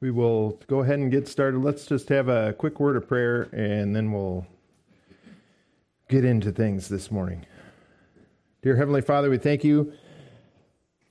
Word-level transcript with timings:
We 0.00 0.10
will 0.10 0.60
go 0.66 0.80
ahead 0.80 0.98
and 0.98 1.10
get 1.10 1.26
started. 1.26 1.62
Let's 1.62 1.86
just 1.86 2.10
have 2.10 2.28
a 2.28 2.52
quick 2.52 2.80
word 2.80 2.96
of 2.96 3.08
prayer 3.08 3.48
and 3.52 3.96
then 3.96 4.12
we'll 4.12 4.46
get 6.10 6.22
into 6.22 6.52
things 6.52 6.88
this 6.88 7.10
morning. 7.10 7.46
Dear 8.60 8.76
Heavenly 8.76 9.00
Father, 9.00 9.30
we 9.30 9.38
thank 9.38 9.64
you 9.64 9.94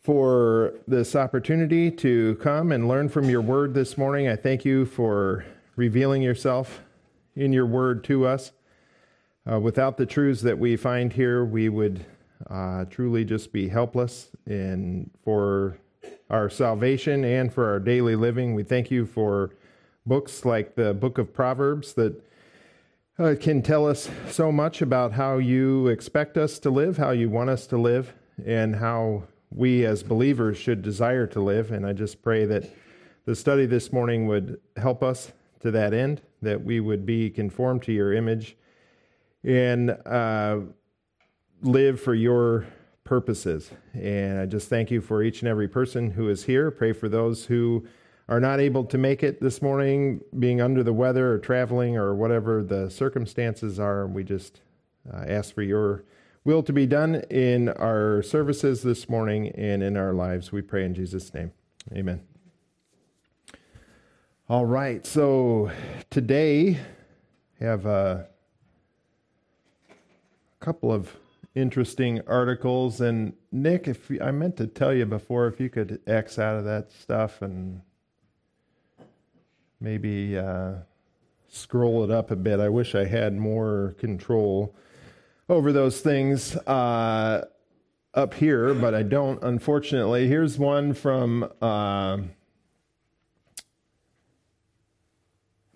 for 0.03 0.75
this 0.87 1.15
opportunity 1.15 1.89
to 1.89 2.35
come 2.35 2.71
and 2.71 2.87
learn 2.87 3.09
from 3.09 3.27
your 3.27 3.41
word 3.41 3.73
this 3.73 3.97
morning. 3.97 4.27
I 4.27 4.35
thank 4.35 4.63
you 4.63 4.85
for 4.85 5.43
revealing 5.75 6.21
yourself 6.21 6.81
in 7.35 7.51
your 7.51 7.65
word 7.65 8.03
to 8.03 8.27
us. 8.27 8.51
Uh, 9.51 9.59
without 9.59 9.97
the 9.97 10.05
truths 10.05 10.41
that 10.41 10.59
we 10.59 10.77
find 10.77 11.11
here, 11.11 11.43
we 11.43 11.69
would 11.69 12.05
uh, 12.51 12.85
truly 12.85 13.25
just 13.25 13.51
be 13.51 13.67
helpless. 13.67 14.29
And 14.45 15.09
for 15.23 15.79
our 16.29 16.49
salvation 16.49 17.23
and 17.23 17.53
for 17.53 17.69
our 17.69 17.79
daily 17.79 18.15
living. 18.15 18.55
We 18.55 18.63
thank 18.63 18.91
you 18.91 19.05
for 19.05 19.51
books 20.05 20.45
like 20.45 20.75
the 20.75 20.93
book 20.93 21.17
of 21.17 21.33
Proverbs 21.33 21.93
that 21.93 22.21
uh, 23.17 23.35
can 23.39 23.61
tell 23.61 23.87
us 23.87 24.09
so 24.29 24.51
much 24.51 24.81
about 24.81 25.13
how 25.13 25.37
you 25.37 25.87
expect 25.87 26.37
us 26.37 26.59
to 26.59 26.69
live, 26.69 26.97
how 26.97 27.11
you 27.11 27.29
want 27.29 27.49
us 27.49 27.65
to 27.67 27.77
live, 27.77 28.13
and 28.45 28.75
how 28.75 29.23
we 29.49 29.85
as 29.85 30.03
believers 30.03 30.57
should 30.57 30.81
desire 30.81 31.25
to 31.27 31.39
live. 31.39 31.71
And 31.71 31.85
I 31.85 31.93
just 31.93 32.21
pray 32.21 32.45
that 32.45 32.69
the 33.25 33.35
study 33.35 33.65
this 33.65 33.93
morning 33.93 34.27
would 34.27 34.59
help 34.77 35.01
us 35.01 35.31
to 35.61 35.71
that 35.71 35.93
end, 35.93 36.21
that 36.41 36.63
we 36.63 36.79
would 36.79 37.05
be 37.05 37.29
conformed 37.29 37.83
to 37.83 37.91
your 37.91 38.13
image 38.13 38.57
and 39.43 39.91
uh, 40.05 40.59
live 41.61 42.01
for 42.01 42.13
your 42.13 42.67
purposes. 43.05 43.71
And 43.93 44.39
I 44.39 44.45
just 44.45 44.67
thank 44.67 44.91
you 44.91 44.99
for 44.99 45.23
each 45.23 45.41
and 45.41 45.47
every 45.47 45.69
person 45.69 46.11
who 46.11 46.27
is 46.27 46.43
here. 46.43 46.69
Pray 46.69 46.91
for 46.91 47.07
those 47.07 47.45
who 47.45 47.85
are 48.27 48.39
not 48.39 48.59
able 48.59 48.83
to 48.83 48.97
make 48.97 49.23
it 49.23 49.39
this 49.39 49.61
morning, 49.61 50.19
being 50.37 50.59
under 50.59 50.83
the 50.83 50.91
weather 50.91 51.31
or 51.31 51.37
traveling 51.37 51.95
or 51.95 52.13
whatever 52.13 52.63
the 52.63 52.89
circumstances 52.89 53.79
are. 53.79 54.07
We 54.07 54.23
just 54.23 54.59
uh, 55.13 55.23
ask 55.27 55.53
for 55.53 55.61
your 55.61 56.03
will 56.43 56.63
to 56.63 56.73
be 56.73 56.87
done 56.87 57.15
in 57.29 57.69
our 57.69 58.21
services 58.23 58.81
this 58.81 59.07
morning 59.07 59.49
and 59.49 59.81
in 59.81 59.95
our 59.95 60.11
lives. 60.11 60.51
We 60.51 60.61
pray 60.61 60.83
in 60.83 60.93
Jesus' 60.93 61.33
name. 61.33 61.51
Amen. 61.93 62.21
All 64.49 64.65
right, 64.65 65.05
so 65.05 65.71
today 66.09 66.79
have 67.59 67.85
a 67.85 68.27
couple 70.59 70.91
of 70.91 71.15
interesting 71.55 72.21
articles. 72.27 73.01
And 73.01 73.33
Nick, 73.51 73.87
if 73.87 74.11
I 74.21 74.31
meant 74.31 74.57
to 74.57 74.67
tell 74.67 74.93
you 74.93 75.05
before, 75.05 75.47
if 75.47 75.59
you 75.59 75.69
could 75.69 76.01
X 76.05 76.37
out 76.37 76.57
of 76.57 76.65
that 76.65 76.91
stuff 76.91 77.41
and 77.41 77.81
maybe 79.79 80.37
uh, 80.37 80.73
scroll 81.47 82.03
it 82.03 82.11
up 82.11 82.31
a 82.31 82.35
bit. 82.35 82.59
I 82.59 82.69
wish 82.69 82.93
I 82.93 83.05
had 83.05 83.35
more 83.35 83.95
control 83.97 84.75
over 85.47 85.71
those 85.71 86.01
things 86.01 86.55
uh, 86.57 87.45
up 88.13 88.33
here, 88.33 88.73
but 88.73 88.93
I 88.93 89.03
don't, 89.03 89.41
unfortunately. 89.41 90.27
Here's 90.27 90.59
one 90.59 90.93
from. 90.93 91.49
Uh, 91.61 92.17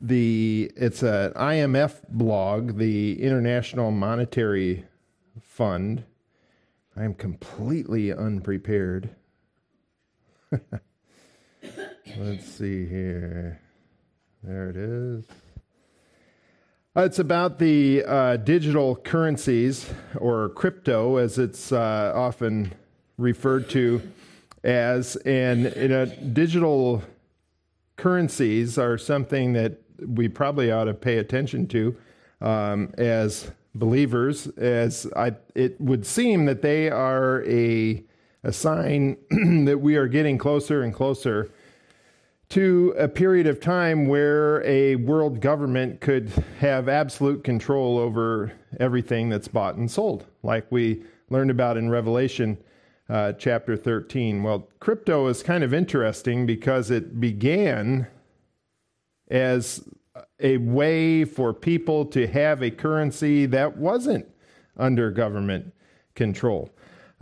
the 0.02 0.72
it's 0.78 1.04
an 1.04 1.34
IMF 1.34 2.08
blog, 2.08 2.78
the 2.78 3.22
International 3.22 3.92
Monetary 3.92 4.86
fund. 5.42 6.04
I 6.96 7.04
am 7.04 7.14
completely 7.14 8.12
unprepared. 8.12 9.10
Let's 12.18 12.46
see 12.46 12.86
here. 12.86 13.62
There 14.44 14.70
it 14.70 14.76
is. 14.76 15.26
Uh, 16.98 17.02
it's 17.02 17.20
about 17.20 17.60
the 17.60 18.04
uh, 18.06 18.38
digital 18.38 18.96
currencies, 18.96 19.90
or 20.16 20.50
crypto, 20.50 21.18
as 21.18 21.38
it's 21.38 21.72
uh, 21.72 22.12
often 22.16 22.74
referred 23.18 23.70
to 23.70 24.02
as. 24.64 25.16
And 25.18 25.74
you 25.76 25.88
know, 25.90 26.06
digital 26.06 27.04
currencies 27.96 28.78
are 28.78 28.98
something 28.98 29.54
that 29.54 29.80
we 30.06 30.30
probably 30.30 30.72
ought 30.72 30.86
to 30.86 30.94
pay 30.94 31.18
attention 31.18 31.68
to 31.68 31.96
um, 32.42 32.94
as 32.98 33.52
believers, 33.75 34.47
as 34.57 35.07
I, 35.16 35.34
it 35.56 35.80
would 35.80 36.06
seem 36.06 36.46
that 36.46 36.62
they 36.62 36.90
are 36.90 37.44
a, 37.46 38.03
a 38.44 38.52
sign 38.52 39.18
that 39.66 39.80
we 39.80 39.96
are 39.96 40.07
getting 40.07 40.38
closer 40.38 40.84
and 40.84 40.94
closer 40.94 41.52
to 42.50 42.96
a 42.97 43.07
period 43.07 43.46
of 43.46 43.59
time 43.59 44.07
where 44.07 44.63
a 44.66 44.96
world 44.96 45.40
government 45.40 46.02
could 46.02 46.30
have 46.59 46.90
absolute 46.90 47.44
control 47.44 48.00
over 48.00 48.52
everything 48.80 49.30
that's 49.30 49.47
bought 49.47 49.75
and 49.75 49.90
sold, 49.90 50.25
like 50.41 50.66
we 50.72 51.03
learned 51.30 51.51
about 51.51 51.78
in 51.78 51.90
Revelation 51.90 52.57
uh, 53.07 53.34
chapter 53.34 53.78
13. 53.78 54.41
Well, 54.41 54.68
crypto 54.80 55.28
is 55.28 55.44
kind 55.44 55.63
of 55.63 55.74
interesting 55.74 56.47
because 56.47 56.90
it 56.90 57.19
began 57.19 58.07
as 59.30 59.88
a 60.40 60.57
way 60.57 61.25
for 61.25 61.53
people 61.53 62.06
to 62.06 62.28
have 62.28 62.62
a 62.62 62.72
currency 62.72 63.46
that 63.47 63.78
wasn't 63.78 64.28
under 64.78 65.12
government 65.12 65.74
control, 66.16 66.69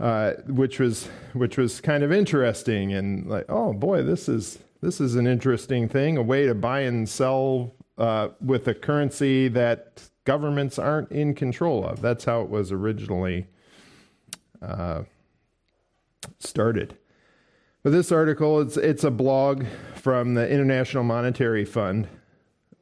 uh, 0.00 0.32
which 0.46 0.78
was 0.78 1.08
which 1.32 1.56
was 1.56 1.80
kind 1.80 2.02
of 2.02 2.12
interesting 2.12 2.92
and 2.92 3.26
like, 3.26 3.46
oh 3.48 3.72
boy, 3.72 4.02
this 4.02 4.28
is 4.28 4.58
this 4.80 5.00
is 5.00 5.16
an 5.16 5.26
interesting 5.26 5.88
thing, 5.88 6.16
a 6.16 6.22
way 6.22 6.46
to 6.46 6.54
buy 6.54 6.80
and 6.80 7.08
sell 7.08 7.74
uh, 7.96 8.28
with 8.40 8.68
a 8.68 8.74
currency 8.74 9.48
that 9.48 10.08
governments 10.24 10.78
aren't 10.78 11.10
in 11.10 11.34
control 11.34 11.84
of. 11.84 12.00
That's 12.00 12.24
how 12.24 12.42
it 12.42 12.48
was 12.48 12.70
originally 12.70 13.46
uh, 14.62 15.02
started. 16.38 16.96
But 17.82 17.90
this 17.90 18.12
article, 18.12 18.60
it's 18.60 18.76
it's 18.76 19.04
a 19.04 19.10
blog 19.10 19.64
from 19.94 20.34
the 20.34 20.48
International 20.48 21.04
Monetary 21.04 21.64
Fund 21.64 22.08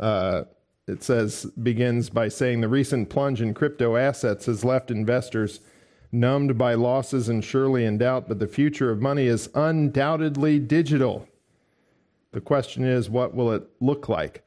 uh, 0.00 0.42
it 0.86 1.02
says 1.02 1.46
begins 1.62 2.10
by 2.10 2.28
saying 2.28 2.60
the 2.60 2.68
recent 2.68 3.08
plunge 3.08 3.40
in 3.40 3.54
crypto 3.54 3.96
assets 3.96 4.46
has 4.46 4.64
left 4.64 4.90
investors 4.90 5.60
numbed 6.12 6.56
by 6.56 6.74
losses 6.74 7.28
and 7.28 7.44
surely 7.44 7.84
in 7.84 7.98
doubt, 7.98 8.28
but 8.28 8.38
the 8.38 8.46
future 8.46 8.90
of 8.90 9.02
money 9.02 9.26
is 9.26 9.50
undoubtedly 9.54 10.58
digital. 10.58 11.28
The 12.32 12.40
question 12.40 12.84
is, 12.84 13.10
what 13.10 13.34
will 13.34 13.52
it 13.52 13.68
look 13.80 14.08
like? 14.08 14.44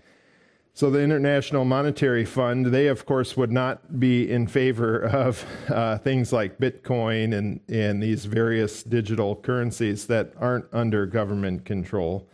So, 0.74 0.90
the 0.90 1.02
International 1.02 1.66
Monetary 1.66 2.24
Fund, 2.24 2.68
they 2.68 2.88
of 2.88 3.06
course 3.06 3.36
would 3.36 3.52
not 3.52 4.00
be 4.00 4.32
in 4.32 4.48
favor 4.48 5.00
of 5.02 5.46
uh, 5.68 5.98
things 5.98 6.32
like 6.32 6.58
Bitcoin 6.58 7.38
and, 7.38 7.60
and 7.68 8.02
these 8.02 8.24
various 8.24 8.84
digital 8.84 9.36
currencies 9.36 10.08
that 10.08 10.32
aren't 10.38 10.66
under 10.72 11.06
government 11.06 11.66
control 11.66 12.30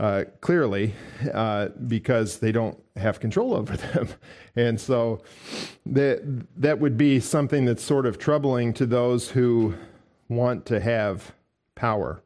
uh, 0.00 0.24
clearly, 0.40 0.94
uh, 1.34 1.68
because 1.86 2.38
they 2.38 2.50
don't 2.50 2.82
have 2.96 3.20
control 3.20 3.52
over 3.52 3.76
them. 3.94 4.08
And 4.56 4.80
so 4.80 5.20
that, 5.84 6.22
that 6.56 6.80
would 6.80 6.96
be 6.96 7.20
something 7.20 7.66
that's 7.66 7.82
sort 7.82 8.06
of 8.06 8.18
troubling 8.18 8.72
to 8.74 8.86
those 8.86 9.30
who 9.30 9.74
want 10.30 10.64
to 10.66 10.80
have 10.80 11.34
power. 11.74 12.22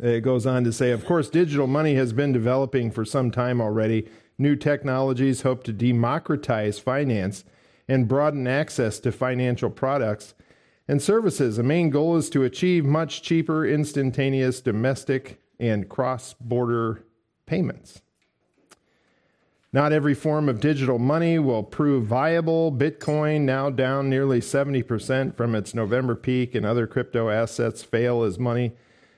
It 0.00 0.22
goes 0.22 0.46
on 0.46 0.64
to 0.64 0.72
say, 0.72 0.90
of 0.90 1.06
course, 1.06 1.30
digital 1.30 1.68
money 1.68 1.94
has 1.94 2.12
been 2.12 2.32
developing 2.32 2.90
for 2.90 3.04
some 3.04 3.30
time 3.30 3.60
already. 3.60 4.08
New 4.36 4.56
technologies 4.56 5.42
hope 5.42 5.62
to 5.64 5.72
democratize 5.72 6.80
finance 6.80 7.44
and 7.86 8.08
broaden 8.08 8.48
access 8.48 8.98
to 8.98 9.12
financial 9.12 9.70
products 9.70 10.34
and 10.88 11.00
services. 11.00 11.56
The 11.56 11.62
main 11.62 11.90
goal 11.90 12.16
is 12.16 12.28
to 12.30 12.42
achieve 12.42 12.84
much 12.84 13.22
cheaper, 13.22 13.64
instantaneous 13.64 14.60
domestic 14.60 15.38
and 15.58 15.88
cross 15.88 16.34
border 16.34 17.04
payments. 17.46 18.02
Not 19.74 19.92
every 19.92 20.14
form 20.14 20.48
of 20.48 20.60
digital 20.60 21.00
money 21.00 21.36
will 21.40 21.64
prove 21.64 22.06
viable. 22.06 22.70
Bitcoin, 22.70 23.40
now 23.40 23.70
down 23.70 24.08
nearly 24.08 24.40
70% 24.40 25.36
from 25.36 25.56
its 25.56 25.74
November 25.74 26.14
peak, 26.14 26.54
and 26.54 26.64
other 26.64 26.86
crypto 26.86 27.28
assets 27.28 27.82
fail 27.82 28.22
as 28.22 28.38
money, 28.38 28.70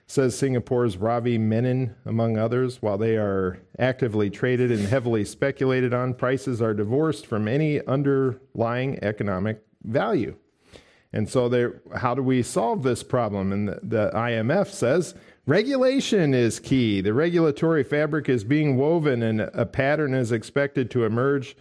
says 0.07 0.39
Singapore's 0.39 0.97
Ravi 0.97 1.37
Menon, 1.37 1.95
among 2.07 2.39
others. 2.39 2.81
While 2.81 2.97
they 2.97 3.19
are 3.19 3.59
actively 3.79 4.31
traded 4.31 4.73
and 4.73 4.89
heavily 4.89 5.27
speculated 5.27 5.93
on, 5.93 6.15
prices 6.15 6.63
are 6.63 6.73
divorced 6.73 7.27
from 7.27 7.49
any 7.49 7.85
underlying 7.87 8.99
economic 9.03 9.63
value. 9.85 10.37
And 11.13 11.29
so, 11.29 11.75
how 11.95 12.15
do 12.15 12.23
we 12.23 12.43
solve 12.43 12.83
this 12.83 13.03
problem? 13.03 13.53
And 13.53 13.69
the, 13.69 13.81
the 13.83 14.11
IMF 14.15 14.69
says 14.69 15.15
Regulation 15.47 16.35
is 16.35 16.59
key. 16.59 17.01
The 17.01 17.15
regulatory 17.15 17.85
fabric 17.85 18.29
is 18.29 18.43
being 18.43 18.77
woven 18.77 19.23
and 19.23 19.41
a 19.41 19.65
pattern 19.65 20.13
is 20.13 20.33
expected 20.33 20.91
to 20.91 21.05
emerge 21.05 21.57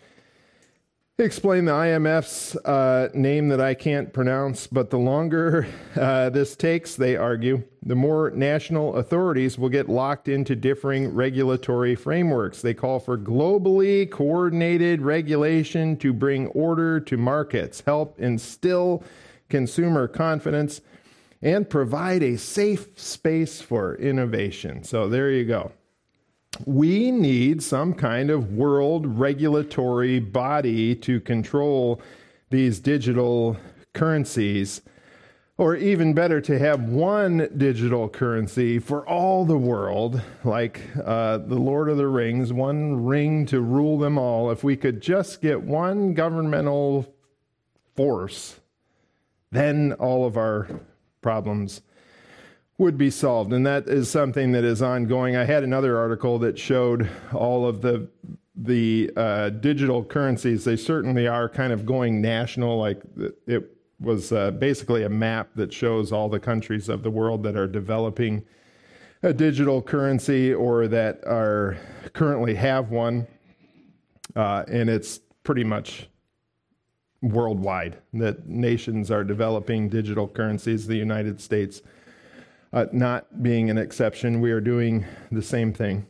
explain 1.18 1.64
the 1.64 1.72
IMF's 1.72 2.58
uh, 2.58 3.08
name 3.14 3.48
that 3.48 3.62
I 3.62 3.74
can't 3.74 4.12
pronounce, 4.12 4.68
but 4.68 4.90
the 4.90 4.98
longer 4.98 5.66
uh, 5.96 6.30
this 6.30 6.58
takes, 6.58 6.96
they 6.96 7.16
argue, 7.16 7.64
the 7.84 7.96
more 7.96 8.32
national 8.32 8.98
authorities 8.98 9.58
will 9.58 9.70
get 9.70 9.88
locked 9.88 10.28
into 10.28 10.56
differing 10.58 11.14
regulatory 11.14 11.96
frameworks. 11.96 12.62
They 12.62 12.74
call 12.74 13.00
for 13.00 13.18
globally 13.18 14.10
coordinated 14.12 15.02
regulation 15.02 15.96
to 15.98 16.12
bring 16.12 16.48
order 16.48 17.00
to 17.00 17.18
markets, 17.18 17.82
help 17.86 18.20
instill 18.20 19.02
consumer 19.48 20.10
confidence, 20.10 20.82
and 21.46 21.70
provide 21.70 22.24
a 22.24 22.38
safe 22.38 23.00
space 23.00 23.62
for 23.62 23.96
innovation. 23.96 24.84
So 24.84 25.08
there 25.08 25.32
you 25.32 25.46
go 25.46 25.72
we 26.64 27.12
need 27.12 27.62
some 27.62 27.94
kind 27.94 28.30
of 28.30 28.54
world 28.54 29.20
regulatory 29.20 30.20
body 30.20 30.96
to 30.96 31.20
control 31.20 32.02
these 32.50 32.80
digital 32.80 33.58
currencies. 33.94 34.82
Or 35.58 35.76
even 35.78 36.14
better, 36.14 36.42
to 36.42 36.60
have 36.60 36.82
one 36.82 37.48
digital 37.56 38.10
currency 38.10 38.78
for 38.78 39.08
all 39.08 39.46
the 39.46 39.58
world, 39.58 40.22
like 40.44 40.82
uh, 41.02 41.38
the 41.38 41.56
Lord 41.56 41.88
of 41.88 41.96
the 41.96 42.08
Rings, 42.08 42.52
one 42.52 43.06
ring 43.06 43.46
to 43.48 43.62
rule 43.62 43.98
them 43.98 44.18
all. 44.18 44.52
If 44.52 44.66
we 44.66 44.76
could 44.76 45.02
just 45.02 45.42
get 45.42 45.62
one 45.62 46.14
governmental 46.14 47.14
force, 47.96 48.60
then 49.50 49.94
all 49.94 50.26
of 50.26 50.36
our 50.36 50.68
problems 51.26 51.82
would 52.78 53.00
be 53.00 53.10
solved. 53.10 53.52
And 53.52 53.66
that 53.66 53.88
is 53.88 54.12
something 54.12 54.52
that 54.52 54.64
is 54.64 54.84
ongoing. 54.84 55.36
I 55.36 55.44
had 55.44 55.64
another 55.64 55.98
article 55.98 56.38
that 56.40 56.60
showed 56.60 57.10
all 57.34 57.68
of 57.68 57.82
the 57.82 58.08
the 58.56 59.12
uh, 59.18 59.50
digital 59.50 60.04
currencies. 60.04 60.64
They 60.64 60.76
certainly 60.76 61.28
are 61.28 61.50
kind 61.50 61.74
of 61.74 61.84
going 61.84 62.22
national. 62.22 62.78
Like 62.78 63.02
it 63.48 63.64
was 64.00 64.32
uh, 64.32 64.52
basically 64.52 65.02
a 65.02 65.10
map 65.10 65.50
that 65.56 65.74
shows 65.74 66.12
all 66.12 66.30
the 66.30 66.40
countries 66.40 66.90
of 66.90 67.02
the 67.02 67.10
world 67.10 67.42
that 67.42 67.58
are 67.58 67.68
developing 67.68 68.44
a 69.24 69.34
digital 69.34 69.82
currency 69.82 70.54
or 70.54 70.88
that 70.88 71.22
are 71.26 71.76
currently 72.14 72.54
have 72.54 72.92
one. 72.92 73.26
Uh, 74.36 74.64
and 74.68 74.92
it's 74.92 75.22
pretty 75.44 75.64
much 75.64 76.08
worldwide 77.26 77.98
that 78.14 78.48
nations 78.48 79.10
are 79.10 79.24
developing 79.24 79.90
digital 79.90 80.28
currencies. 80.28 80.86
The 80.86 80.96
United 80.96 81.42
States 81.42 81.82
uh, 82.72 82.86
not 82.92 83.42
being 83.42 83.70
an 83.70 83.78
exception. 83.78 84.42
We 84.42 84.52
are 84.52 84.62
doing 84.62 85.06
the 85.32 85.42
same 85.42 85.74
thing. 85.74 86.06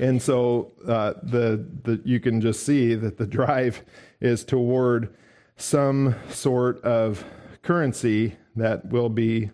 And 0.00 0.20
so 0.20 0.72
uh, 0.88 1.14
the, 1.22 1.64
the, 1.84 2.00
you 2.04 2.18
can 2.18 2.40
just 2.40 2.64
see 2.64 2.94
that 2.94 3.18
the 3.18 3.26
drive 3.26 3.82
is 4.20 4.44
toward 4.44 5.14
some 5.56 6.14
sort 6.30 6.82
of 6.82 7.24
currency 7.62 8.36
that 8.56 8.86
will 8.88 9.10
be 9.10 9.50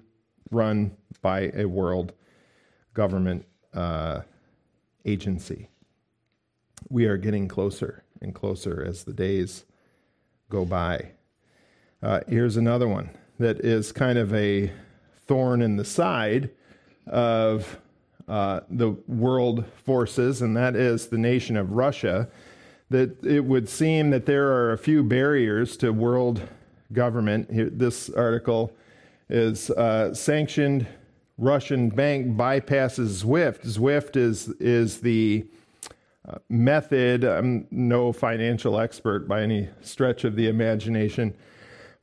run 0.50 0.96
by 1.20 1.50
a 1.54 1.64
world 1.64 2.12
government 2.94 3.44
uh, 3.74 4.20
agency. 5.04 5.68
We 6.88 7.06
are 7.06 7.16
getting 7.16 7.48
closer 7.48 8.04
and 8.20 8.34
closer 8.34 8.84
as 8.86 9.04
the 9.04 9.12
days 9.12 9.64
go 10.52 10.64
by. 10.66 11.12
Uh, 12.02 12.20
here's 12.28 12.58
another 12.58 12.86
one 12.86 13.08
that 13.38 13.58
is 13.60 13.90
kind 13.90 14.18
of 14.18 14.34
a 14.34 14.70
thorn 15.26 15.62
in 15.62 15.76
the 15.76 15.84
side 15.84 16.50
of 17.06 17.80
uh, 18.28 18.60
the 18.68 18.90
world 19.08 19.64
forces, 19.84 20.42
and 20.42 20.54
that 20.54 20.76
is 20.76 21.08
the 21.08 21.16
nation 21.16 21.56
of 21.56 21.72
Russia, 21.72 22.28
that 22.90 23.24
it 23.24 23.42
would 23.42 23.66
seem 23.66 24.10
that 24.10 24.26
there 24.26 24.48
are 24.48 24.72
a 24.72 24.78
few 24.78 25.02
barriers 25.02 25.74
to 25.78 25.90
world 25.90 26.42
government. 26.92 27.50
Here, 27.50 27.70
This 27.70 28.10
article 28.10 28.74
is 29.30 29.70
uh, 29.70 30.12
sanctioned 30.12 30.86
Russian 31.38 31.88
bank 31.88 32.36
bypasses 32.36 33.20
SWIFT. 33.20 33.64
SWIFT 33.66 34.16
is 34.16 34.48
is 34.60 35.00
the 35.00 35.46
method. 36.48 37.24
I'm 37.24 37.66
no 37.70 38.12
financial 38.12 38.78
expert 38.78 39.26
by 39.28 39.42
any 39.42 39.68
stretch 39.80 40.24
of 40.24 40.36
the 40.36 40.48
imagination 40.48 41.34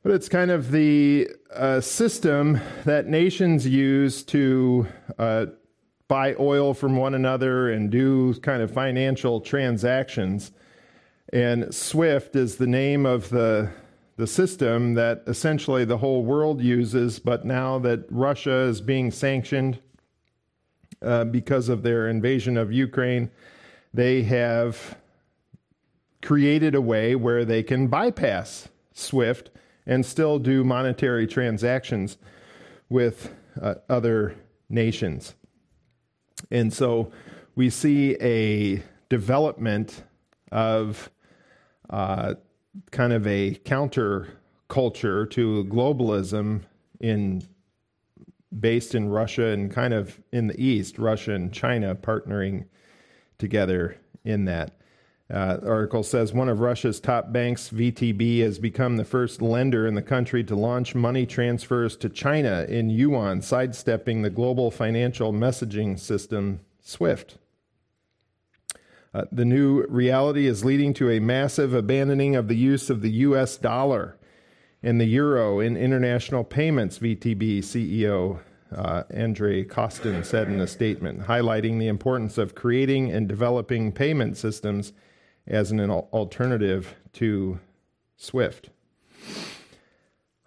but 0.02 0.12
it's 0.12 0.28
kind 0.28 0.50
of 0.50 0.70
the 0.70 1.28
uh, 1.54 1.80
system 1.80 2.58
that 2.84 3.06
nations 3.06 3.66
use 3.66 4.22
to 4.22 4.86
uh, 5.18 5.46
buy 6.08 6.34
oil 6.40 6.72
from 6.72 6.96
one 6.96 7.14
another 7.14 7.70
and 7.70 7.90
do 7.90 8.34
kind 8.40 8.62
of 8.62 8.70
financial 8.70 9.40
transactions. 9.40 10.52
And 11.32 11.72
SWIFT 11.74 12.34
is 12.34 12.56
the 12.56 12.66
name 12.66 13.04
of 13.04 13.28
the, 13.28 13.70
the 14.16 14.26
system 14.26 14.94
that 14.94 15.22
essentially 15.26 15.84
the 15.84 15.98
whole 15.98 16.24
world 16.24 16.62
uses, 16.62 17.18
but 17.18 17.44
now 17.44 17.78
that 17.80 18.06
Russia 18.10 18.60
is 18.62 18.80
being 18.80 19.10
sanctioned 19.10 19.80
uh, 21.02 21.24
because 21.24 21.68
of 21.68 21.82
their 21.82 22.08
invasion 22.08 22.56
of 22.56 22.72
Ukraine, 22.72 23.30
they 23.92 24.22
have 24.22 24.96
created 26.22 26.74
a 26.74 26.80
way 26.80 27.14
where 27.14 27.44
they 27.44 27.62
can 27.62 27.88
bypass 27.88 28.68
SWIFT 28.92 29.50
and 29.86 30.04
still 30.04 30.38
do 30.38 30.62
monetary 30.62 31.26
transactions 31.26 32.18
with 32.88 33.34
uh, 33.60 33.74
other 33.88 34.34
nations. 34.68 35.34
And 36.50 36.72
so 36.72 37.10
we 37.54 37.70
see 37.70 38.16
a 38.20 38.82
development 39.08 40.04
of 40.52 41.10
uh, 41.88 42.34
kind 42.90 43.12
of 43.12 43.26
a 43.26 43.54
counter 43.64 44.28
culture 44.68 45.26
to 45.26 45.64
globalism 45.64 46.62
in 47.00 47.42
based 48.58 48.94
in 48.94 49.08
Russia 49.08 49.46
and 49.46 49.70
kind 49.70 49.94
of 49.94 50.20
in 50.32 50.48
the 50.48 50.60
East, 50.60 50.98
Russia 50.98 51.32
and 51.34 51.52
China 51.52 51.94
partnering 51.94 52.66
together 53.40 53.96
in 54.24 54.44
that. 54.44 54.72
Uh, 55.32 55.58
article 55.64 56.02
says 56.02 56.32
one 56.32 56.48
of 56.48 56.58
Russia's 56.58 56.98
top 56.98 57.32
banks, 57.32 57.70
VTB, 57.70 58.40
has 58.40 58.58
become 58.58 58.96
the 58.96 59.04
first 59.04 59.40
lender 59.40 59.86
in 59.86 59.94
the 59.94 60.02
country 60.02 60.42
to 60.42 60.56
launch 60.56 60.94
money 60.94 61.24
transfers 61.24 61.96
to 61.98 62.08
China 62.08 62.66
in 62.68 62.90
yuan, 62.90 63.40
sidestepping 63.40 64.22
the 64.22 64.30
global 64.30 64.72
financial 64.72 65.32
messaging 65.32 65.98
system 65.98 66.60
SWIFT. 66.80 67.38
Uh, 69.14 69.24
the 69.30 69.44
new 69.44 69.84
reality 69.86 70.46
is 70.46 70.64
leading 70.64 70.92
to 70.94 71.10
a 71.10 71.20
massive 71.20 71.74
abandoning 71.74 72.34
of 72.34 72.48
the 72.48 72.56
use 72.56 72.90
of 72.90 73.00
the 73.00 73.10
US 73.10 73.56
dollar 73.56 74.16
and 74.82 75.00
the 75.00 75.06
euro 75.06 75.60
in 75.60 75.76
international 75.76 76.42
payments, 76.42 76.98
VTB 76.98 77.58
CEO 77.58 78.40
uh, 78.74 79.04
Andrei 79.10 79.64
Kostin 79.64 80.24
said 80.24 80.48
in 80.48 80.60
a 80.60 80.66
statement, 80.66 81.22
highlighting 81.22 81.78
the 81.78 81.88
importance 81.88 82.38
of 82.38 82.54
creating 82.54 83.10
and 83.10 83.28
developing 83.28 83.92
payment 83.92 84.36
systems 84.36 84.92
as 85.46 85.70
an 85.72 85.90
alternative 85.90 86.94
to 87.14 87.58
SWIFT. 88.16 88.70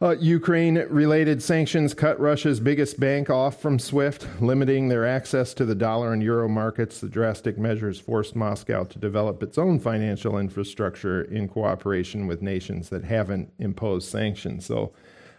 Uh, 0.02 0.18
Ukraine 0.20 0.76
related 0.90 1.42
sanctions 1.42 1.94
cut 1.94 2.20
Russia's 2.20 2.60
biggest 2.60 3.00
bank 3.00 3.30
off 3.30 3.62
from 3.62 3.80
SWIFT, 3.80 4.28
limiting 4.42 4.90
their 4.90 5.06
access 5.06 5.54
to 5.54 5.64
the 5.64 5.76
dollar 5.76 6.12
and 6.12 6.22
euro 6.22 6.50
markets. 6.50 7.00
The 7.00 7.08
drastic 7.08 7.58
measures 7.58 8.02
forced 8.02 8.36
Moscow 8.36 8.84
to 8.84 9.00
develop 9.00 9.42
its 9.42 9.58
own 9.58 9.80
financial 9.80 10.38
infrastructure 10.38 11.22
in 11.22 11.48
cooperation 11.48 12.28
with 12.28 12.42
nations 12.42 12.90
that 12.90 13.06
haven't 13.06 13.54
imposed 13.60 14.10
sanctions. 14.10 14.66
So 14.66 14.92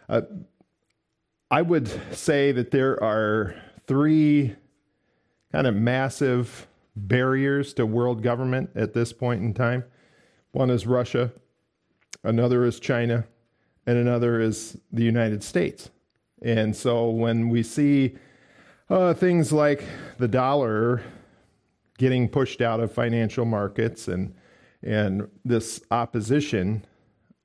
uh, 0.08 0.22
I 1.50 1.62
would 1.62 1.88
say 2.14 2.52
that 2.52 2.70
there 2.70 3.02
are 3.02 3.54
three 3.86 4.56
kind 5.52 5.66
of 5.66 5.74
massive 5.74 6.66
barriers 6.96 7.74
to 7.74 7.86
world 7.86 8.22
government 8.22 8.70
at 8.74 8.94
this 8.94 9.12
point 9.12 9.42
in 9.42 9.54
time. 9.54 9.84
One 10.52 10.70
is 10.70 10.86
Russia, 10.86 11.32
another 12.22 12.64
is 12.64 12.80
China, 12.80 13.24
and 13.86 13.98
another 13.98 14.40
is 14.40 14.78
the 14.92 15.04
United 15.04 15.42
States. 15.42 15.90
And 16.42 16.74
so 16.74 17.10
when 17.10 17.48
we 17.48 17.62
see 17.62 18.16
uh, 18.88 19.14
things 19.14 19.52
like 19.52 19.84
the 20.18 20.28
dollar 20.28 21.02
getting 21.98 22.28
pushed 22.28 22.60
out 22.60 22.80
of 22.80 22.92
financial 22.92 23.44
markets 23.44 24.08
and 24.08 24.34
and 24.82 25.28
this 25.46 25.80
opposition 25.90 26.84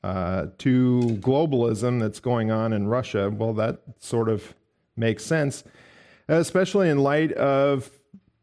uh, 0.04 0.48
to 0.60 1.02
globalism 1.20 2.00
that's 2.00 2.20
going 2.20 2.52
on 2.52 2.74
in 2.74 2.88
Russia, 2.88 3.30
well, 3.30 3.54
that 3.54 3.82
sort 4.00 4.30
of 4.30 4.54
makes 4.96 5.24
sense, 5.26 5.64
especially 6.28 6.90
in 6.90 7.00
light 7.00 7.32
of 7.34 7.90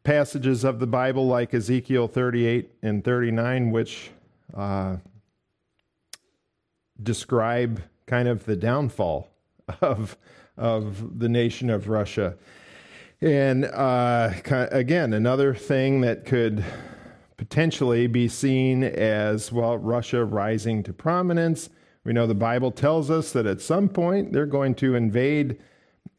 passages 0.03 0.63
of 0.63 0.79
the 0.79 0.87
Bible 0.87 1.27
like 1.27 1.53
Ezekiel 1.53 2.07
38 2.07 2.71
and 2.81 3.03
39, 3.03 3.71
which 3.71 4.11
uh, 4.55 4.97
describe 7.01 7.81
kind 8.05 8.27
of 8.27 8.45
the 8.45 8.55
downfall 8.55 9.29
of, 9.81 10.17
of 10.57 11.19
the 11.19 11.29
nation 11.29 11.69
of 11.69 11.89
Russia. 11.89 12.35
And 13.19 13.65
uh, 13.65 14.31
again, 14.45 15.13
another 15.13 15.55
thing 15.55 16.01
that 16.01 16.25
could 16.25 16.63
potentially 17.37 18.07
be 18.07 18.27
seen 18.27 18.83
as, 18.83 19.51
well, 19.51 19.77
Russia 19.77 20.25
rising 20.25 20.83
to 20.83 20.93
prominence. 20.93 21.69
We 22.03 22.13
know 22.13 22.27
the 22.27 22.35
Bible 22.35 22.71
tells 22.71 23.09
us 23.09 23.31
that 23.31 23.45
at 23.45 23.61
some 23.61 23.89
point 23.89 24.33
they're 24.33 24.45
going 24.45 24.75
to 24.75 24.95
invade 24.95 25.59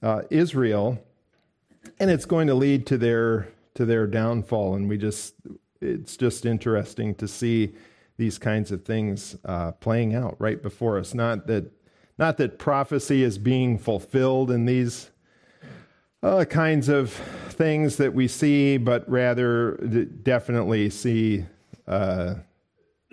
uh, 0.02 0.22
Israel, 0.30 1.02
and 1.98 2.10
it's 2.10 2.24
going 2.24 2.46
to 2.46 2.54
lead 2.54 2.86
to 2.86 2.98
their 2.98 3.48
to 3.74 3.86
their 3.86 4.08
downfall. 4.08 4.74
And 4.74 4.88
we 4.88 4.98
just, 4.98 5.34
it's 5.80 6.16
just 6.16 6.44
interesting 6.44 7.14
to 7.14 7.28
see 7.28 7.74
these 8.16 8.36
kinds 8.36 8.72
of 8.72 8.84
things 8.84 9.36
uh, 9.44 9.70
playing 9.70 10.16
out 10.16 10.34
right 10.40 10.60
before 10.60 10.98
us. 10.98 11.14
Not 11.14 11.46
that, 11.46 11.70
not 12.18 12.38
that 12.38 12.58
prophecy 12.58 13.22
is 13.22 13.38
being 13.38 13.78
fulfilled 13.78 14.50
in 14.50 14.66
these 14.66 15.12
uh, 16.24 16.44
kinds 16.44 16.88
of 16.88 17.20
things 17.58 17.96
that 17.96 18.14
we 18.14 18.28
see, 18.28 18.76
but 18.78 19.08
rather 19.10 19.72
definitely 20.22 20.88
see 20.88 21.44
uh, 21.88 22.36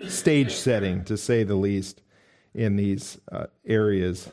stage 0.06 0.52
setting, 0.52 1.04
to 1.04 1.16
say 1.16 1.42
the 1.42 1.56
least, 1.56 2.00
in 2.54 2.76
these 2.76 3.18
uh, 3.32 3.46
areas. 3.66 4.30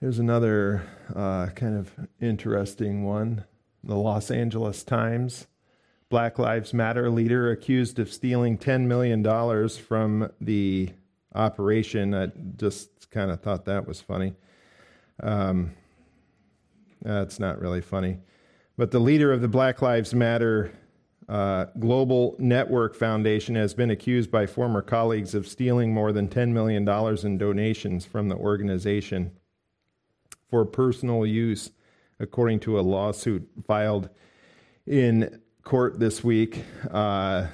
Here's 0.00 0.18
another 0.18 0.82
uh, 1.14 1.46
kind 1.54 1.78
of 1.78 1.92
interesting 2.20 3.04
one 3.04 3.44
the 3.82 3.94
Los 3.94 4.32
Angeles 4.32 4.82
Times. 4.82 5.46
Black 6.08 6.40
Lives 6.40 6.74
Matter 6.74 7.08
leader 7.08 7.52
accused 7.52 8.00
of 8.00 8.12
stealing 8.12 8.58
$10 8.58 8.86
million 8.86 9.68
from 9.68 10.30
the 10.40 10.90
operation. 11.34 12.14
I 12.14 12.28
just 12.56 13.10
kind 13.10 13.30
of 13.30 13.40
thought 13.40 13.64
that 13.66 13.86
was 13.86 14.00
funny. 14.00 14.34
Um, 15.22 15.74
that's 17.14 17.38
not 17.38 17.60
really 17.60 17.80
funny. 17.80 18.18
But 18.76 18.90
the 18.90 18.98
leader 18.98 19.32
of 19.32 19.40
the 19.40 19.48
Black 19.48 19.80
Lives 19.80 20.14
Matter 20.14 20.72
uh, 21.28 21.66
Global 21.78 22.36
Network 22.38 22.94
Foundation 22.94 23.54
has 23.56 23.74
been 23.74 23.90
accused 23.90 24.30
by 24.30 24.46
former 24.46 24.82
colleagues 24.82 25.34
of 25.34 25.48
stealing 25.48 25.92
more 25.92 26.12
than 26.12 26.28
$10 26.28 26.50
million 26.50 26.88
in 27.24 27.38
donations 27.38 28.04
from 28.04 28.28
the 28.28 28.36
organization 28.36 29.32
for 30.48 30.64
personal 30.64 31.26
use, 31.26 31.70
according 32.20 32.60
to 32.60 32.78
a 32.78 32.82
lawsuit 32.82 33.48
filed 33.66 34.08
in 34.86 35.40
court 35.64 35.98
this 35.98 36.22
week. 36.22 36.62
Uh, 36.90 37.46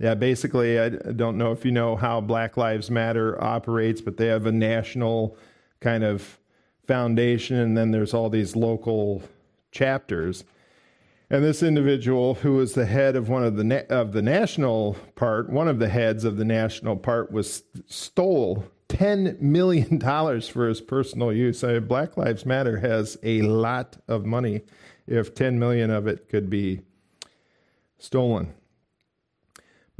yeah, 0.00 0.14
basically, 0.14 0.80
I 0.80 0.88
don't 0.88 1.38
know 1.38 1.52
if 1.52 1.64
you 1.64 1.70
know 1.70 1.94
how 1.94 2.20
Black 2.20 2.56
Lives 2.56 2.90
Matter 2.90 3.40
operates, 3.42 4.00
but 4.00 4.16
they 4.16 4.26
have 4.26 4.46
a 4.46 4.52
national 4.52 5.36
kind 5.80 6.02
of 6.02 6.38
foundation, 6.86 7.56
and 7.56 7.76
then 7.76 7.90
there's 7.90 8.14
all 8.14 8.30
these 8.30 8.56
local 8.56 9.22
chapters. 9.70 10.44
And 11.30 11.42
this 11.42 11.62
individual, 11.62 12.34
who 12.34 12.54
was 12.54 12.74
the 12.74 12.84
head 12.84 13.16
of 13.16 13.28
one 13.28 13.42
of 13.42 13.56
the 13.56 13.64
na- 13.64 13.88
of 13.88 14.12
the 14.12 14.20
national 14.20 14.96
part, 15.14 15.48
one 15.48 15.66
of 15.68 15.78
the 15.78 15.88
heads 15.88 16.24
of 16.24 16.36
the 16.36 16.44
national 16.44 16.96
part, 16.96 17.32
was 17.32 17.62
stole 17.86 18.66
ten 18.88 19.38
million 19.40 19.96
dollars 19.98 20.46
for 20.46 20.68
his 20.68 20.82
personal 20.82 21.32
use. 21.32 21.64
I 21.64 21.74
mean, 21.74 21.86
Black 21.86 22.18
Lives 22.18 22.44
Matter 22.44 22.78
has 22.80 23.16
a 23.22 23.40
lot 23.42 23.96
of 24.06 24.26
money. 24.26 24.60
If 25.06 25.34
ten 25.34 25.58
million 25.58 25.90
of 25.90 26.06
it 26.06 26.28
could 26.28 26.50
be 26.50 26.82
stolen. 27.98 28.52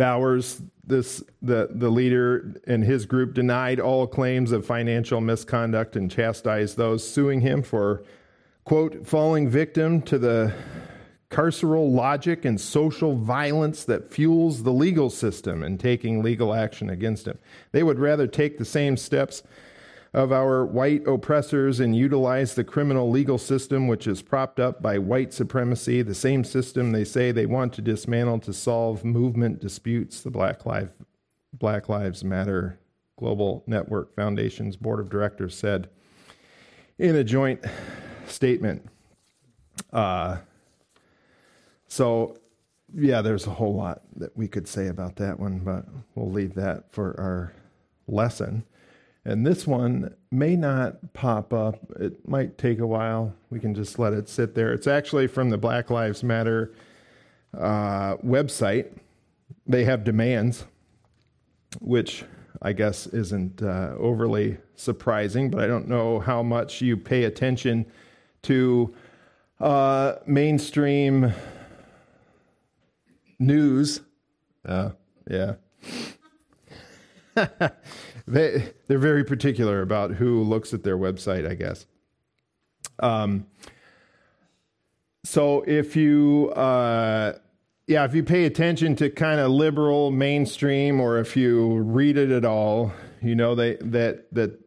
Bowers, 0.02 0.60
this 0.84 1.22
the, 1.42 1.68
the 1.70 1.88
leader 1.88 2.60
and 2.66 2.82
his 2.82 3.06
group 3.06 3.34
denied 3.34 3.78
all 3.78 4.04
claims 4.08 4.50
of 4.50 4.66
financial 4.66 5.20
misconduct 5.20 5.94
and 5.94 6.10
chastised 6.10 6.76
those 6.76 7.08
suing 7.08 7.40
him 7.40 7.62
for 7.62 8.02
quote 8.64 9.06
falling 9.06 9.48
victim 9.48 10.02
to 10.02 10.18
the 10.18 10.52
carceral 11.30 11.88
logic 11.88 12.44
and 12.44 12.60
social 12.60 13.14
violence 13.14 13.84
that 13.84 14.12
fuels 14.12 14.64
the 14.64 14.72
legal 14.72 15.08
system 15.08 15.62
and 15.62 15.78
taking 15.78 16.20
legal 16.20 16.52
action 16.52 16.90
against 16.90 17.28
him. 17.28 17.38
They 17.70 17.84
would 17.84 18.00
rather 18.00 18.26
take 18.26 18.58
the 18.58 18.64
same 18.64 18.96
steps 18.96 19.44
of 20.14 20.30
our 20.30 20.64
white 20.64 21.06
oppressors 21.06 21.80
and 21.80 21.96
utilize 21.96 22.54
the 22.54 22.64
criminal 22.64 23.10
legal 23.10 23.38
system, 23.38 23.88
which 23.88 24.06
is 24.06 24.20
propped 24.20 24.60
up 24.60 24.82
by 24.82 24.98
white 24.98 25.32
supremacy, 25.32 26.02
the 26.02 26.14
same 26.14 26.44
system 26.44 26.92
they 26.92 27.04
say 27.04 27.32
they 27.32 27.46
want 27.46 27.72
to 27.72 27.80
dismantle 27.80 28.38
to 28.40 28.52
solve 28.52 29.04
movement 29.04 29.60
disputes, 29.60 30.20
the 30.20 30.30
Black, 30.30 30.66
Life, 30.66 30.90
Black 31.54 31.88
Lives 31.88 32.22
Matter 32.22 32.78
Global 33.18 33.64
Network 33.66 34.14
Foundation's 34.14 34.76
board 34.76 35.00
of 35.00 35.08
directors 35.08 35.56
said 35.56 35.88
in 36.98 37.16
a 37.16 37.24
joint 37.24 37.64
statement. 38.26 38.86
Uh, 39.92 40.38
so, 41.88 42.36
yeah, 42.94 43.22
there's 43.22 43.46
a 43.46 43.50
whole 43.50 43.74
lot 43.74 44.02
that 44.16 44.36
we 44.36 44.46
could 44.46 44.68
say 44.68 44.88
about 44.88 45.16
that 45.16 45.40
one, 45.40 45.60
but 45.60 45.86
we'll 46.14 46.30
leave 46.30 46.54
that 46.54 46.92
for 46.92 47.18
our 47.18 47.54
lesson. 48.06 48.64
And 49.24 49.46
this 49.46 49.66
one 49.66 50.14
may 50.30 50.56
not 50.56 51.12
pop 51.12 51.52
up. 51.52 51.78
It 52.00 52.28
might 52.28 52.58
take 52.58 52.80
a 52.80 52.86
while. 52.86 53.34
We 53.50 53.60
can 53.60 53.74
just 53.74 53.98
let 53.98 54.12
it 54.12 54.28
sit 54.28 54.54
there. 54.54 54.72
It's 54.72 54.88
actually 54.88 55.28
from 55.28 55.50
the 55.50 55.58
Black 55.58 55.90
Lives 55.90 56.24
Matter 56.24 56.72
uh, 57.56 58.16
website. 58.16 58.96
They 59.66 59.84
have 59.84 60.02
demands, 60.02 60.64
which 61.80 62.24
I 62.60 62.72
guess 62.72 63.06
isn't 63.06 63.62
uh, 63.62 63.94
overly 63.96 64.58
surprising, 64.74 65.50
but 65.50 65.60
I 65.60 65.68
don't 65.68 65.88
know 65.88 66.18
how 66.18 66.42
much 66.42 66.80
you 66.80 66.96
pay 66.96 67.24
attention 67.24 67.86
to 68.42 68.92
uh, 69.60 70.14
mainstream 70.26 71.32
news. 73.38 74.00
Uh, 74.64 74.90
yeah. 75.30 75.54
they 78.26 78.72
they're 78.86 78.98
very 78.98 79.24
particular 79.24 79.82
about 79.82 80.12
who 80.12 80.42
looks 80.42 80.72
at 80.72 80.82
their 80.82 80.96
website, 80.96 81.48
I 81.48 81.54
guess. 81.54 81.86
Um, 83.00 83.46
so 85.24 85.62
if 85.66 85.96
you 85.96 86.50
uh, 86.50 87.34
yeah, 87.86 88.04
if 88.04 88.14
you 88.14 88.22
pay 88.22 88.44
attention 88.44 88.96
to 88.96 89.10
kind 89.10 89.40
of 89.40 89.50
liberal 89.50 90.10
mainstream, 90.10 91.00
or 91.00 91.18
if 91.18 91.36
you 91.36 91.78
read 91.78 92.16
it 92.16 92.30
at 92.30 92.44
all, 92.44 92.92
you 93.20 93.34
know 93.34 93.54
they 93.54 93.76
that 93.76 94.32
that 94.32 94.60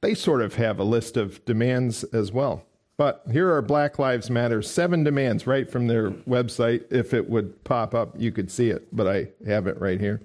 they 0.00 0.14
sort 0.14 0.42
of 0.42 0.54
have 0.54 0.78
a 0.78 0.84
list 0.84 1.16
of 1.16 1.44
demands 1.44 2.04
as 2.04 2.32
well. 2.32 2.64
But 2.96 3.22
here 3.32 3.50
are 3.54 3.62
Black 3.62 3.98
Lives 3.98 4.28
Matter 4.28 4.60
seven 4.60 5.04
demands 5.04 5.46
right 5.46 5.70
from 5.70 5.86
their 5.86 6.10
website. 6.10 6.84
If 6.90 7.14
it 7.14 7.30
would 7.30 7.64
pop 7.64 7.94
up, 7.94 8.14
you 8.18 8.30
could 8.30 8.50
see 8.50 8.68
it, 8.68 8.94
but 8.94 9.06
I 9.06 9.28
have 9.46 9.66
it 9.66 9.80
right 9.80 10.00
here 10.00 10.20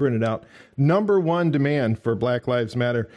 printed 0.00 0.24
out. 0.24 0.44
Number 0.78 1.20
one 1.20 1.50
demand 1.50 2.02
for 2.02 2.14
Black 2.14 2.48
Lives 2.48 2.74
Matter 2.74 3.10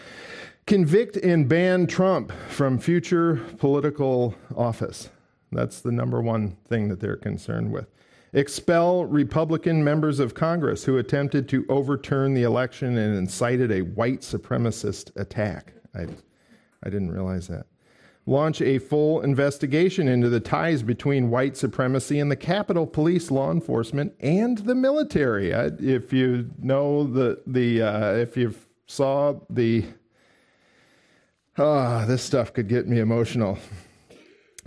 convict 0.68 1.16
and 1.16 1.48
ban 1.48 1.88
Trump 1.88 2.34
from 2.50 2.78
future 2.78 3.38
political 3.58 4.36
office. 4.58 5.10
That's 5.54 5.80
the 5.80 5.94
number 5.94 6.22
one 6.22 6.58
thing 6.68 6.90
that 6.90 7.00
they're 7.00 7.16
concerned 7.16 7.72
with. 7.72 7.88
Expel 8.34 9.06
Republican 9.06 9.82
members 9.82 10.20
of 10.20 10.34
Congress 10.34 10.84
who 10.84 10.98
attempted 10.98 11.48
to 11.48 11.66
overturn 11.70 12.34
the 12.34 12.44
election 12.44 12.98
and 12.98 13.16
incited 13.16 13.72
a 13.72 13.84
white 13.84 14.20
supremacist 14.20 15.16
attack. 15.16 15.72
I, 15.96 16.08
I 16.84 16.90
didn't 16.90 17.12
realize 17.12 17.48
that 17.48 17.66
launch 18.26 18.62
a 18.62 18.80
full 18.80 19.22
investigation 19.22 20.08
into 20.08 20.30
the 20.30 20.40
ties 20.40 20.82
between 20.82 21.30
white 21.30 21.58
supremacy 21.58 22.20
and 22.20 22.32
the 22.32 22.36
Capitol 22.36 22.88
Police, 22.88 23.32
law 23.32 23.52
enforcement, 23.52 24.14
and 24.20 24.60
the 24.60 24.76
military. 24.76 25.52
if 25.52 26.14
you 26.14 26.50
know 26.60 27.06
the 27.06 27.42
the 27.46 27.82
uh, 27.82 28.12
if 28.14 28.38
you 28.38 28.56
saw 28.88 29.36
the 29.50 29.86
ah, 31.58 32.04
oh, 32.04 32.08
this 32.08 32.24
stuff 32.24 32.54
could 32.54 32.68
get 32.68 32.88
me 32.88 33.00
emotional. 33.00 33.58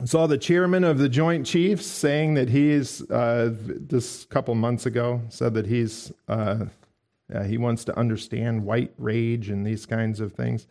Saw 0.04 0.26
the 0.26 0.36
chairman 0.36 0.84
of 0.84 0.98
the 0.98 1.08
Joint 1.08 1.46
Chiefs 1.46 1.86
saying 1.86 2.34
that 2.34 2.50
he's 2.50 3.08
uh, 3.10 3.54
this 3.54 4.26
couple 4.26 4.54
months 4.54 4.84
ago 4.84 5.22
said 5.30 5.54
that 5.54 5.66
he's 5.66 6.12
uh, 6.28 6.66
he 7.46 7.56
wants 7.56 7.84
to 7.84 7.98
understand 7.98 8.64
white 8.64 8.92
rage 8.98 9.48
and 9.48 9.66
these 9.66 9.86
kinds 9.86 10.20
of 10.20 10.32
things. 10.34 10.66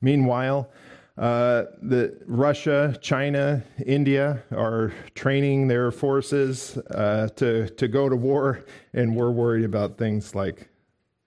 Meanwhile, 0.00 0.70
uh, 1.18 1.64
the 1.82 2.16
Russia, 2.26 2.96
China, 3.00 3.62
India 3.84 4.42
are 4.52 4.92
training 5.14 5.68
their 5.68 5.90
forces 5.90 6.78
uh, 6.78 7.28
to 7.36 7.68
to 7.70 7.88
go 7.88 8.08
to 8.08 8.16
war, 8.16 8.64
and 8.94 9.14
we're 9.14 9.30
worried 9.30 9.64
about 9.64 9.98
things 9.98 10.34
like 10.34 10.68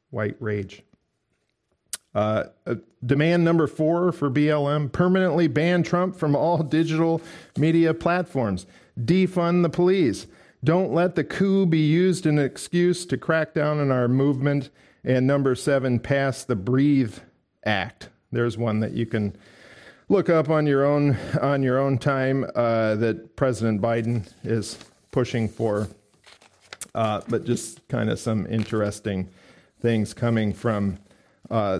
white 0.10 0.36
rage. 0.40 0.84
Uh, 2.16 2.46
uh 2.68 2.75
demand 3.06 3.44
number 3.44 3.68
four 3.68 4.12
for 4.12 4.30
BLM: 4.30 4.92
permanently 4.92 5.48
ban 5.48 5.84
Trump 5.84 6.16
from 6.16 6.36
all 6.36 6.63
digital 6.63 7.22
media 7.58 7.94
platforms. 7.94 8.66
Defund 9.00 9.63
the 9.63 9.70
police. 9.70 10.28
Don't 10.63 10.94
let 10.94 11.16
the 11.16 11.25
coup 11.25 11.66
be 11.66 11.86
used 11.86 12.25
an 12.25 12.40
excuse 12.40 13.06
to 13.08 13.18
crack 13.18 13.54
down 13.54 13.80
on 13.80 13.92
our 13.92 14.08
movement. 14.08 14.70
And 15.04 15.28
number 15.28 15.56
seven, 15.56 16.00
pass 16.00 16.46
the 16.46 16.56
Breathe 16.56 17.18
Act. 17.66 18.10
There's 18.32 18.58
one 18.58 18.80
that 18.80 18.94
you 18.94 19.06
can 19.06 19.36
look 20.13 20.29
up 20.29 20.51
on 20.51 20.67
your 20.67 20.86
own 20.86 21.17
on 21.41 21.63
your 21.63 21.79
own 21.79 21.98
time 21.98 22.46
uh, 22.53 22.93
that 22.93 23.36
President 23.36 23.82
Biden 23.82 24.32
is 24.43 24.77
pushing 25.10 25.50
for, 25.50 25.88
uh, 26.93 27.22
but 27.27 27.46
just 27.46 27.86
kind 27.88 28.12
of 28.12 28.20
some 28.20 28.46
interesting 28.46 29.27
things 29.82 30.13
coming 30.13 30.53
from. 30.53 31.00
Uh, 31.50 31.79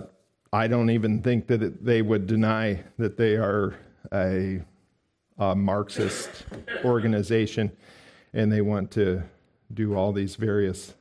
I 0.52 0.66
don't 0.66 0.90
even 0.90 1.22
think 1.22 1.46
that 1.46 1.62
it, 1.62 1.84
they 1.84 2.02
would 2.02 2.26
deny 2.26 2.82
that 2.98 3.16
they 3.16 3.36
are 3.36 3.76
a, 4.12 4.62
a 5.38 5.54
Marxist 5.54 6.44
organization 6.84 7.70
and 8.32 8.50
they 8.50 8.62
want 8.62 8.90
to 8.92 9.22
do 9.72 9.94
all 9.94 10.12
these 10.12 10.34
various 10.34 10.94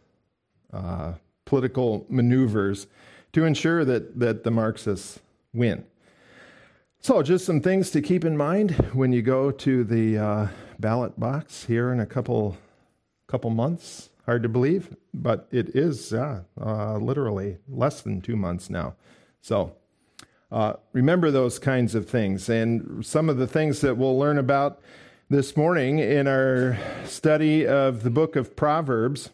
uh, 0.72 1.14
political 1.46 2.06
maneuvers 2.10 2.86
to 3.32 3.44
ensure 3.44 3.84
that, 3.86 4.20
that 4.20 4.44
the 4.44 4.52
Marxists 4.52 5.20
win. 5.52 5.84
So, 7.06 7.22
just 7.22 7.44
some 7.44 7.60
things 7.60 7.90
to 7.92 8.02
keep 8.02 8.24
in 8.24 8.38
mind 8.38 8.72
when 8.94 9.12
you 9.12 9.22
go 9.22 9.52
to 9.52 9.84
the 9.84 10.18
uh, 10.18 10.48
ballot 10.80 11.20
box 11.20 11.66
here 11.66 11.92
in 11.92 12.00
a 12.00 12.06
couple 12.06 12.56
couple 13.28 13.50
months. 13.50 14.10
Hard 14.26 14.42
to 14.44 14.48
believe, 14.48 14.96
but 15.14 15.50
it 15.52 15.76
is 15.76 16.14
uh, 16.14 16.44
uh, 16.58 16.96
literally 16.96 17.58
less 17.68 18.00
than 18.00 18.22
two 18.22 18.38
months 18.38 18.70
now. 18.70 18.96
So, 19.42 19.76
uh, 20.50 20.76
remember 20.94 21.30
those 21.30 21.60
kinds 21.60 21.94
of 21.94 22.10
things. 22.10 22.48
And 22.48 23.06
some 23.06 23.28
of 23.28 23.36
the 23.36 23.48
things 23.48 23.82
that 23.82 23.98
we'll 23.98 24.18
learn 24.18 24.38
about 24.38 24.80
this 25.30 25.58
morning 25.58 26.00
in 26.00 26.26
our 26.26 26.78
study 27.04 27.68
of 27.68 28.04
the 28.04 28.12
book 28.12 28.38
of 28.38 28.56
Proverbs, 28.56 29.30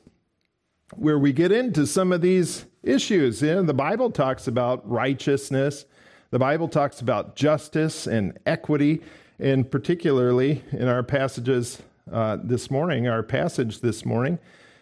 where 0.96 1.20
we 1.20 1.34
get 1.34 1.52
into 1.52 1.86
some 1.86 2.12
of 2.12 2.22
these 2.22 2.66
issues. 2.82 3.44
You 3.44 3.54
know, 3.54 3.62
the 3.62 3.76
Bible 3.76 4.10
talks 4.10 4.48
about 4.48 4.90
righteousness, 4.90 5.86
the 6.32 6.40
Bible 6.40 6.68
talks 6.68 7.02
about 7.02 7.36
justice 7.36 8.06
and 8.06 8.38
equity, 8.46 9.02
and 9.40 9.70
particularly 9.70 10.64
in 10.72 10.88
our 10.88 11.02
passages 11.02 11.82
uh, 12.12 12.38
this 12.44 12.70
morning, 12.70 13.08
our 13.08 13.24
passage 13.24 13.80
this 13.80 14.06
morning, 14.06 14.38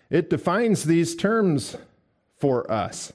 it 0.10 0.30
defines 0.30 0.84
these 0.84 1.16
terms 1.16 1.78
for 2.38 2.70
us. 2.72 3.14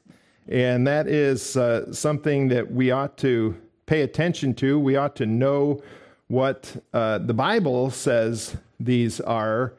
And 0.48 0.86
that 0.86 1.06
is 1.06 1.56
uh, 1.56 1.92
something 1.92 2.48
that 2.48 2.72
we 2.72 2.90
ought 2.90 3.16
to 3.18 3.56
pay 3.86 4.02
attention 4.02 4.54
to. 4.54 4.78
We 4.78 4.96
ought 4.96 5.16
to 5.16 5.26
know 5.26 5.82
what 6.28 6.82
uh, 6.92 7.18
the 7.18 7.34
Bible 7.34 7.90
says 7.90 8.56
these 8.80 9.20
are, 9.20 9.74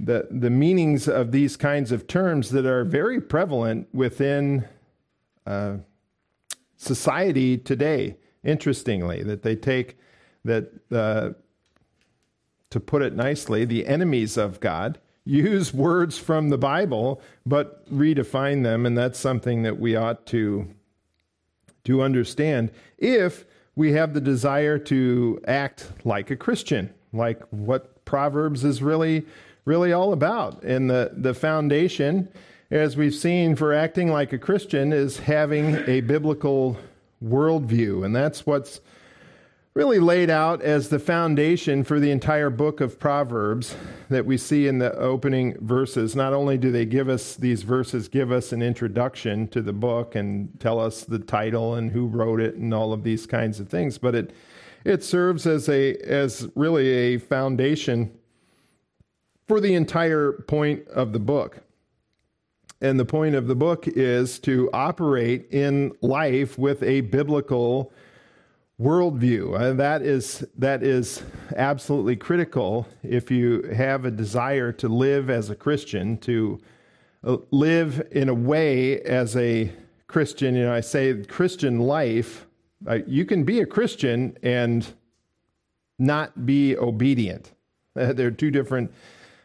the, 0.00 0.28
the 0.30 0.50
meanings 0.50 1.08
of 1.08 1.32
these 1.32 1.56
kinds 1.56 1.90
of 1.90 2.06
terms 2.06 2.50
that 2.50 2.64
are 2.64 2.84
very 2.84 3.20
prevalent 3.20 3.88
within 3.92 4.64
uh, 5.46 5.78
society 6.78 7.58
today, 7.58 8.16
interestingly, 8.42 9.22
that 9.22 9.42
they 9.42 9.54
take 9.54 9.98
that, 10.44 10.70
uh, 10.90 11.30
to 12.70 12.80
put 12.80 13.02
it 13.02 13.14
nicely, 13.14 13.64
the 13.64 13.86
enemies 13.86 14.38
of 14.38 14.60
God 14.60 14.98
use 15.24 15.74
words 15.74 16.16
from 16.16 16.48
the 16.48 16.56
Bible, 16.56 17.20
but 17.44 17.86
redefine 17.94 18.62
them, 18.62 18.86
and 18.86 18.96
that's 18.96 19.18
something 19.18 19.62
that 19.62 19.78
we 19.78 19.94
ought 19.94 20.24
to, 20.26 20.66
to 21.84 22.00
understand 22.00 22.70
if 22.96 23.44
we 23.74 23.92
have 23.92 24.14
the 24.14 24.20
desire 24.20 24.78
to 24.78 25.38
act 25.46 25.92
like 26.04 26.30
a 26.30 26.36
Christian, 26.36 26.92
like 27.12 27.42
what 27.50 28.04
Proverbs 28.04 28.64
is 28.64 28.82
really, 28.82 29.26
really 29.66 29.92
all 29.92 30.12
about. 30.12 30.62
And 30.62 30.88
the, 30.88 31.12
the 31.14 31.34
foundation, 31.34 32.28
as 32.70 32.96
we've 32.96 33.14
seen, 33.14 33.56
for 33.56 33.72
acting 33.72 34.10
like 34.12 34.32
a 34.32 34.38
Christian 34.38 34.92
is 34.92 35.18
having 35.18 35.76
a 35.86 36.02
biblical 36.02 36.76
worldview. 37.24 38.04
And 38.04 38.14
that's 38.14 38.44
what's 38.44 38.80
really 39.72 40.00
laid 40.00 40.28
out 40.28 40.60
as 40.60 40.88
the 40.88 40.98
foundation 40.98 41.84
for 41.84 42.00
the 42.00 42.10
entire 42.10 42.50
book 42.50 42.80
of 42.80 42.98
Proverbs 42.98 43.76
that 44.10 44.26
we 44.26 44.36
see 44.36 44.66
in 44.66 44.78
the 44.78 44.92
opening 44.98 45.56
verses. 45.60 46.16
Not 46.16 46.32
only 46.32 46.58
do 46.58 46.70
they 46.70 46.84
give 46.84 47.08
us 47.08 47.36
these 47.36 47.62
verses, 47.62 48.08
give 48.08 48.32
us 48.32 48.52
an 48.52 48.60
introduction 48.60 49.48
to 49.48 49.62
the 49.62 49.72
book 49.72 50.14
and 50.14 50.48
tell 50.60 50.80
us 50.80 51.04
the 51.04 51.20
title 51.20 51.74
and 51.74 51.92
who 51.92 52.06
wrote 52.06 52.40
it 52.40 52.56
and 52.56 52.74
all 52.74 52.92
of 52.92 53.02
these 53.02 53.24
kinds 53.24 53.60
of 53.60 53.68
things, 53.68 53.98
but 53.98 54.14
it 54.14 54.32
it 54.84 55.04
serves 55.04 55.46
as 55.46 55.68
a 55.68 55.94
as 55.96 56.48
really 56.54 56.88
a 56.88 57.18
foundation 57.18 58.10
for 59.46 59.60
the 59.60 59.74
entire 59.74 60.32
point 60.32 60.86
of 60.88 61.12
the 61.12 61.18
book. 61.18 61.62
And 62.80 62.98
the 62.98 63.04
point 63.04 63.34
of 63.34 63.48
the 63.48 63.56
book 63.56 63.88
is 63.88 64.38
to 64.40 64.70
operate 64.72 65.48
in 65.50 65.92
life 66.00 66.56
with 66.56 66.82
a 66.82 67.00
biblical 67.00 67.92
worldview. 68.80 69.58
Uh, 69.58 69.72
that 69.72 70.02
is 70.02 70.46
that 70.56 70.84
is 70.84 71.22
absolutely 71.56 72.14
critical 72.14 72.86
if 73.02 73.30
you 73.30 73.62
have 73.74 74.04
a 74.04 74.10
desire 74.10 74.70
to 74.72 74.88
live 74.88 75.28
as 75.28 75.50
a 75.50 75.56
Christian, 75.56 76.16
to 76.18 76.60
uh, 77.24 77.38
live 77.50 78.06
in 78.12 78.28
a 78.28 78.34
way 78.34 79.00
as 79.02 79.36
a 79.36 79.72
Christian. 80.06 80.54
You 80.54 80.66
know, 80.66 80.74
I 80.74 80.80
say 80.80 81.24
Christian 81.24 81.80
life. 81.80 82.46
Uh, 82.86 83.00
you 83.08 83.24
can 83.24 83.42
be 83.42 83.60
a 83.60 83.66
Christian 83.66 84.36
and 84.44 84.86
not 85.98 86.46
be 86.46 86.76
obedient. 86.76 87.52
Uh, 87.96 88.12
they're 88.12 88.30
two 88.30 88.52
different, 88.52 88.92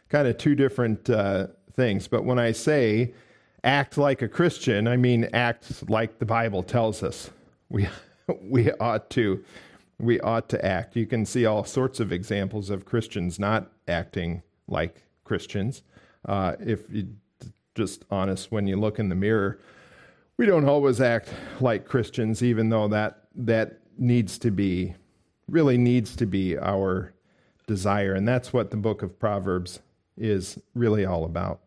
kind 0.08 0.28
of 0.28 0.38
two 0.38 0.54
different 0.54 1.10
uh, 1.10 1.48
things. 1.74 2.06
But 2.06 2.24
when 2.24 2.38
I 2.38 2.52
say 2.52 3.12
act 3.64 3.98
like 3.98 4.22
a 4.22 4.28
Christian, 4.28 4.86
I 4.86 4.96
mean 4.96 5.28
act 5.32 5.88
like 5.90 6.18
the 6.18 6.26
Bible 6.26 6.62
tells 6.62 7.02
us. 7.02 7.30
We 7.68 7.88
we 8.42 8.70
ought 8.72 9.10
to 9.10 9.44
we 9.98 10.20
ought 10.20 10.48
to 10.50 10.64
act. 10.64 10.96
You 10.96 11.06
can 11.06 11.24
see 11.24 11.46
all 11.46 11.64
sorts 11.64 11.98
of 12.00 12.12
examples 12.12 12.70
of 12.70 12.84
Christians 12.84 13.38
not 13.38 13.70
acting 13.88 14.42
like 14.68 15.02
Christians. 15.24 15.82
Uh, 16.26 16.54
if 16.60 16.82
you 16.90 17.08
just 17.74 18.04
honest, 18.10 18.52
when 18.52 18.66
you 18.66 18.76
look 18.76 18.98
in 18.98 19.08
the 19.08 19.14
mirror, 19.14 19.58
we 20.36 20.46
don't 20.46 20.68
always 20.68 21.00
act 21.00 21.32
like 21.60 21.86
Christians, 21.86 22.42
even 22.42 22.68
though 22.68 22.88
that 22.88 23.24
that 23.34 23.80
needs 23.98 24.38
to 24.38 24.50
be 24.50 24.94
really 25.48 25.76
needs 25.76 26.16
to 26.16 26.26
be 26.26 26.58
our 26.58 27.12
desire, 27.66 28.14
and 28.14 28.26
that's 28.26 28.52
what 28.52 28.70
the 28.70 28.76
book 28.76 29.02
of 29.02 29.18
Proverbs 29.18 29.80
is 30.16 30.58
really 30.74 31.04
all 31.04 31.24
about. 31.24 31.60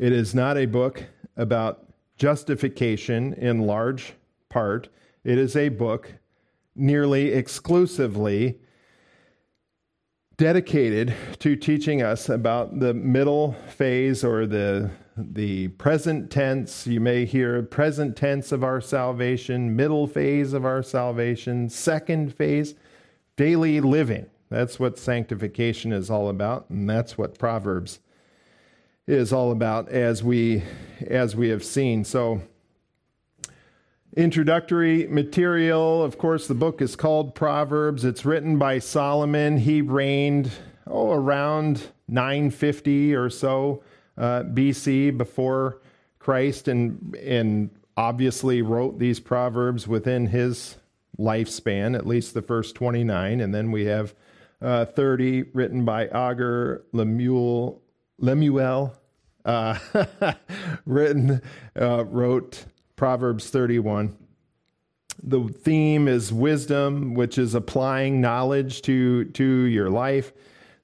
It 0.00 0.14
is 0.14 0.34
not 0.34 0.56
a 0.56 0.64
book 0.64 1.04
about 1.36 1.84
justification 2.16 3.34
in 3.34 3.66
large 3.66 4.14
part, 4.48 4.88
it 5.24 5.36
is 5.36 5.54
a 5.54 5.68
book 5.68 6.14
nearly 6.74 7.32
exclusively 7.32 8.58
dedicated 10.38 11.14
to 11.40 11.54
teaching 11.54 12.00
us 12.00 12.30
about 12.30 12.80
the 12.80 12.94
middle 12.94 13.52
phase 13.76 14.24
or 14.24 14.46
the 14.46 14.90
the 15.18 15.68
present 15.68 16.30
tense. 16.30 16.86
You 16.86 16.98
may 16.98 17.26
hear 17.26 17.62
present 17.62 18.16
tense 18.16 18.52
of 18.52 18.64
our 18.64 18.80
salvation 18.80 19.76
middle 19.76 20.06
phase 20.06 20.54
of 20.54 20.64
our 20.64 20.82
salvation 20.82 21.68
second 21.68 22.34
phase 22.34 22.74
daily 23.36 23.82
living. 23.82 24.24
That's 24.48 24.80
what 24.80 24.98
sanctification 24.98 25.92
is 25.92 26.08
all 26.08 26.30
about 26.30 26.70
and 26.70 26.88
that's 26.88 27.18
what 27.18 27.38
proverbs 27.38 28.00
is 29.10 29.32
all 29.32 29.50
about 29.50 29.88
as 29.88 30.22
we 30.22 30.62
as 31.08 31.34
we 31.34 31.48
have 31.48 31.64
seen 31.64 32.04
so 32.04 32.40
introductory 34.16 35.06
material. 35.08 36.02
Of 36.04 36.16
course, 36.16 36.46
the 36.46 36.54
book 36.54 36.80
is 36.80 36.94
called 36.94 37.34
Proverbs. 37.34 38.04
It's 38.04 38.24
written 38.24 38.58
by 38.58 38.78
Solomon. 38.78 39.58
He 39.58 39.82
reigned, 39.82 40.50
oh, 40.86 41.12
around 41.12 41.88
950 42.06 43.14
or 43.14 43.30
so 43.30 43.82
uh, 44.16 44.42
BC 44.44 45.16
before 45.16 45.80
Christ, 46.18 46.68
and, 46.68 47.16
and 47.16 47.70
obviously 47.96 48.62
wrote 48.62 48.98
these 48.98 49.20
Proverbs 49.20 49.88
within 49.88 50.26
his 50.26 50.76
lifespan, 51.18 51.96
at 51.96 52.06
least 52.06 52.34
the 52.34 52.42
first 52.42 52.74
29. 52.74 53.40
And 53.40 53.54
then 53.54 53.70
we 53.70 53.86
have 53.86 54.14
uh, 54.60 54.84
30 54.84 55.44
written 55.54 55.84
by 55.84 56.06
Agur 56.08 56.84
Lemuel. 56.92 57.80
Lemuel 58.18 58.99
uh, 59.44 59.78
written, 60.86 61.42
uh, 61.80 62.04
wrote 62.04 62.64
Proverbs 62.96 63.50
31. 63.50 64.16
The 65.22 65.48
theme 65.48 66.08
is 66.08 66.32
wisdom, 66.32 67.14
which 67.14 67.36
is 67.38 67.54
applying 67.54 68.20
knowledge 68.20 68.82
to, 68.82 69.24
to 69.26 69.44
your 69.44 69.90
life. 69.90 70.32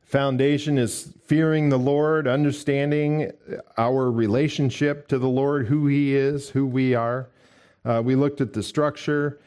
Foundation 0.03 0.79
is 0.79 1.12
fearing 1.25 1.69
the 1.69 1.79
Lord, 1.79 2.29
understanding 2.29 3.33
our 3.77 4.11
relationship 4.11 5.09
to 5.09 5.19
the 5.19 5.29
Lord, 5.29 5.66
who 5.66 5.87
He 5.87 6.14
is, 6.14 6.51
who 6.51 6.66
we 6.66 6.95
are. 6.95 7.29
Uh, 7.85 8.03
we 8.05 8.14
looked 8.14 8.40
at 8.40 8.53
the 8.53 8.62
structure. 8.62 9.40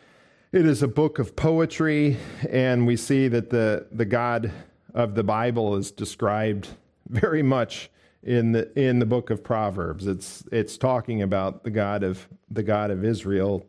It 0.52 0.66
is 0.66 0.82
a 0.82 0.88
book 0.88 1.20
of 1.20 1.36
poetry, 1.36 2.18
and 2.50 2.88
we 2.88 2.98
see 2.98 3.28
that 3.28 3.50
the, 3.50 3.86
the 3.92 4.06
God 4.06 4.52
of 4.94 5.14
the 5.14 5.24
Bible 5.24 5.76
is 5.76 5.92
described 5.92 6.68
very 7.08 7.44
much 7.44 7.90
in 8.24 8.52
the 8.52 8.80
in 8.80 9.00
the 9.00 9.06
book 9.06 9.30
of 9.30 9.44
Proverbs. 9.44 10.08
It's 10.08 10.44
it's 10.52 10.78
talking 10.78 11.22
about 11.22 11.64
the 11.64 11.70
God 11.70 12.04
of 12.04 12.28
the 12.50 12.64
God 12.64 12.92
of 12.92 13.04
Israel, 13.04 13.66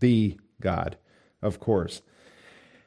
the 0.00 0.38
God, 0.60 0.96
of 1.42 1.60
course. 1.60 2.02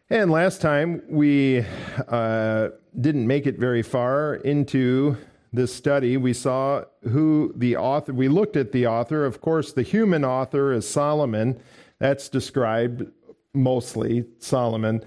And 0.10 0.32
last 0.32 0.62
time 0.62 1.02
we 1.10 1.65
uh, 2.08 2.70
didn't 3.00 3.28
make 3.28 3.46
it 3.46 3.60
very 3.60 3.82
far 3.82 4.36
into 4.36 5.17
this 5.52 5.74
study. 5.74 6.17
We 6.17 6.34
saw 6.34 6.84
who 7.04 7.54
the 7.56 7.78
author, 7.78 8.13
we 8.13 8.28
looked 8.30 8.56
at 8.56 8.72
the 8.72 8.88
author. 8.88 9.26
Of 9.26 9.41
course, 9.41 9.74
the 9.74 9.84
human 9.84 10.24
author 10.24 10.72
is 10.72 10.88
Solomon. 10.88 11.60
That's 12.00 12.30
described 12.30 13.06
mostly, 13.54 14.26
Solomon, 14.39 15.04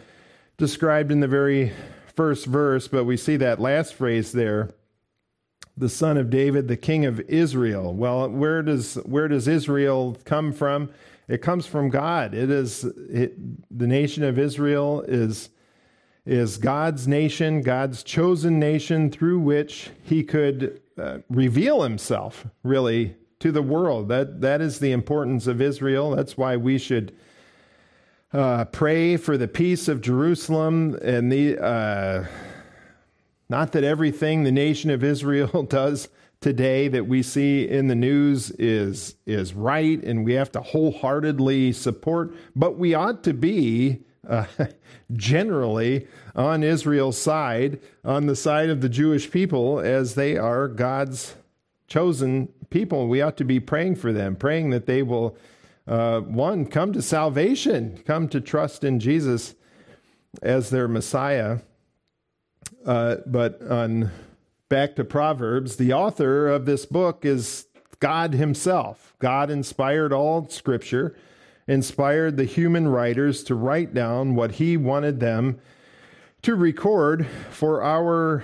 described 0.59 1.13
in 1.13 1.21
the 1.21 1.29
very 1.29 1.73
first 2.15 2.47
verse, 2.47 2.89
but 2.89 3.05
we 3.05 3.17
see 3.17 3.37
that 3.37 3.61
last 3.61 3.95
phrase 3.95 4.33
there 4.33 4.71
the 5.81 5.89
son 5.89 6.17
of 6.19 6.31
David, 6.31 6.69
the 6.69 6.77
king 6.77 7.07
of 7.07 7.21
Israel. 7.21 7.95
Well, 7.95 8.29
where 8.29 8.63
does 8.63 8.95
where 9.07 9.29
does 9.29 9.49
Israel 9.49 10.17
come 10.25 10.53
from? 10.53 10.91
It 11.27 11.39
comes 11.43 11.67
from 11.67 11.89
God. 11.89 12.35
It 12.35 12.51
is 12.51 12.85
it, 12.85 13.35
the 13.77 13.87
nation 13.87 14.23
of 14.23 14.39
Israel 14.39 15.01
is 15.03 15.49
is 16.27 16.59
God's 16.59 17.09
nation, 17.09 17.63
God's 17.63 18.03
chosen 18.03 18.59
nation 18.59 19.11
through 19.11 19.41
which 19.41 19.91
he 20.03 20.23
could 20.23 20.83
uh, 20.99 21.19
reveal 21.31 21.83
himself 21.83 22.47
really 22.63 23.17
to 23.39 23.51
the 23.51 23.63
world. 23.63 24.09
That 24.09 24.43
that 24.43 24.61
is 24.61 24.81
the 24.81 24.93
importance 24.93 25.47
of 25.47 25.63
Israel. 25.63 26.11
That's 26.11 26.37
why 26.37 26.57
we 26.57 26.77
should 26.77 27.17
uh, 28.35 28.67
pray 28.67 29.17
for 29.17 29.39
the 29.39 29.49
peace 29.49 29.89
of 29.89 30.03
Jerusalem 30.03 30.99
and 31.03 31.33
the 31.33 31.59
uh, 31.59 32.27
not 33.51 33.73
that 33.73 33.83
everything 33.83 34.45
the 34.45 34.53
nation 34.53 34.91
of 34.91 35.03
Israel 35.03 35.63
does 35.69 36.09
today 36.41 36.87
that 36.89 37.07
we 37.07 37.23
see 37.23 37.69
in 37.69 37.89
the 37.89 37.95
news 37.97 38.51
is, 38.53 39.17
is 39.27 39.53
right 39.53 40.03
and 40.05 40.25
we 40.25 40.35
have 40.35 40.53
to 40.53 40.61
wholeheartedly 40.61 41.73
support, 41.73 42.33
but 42.55 42.79
we 42.79 42.95
ought 42.95 43.25
to 43.25 43.35
be 43.35 43.99
uh, 44.27 44.45
generally 45.13 46.07
on 46.37 46.63
Israel's 46.63 47.19
side, 47.19 47.81
on 48.05 48.27
the 48.27 48.37
side 48.37 48.71
of 48.71 48.81
the 48.81 48.89
Jewish 48.89 49.31
people, 49.31 49.81
as 49.81 50.15
they 50.15 50.37
are 50.37 50.69
God's 50.69 51.35
chosen 51.89 52.47
people. 52.71 53.09
We 53.09 53.21
ought 53.21 53.37
to 53.39 53.45
be 53.45 53.59
praying 53.59 53.97
for 53.97 54.13
them, 54.13 54.37
praying 54.37 54.71
that 54.71 54.87
they 54.87 55.03
will, 55.03 55.37
uh, 55.89 56.21
one, 56.21 56.67
come 56.67 56.93
to 56.93 57.03
salvation, 57.03 58.01
come 58.07 58.29
to 58.29 58.41
trust 58.41 58.85
in 58.85 59.01
Jesus 59.01 59.57
as 60.41 60.71
their 60.71 60.87
Messiah. 60.87 61.59
Uh, 62.85 63.17
but 63.27 63.61
on 63.63 64.11
back 64.69 64.97
to 64.97 65.05
Proverbs, 65.05 65.77
the 65.77 65.93
author 65.93 66.49
of 66.49 66.65
this 66.65 66.87
book 66.87 67.25
is 67.25 67.67
God 67.99 68.33
Himself. 68.33 69.15
God 69.19 69.51
inspired 69.51 70.13
all 70.13 70.49
Scripture, 70.49 71.17
inspired 71.69 72.37
the 72.37 72.45
human 72.45 72.89
writers 72.89 73.45
to 73.45 73.55
write 73.55 73.93
down 73.93 74.35
what 74.35 74.53
He 74.53 74.77
wanted 74.77 75.21
them 75.21 75.61
to 76.43 76.55
record 76.55 77.27
for 77.51 77.83
our 77.83 78.43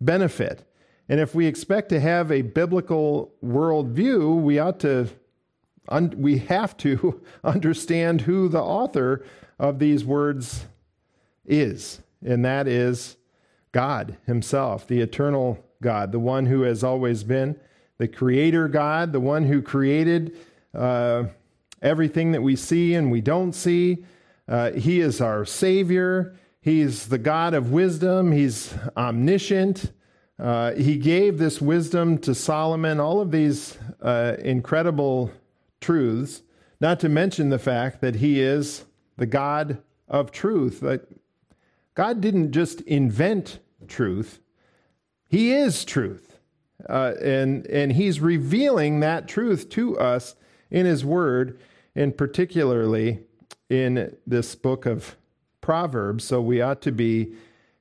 benefit. 0.00 0.64
And 1.08 1.20
if 1.20 1.34
we 1.34 1.46
expect 1.46 1.90
to 1.90 2.00
have 2.00 2.32
a 2.32 2.40
biblical 2.40 3.34
worldview, 3.44 4.40
we 4.40 4.58
ought 4.58 4.80
to, 4.80 5.08
un- 5.90 6.14
we 6.16 6.38
have 6.38 6.74
to 6.78 7.20
understand 7.44 8.22
who 8.22 8.48
the 8.48 8.62
author 8.62 9.24
of 9.58 9.78
these 9.78 10.06
words 10.06 10.64
is, 11.44 12.00
and 12.24 12.44
that 12.46 12.66
is 12.66 13.16
God 13.72 14.16
Himself, 14.26 14.86
the 14.86 15.00
eternal 15.00 15.64
God, 15.82 16.12
the 16.12 16.18
one 16.18 16.46
who 16.46 16.62
has 16.62 16.84
always 16.84 17.24
been, 17.24 17.58
the 17.98 18.08
Creator 18.08 18.68
God, 18.68 19.12
the 19.12 19.20
one 19.20 19.44
who 19.44 19.60
created 19.60 20.36
uh, 20.74 21.24
everything 21.82 22.32
that 22.32 22.42
we 22.42 22.56
see 22.56 22.94
and 22.94 23.10
we 23.10 23.20
don't 23.20 23.52
see. 23.52 24.04
Uh, 24.48 24.72
he 24.72 25.00
is 25.00 25.20
our 25.20 25.44
Savior. 25.44 26.34
He's 26.60 27.08
the 27.08 27.18
God 27.18 27.54
of 27.54 27.72
wisdom. 27.72 28.32
He's 28.32 28.74
omniscient. 28.96 29.92
Uh, 30.38 30.72
he 30.72 30.96
gave 30.96 31.38
this 31.38 31.60
wisdom 31.60 32.18
to 32.18 32.34
Solomon, 32.34 32.98
all 32.98 33.20
of 33.20 33.30
these 33.30 33.78
uh, 34.00 34.36
incredible 34.40 35.30
truths, 35.80 36.42
not 36.80 36.98
to 37.00 37.08
mention 37.08 37.50
the 37.50 37.58
fact 37.58 38.00
that 38.00 38.16
he 38.16 38.40
is 38.40 38.84
the 39.16 39.26
God 39.26 39.78
of 40.08 40.32
truth. 40.32 40.80
That 40.80 41.06
God 41.94 42.20
didn't 42.20 42.52
just 42.52 42.80
invent 42.82 43.58
truth, 43.88 44.40
He 45.28 45.52
is 45.52 45.84
truth. 45.84 46.28
Uh, 46.88 47.12
and, 47.22 47.66
and 47.68 47.92
He's 47.92 48.20
revealing 48.20 49.00
that 49.00 49.28
truth 49.28 49.68
to 49.70 49.98
us 49.98 50.34
in 50.70 50.84
His 50.84 51.04
Word, 51.04 51.60
and 51.94 52.16
particularly 52.16 53.20
in 53.68 54.16
this 54.26 54.54
book 54.54 54.84
of 54.86 55.16
Proverbs. 55.60 56.24
So 56.24 56.40
we 56.40 56.60
ought 56.60 56.82
to 56.82 56.92
be 56.92 57.34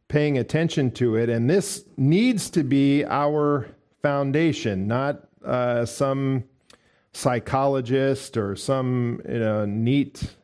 paying 0.08 0.38
attention 0.38 0.92
to 0.92 1.16
it. 1.16 1.30
And 1.30 1.50
this 1.50 1.86
needs 1.98 2.50
to 2.52 2.64
be 2.64 3.06
our 3.06 3.68
foundation, 4.02 4.88
not 4.88 5.28
uh, 5.44 5.86
some 5.86 6.44
psychologist 7.14 8.38
or 8.38 8.56
some 8.56 9.22
you 9.28 9.40
know, 9.40 9.66
neat 9.66 10.36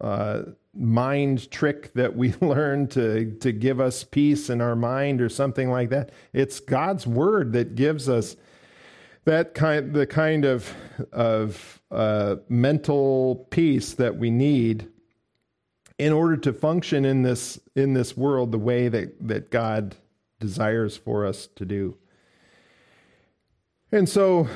uh, 0.00 0.42
mind 0.76 1.50
trick 1.50 1.92
that 1.94 2.16
we 2.16 2.32
learn 2.40 2.88
to, 2.88 3.32
to 3.40 3.52
give 3.52 3.80
us 3.80 4.04
peace 4.04 4.50
in 4.50 4.60
our 4.60 4.76
mind 4.76 5.20
or 5.20 5.28
something 5.28 5.70
like 5.70 5.90
that. 5.90 6.10
It's 6.32 6.60
God's 6.60 7.06
word 7.06 7.52
that 7.52 7.74
gives 7.74 8.08
us 8.08 8.36
that 9.24 9.54
kind 9.54 9.94
the 9.94 10.06
kind 10.06 10.44
of 10.44 10.74
of 11.12 11.80
uh, 11.90 12.36
mental 12.48 13.46
peace 13.50 13.94
that 13.94 14.16
we 14.16 14.30
need 14.30 14.86
in 15.98 16.12
order 16.12 16.36
to 16.36 16.52
function 16.52 17.04
in 17.04 17.22
this 17.22 17.58
in 17.74 17.94
this 17.94 18.16
world 18.16 18.52
the 18.52 18.58
way 18.58 18.88
that, 18.88 19.26
that 19.26 19.50
God 19.50 19.96
desires 20.40 20.96
for 20.96 21.24
us 21.24 21.48
to 21.56 21.64
do. 21.64 21.96
And 23.92 24.08
so 24.08 24.48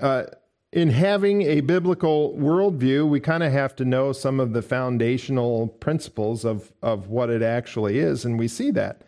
uh, 0.00 0.24
in 0.72 0.90
having 0.90 1.42
a 1.42 1.60
biblical 1.60 2.34
worldview, 2.34 3.08
we 3.08 3.20
kind 3.20 3.42
of 3.42 3.52
have 3.52 3.74
to 3.76 3.84
know 3.84 4.12
some 4.12 4.38
of 4.38 4.52
the 4.52 4.62
foundational 4.62 5.68
principles 5.68 6.44
of, 6.44 6.72
of 6.82 7.08
what 7.08 7.30
it 7.30 7.42
actually 7.42 7.98
is. 7.98 8.24
And 8.24 8.38
we 8.38 8.48
see 8.48 8.70
that 8.72 9.02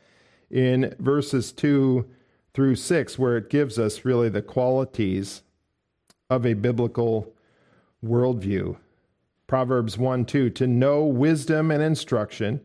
in 0.51 0.95
verses 0.99 1.53
2 1.53 2.09
through 2.55 2.77
6, 2.77 3.19
where 3.19 3.37
it 3.37 3.51
gives 3.51 3.79
us 3.79 4.05
really 4.05 4.31
the 4.31 4.43
qualities 4.43 5.43
of 6.31 6.47
a 6.47 6.55
biblical 6.55 7.33
worldview. 8.03 8.77
Proverbs 9.47 9.99
1 9.99 10.25
2 10.25 10.51
To 10.51 10.67
know 10.67 11.05
wisdom 11.05 11.71
and 11.71 11.83
instruction, 11.83 12.61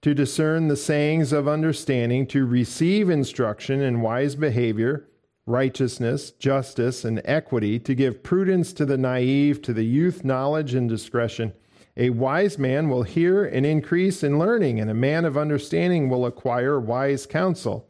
to 0.00 0.14
discern 0.14 0.68
the 0.68 0.76
sayings 0.76 1.32
of 1.32 1.48
understanding, 1.48 2.26
to 2.28 2.46
receive 2.46 3.10
instruction 3.10 3.80
in 3.80 4.00
wise 4.00 4.36
behavior 4.36 5.08
righteousness, 5.46 6.30
justice, 6.30 7.04
and 7.04 7.20
equity, 7.24 7.78
to 7.78 7.94
give 7.94 8.22
prudence 8.22 8.72
to 8.72 8.84
the 8.84 8.96
naive, 8.96 9.60
to 9.62 9.72
the 9.72 9.84
youth 9.84 10.24
knowledge 10.24 10.74
and 10.74 10.88
discretion. 10.88 11.52
A 11.96 12.10
wise 12.10 12.58
man 12.58 12.88
will 12.88 13.02
hear 13.02 13.44
and 13.44 13.66
increase 13.66 14.22
in 14.22 14.38
learning, 14.38 14.80
and 14.80 14.90
a 14.90 14.94
man 14.94 15.24
of 15.24 15.36
understanding 15.36 16.08
will 16.08 16.26
acquire 16.26 16.80
wise 16.80 17.26
counsel. 17.26 17.88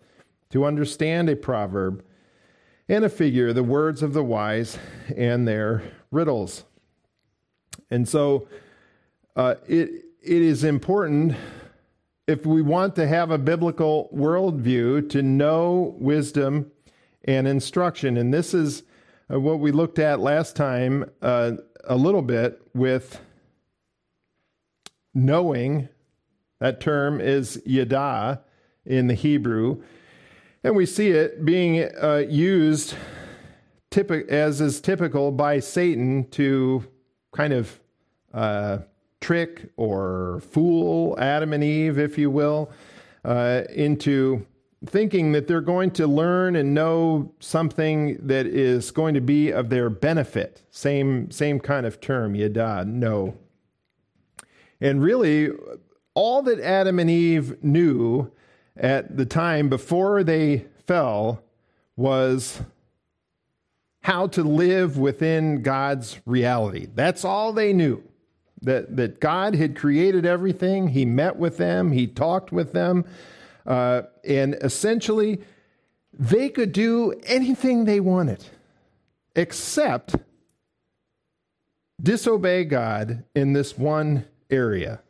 To 0.51 0.67
understand 0.67 1.31
a 1.31 1.37
proverb 1.37 2.05
and 2.89 3.07
a 3.07 3.09
figure, 3.09 3.55
the 3.55 3.63
words 3.63 4.03
of 4.03 4.13
the 4.13 4.25
wise 4.25 4.79
and 5.17 5.49
their 5.49 5.83
riddles. 6.11 6.65
And 7.91 8.07
so 8.07 8.49
uh, 9.35 9.55
it, 9.67 10.05
it 10.23 10.43
is 10.43 10.65
important 10.65 11.37
if 12.27 12.45
we 12.45 12.61
want 12.61 12.95
to 12.97 13.07
have 13.07 13.31
a 13.31 13.39
biblical 13.39 14.11
worldview 14.15 15.09
to 15.11 15.23
know 15.23 15.95
wisdom 15.99 16.71
and 17.25 17.47
instruction. 17.47 18.17
And 18.17 18.33
this 18.33 18.55
is 18.55 18.83
uh, 19.33 19.41
what 19.41 19.61
we 19.61 19.73
looked 19.73 19.99
at 19.99 20.21
last 20.21 20.57
time 20.57 21.11
uh, 21.21 21.53
a 21.85 21.97
little 21.97 22.23
bit 22.23 22.61
with 22.75 23.21
knowing. 25.15 25.89
That 26.61 26.81
term 26.81 27.21
is 27.21 27.61
yada 27.67 28.43
in 28.85 29.09
the 29.09 29.15
Hebrew. 29.15 29.83
And 30.65 30.77
we 30.77 30.87
see 30.87 31.09
it 31.09 31.45
being 31.45 31.89
uh, 32.01 32.25
used 32.29 32.95
typi- 33.91 34.29
as 34.29 34.61
is 34.61 34.81
typical 34.81 35.33
by 35.33 35.59
Satan 35.59 36.29
to 36.31 36.85
kind 37.33 37.53
of 37.53 37.81
uh, 38.33 38.79
trick 39.21 39.71
or 39.77 40.41
fool 40.51 41.19
Adam 41.19 41.53
and 41.53 41.65
Eve, 41.65 41.99
if 41.99 42.17
you 42.19 42.31
will, 42.31 42.71
uh, 43.25 43.63
into 43.75 44.47
thinking 44.87 45.33
that 45.33 45.47
they're 45.47 45.61
going 45.61 45.91
to 45.93 46.07
learn 46.07 46.57
and 46.57 46.75
know 46.75 47.33
something 47.41 48.19
that 48.27 48.47
is 48.47 48.91
going 48.91 49.15
to 49.15 49.21
be 49.21 49.51
of 49.51 49.69
their 49.69 49.89
benefit. 49.89 50.63
Same, 50.71 51.31
same 51.31 51.61
kind 51.61 51.87
of 51.87 52.01
term, 52.01 52.35
yada, 52.35 52.85
no. 52.87 53.35
And 54.81 55.03
really, 55.03 55.51
all 56.15 56.43
that 56.43 56.59
Adam 56.61 56.99
and 56.99 57.09
Eve 57.09 57.63
knew 57.63 58.31
at 58.77 59.17
the 59.17 59.25
time 59.27 59.69
before 59.69 60.25
they 60.25 60.67
fell 60.87 61.43
was 61.97 62.63
how 64.01 64.27
to 64.27 64.43
live 64.43 64.99
within 64.99 65.63
God's 65.63 66.19
reality. 66.27 66.89
That's 66.93 67.25
all 67.25 67.53
they 67.53 67.73
knew. 67.73 68.03
that, 68.63 68.97
that 68.97 69.21
God 69.21 69.55
had 69.55 69.77
created 69.77 70.25
everything. 70.25 70.89
He 70.89 71.05
met 71.05 71.37
with 71.37 71.57
them, 71.57 71.93
He 71.93 72.07
talked 72.07 72.53
with 72.53 72.73
them, 72.73 73.05
uh, 73.67 74.03
and 74.25 74.55
essentially 74.61 75.41
they 76.13 76.49
could 76.49 76.73
do 76.73 77.13
anything 77.25 77.85
they 77.85 78.01
wanted 78.01 78.45
except 79.35 80.17
disobey 82.03 82.65
God 82.65 83.25
in 83.35 83.53
this 83.53 83.79
one 83.79 84.27
area 84.51 85.01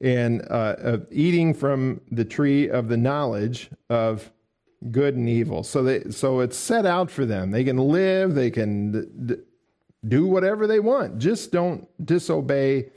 and 0.00 0.46
uh, 0.50 0.98
eating 1.10 1.54
from 1.54 2.00
the 2.10 2.24
tree 2.24 2.68
of 2.68 2.88
the 2.88 2.96
knowledge 2.96 3.70
of 3.88 4.30
good 4.90 5.14
and 5.14 5.28
evil. 5.28 5.62
So 5.62 5.82
they, 5.82 6.10
so 6.10 6.40
it's 6.40 6.56
set 6.56 6.84
out 6.84 7.10
for 7.10 7.24
them. 7.24 7.50
They 7.50 7.64
can 7.64 7.78
live. 7.78 8.34
They 8.34 8.50
can 8.50 9.26
d- 9.26 9.36
do 10.06 10.26
whatever 10.26 10.66
they 10.66 10.80
want. 10.80 11.18
Just 11.18 11.50
don't 11.50 11.88
disobey 12.04 12.90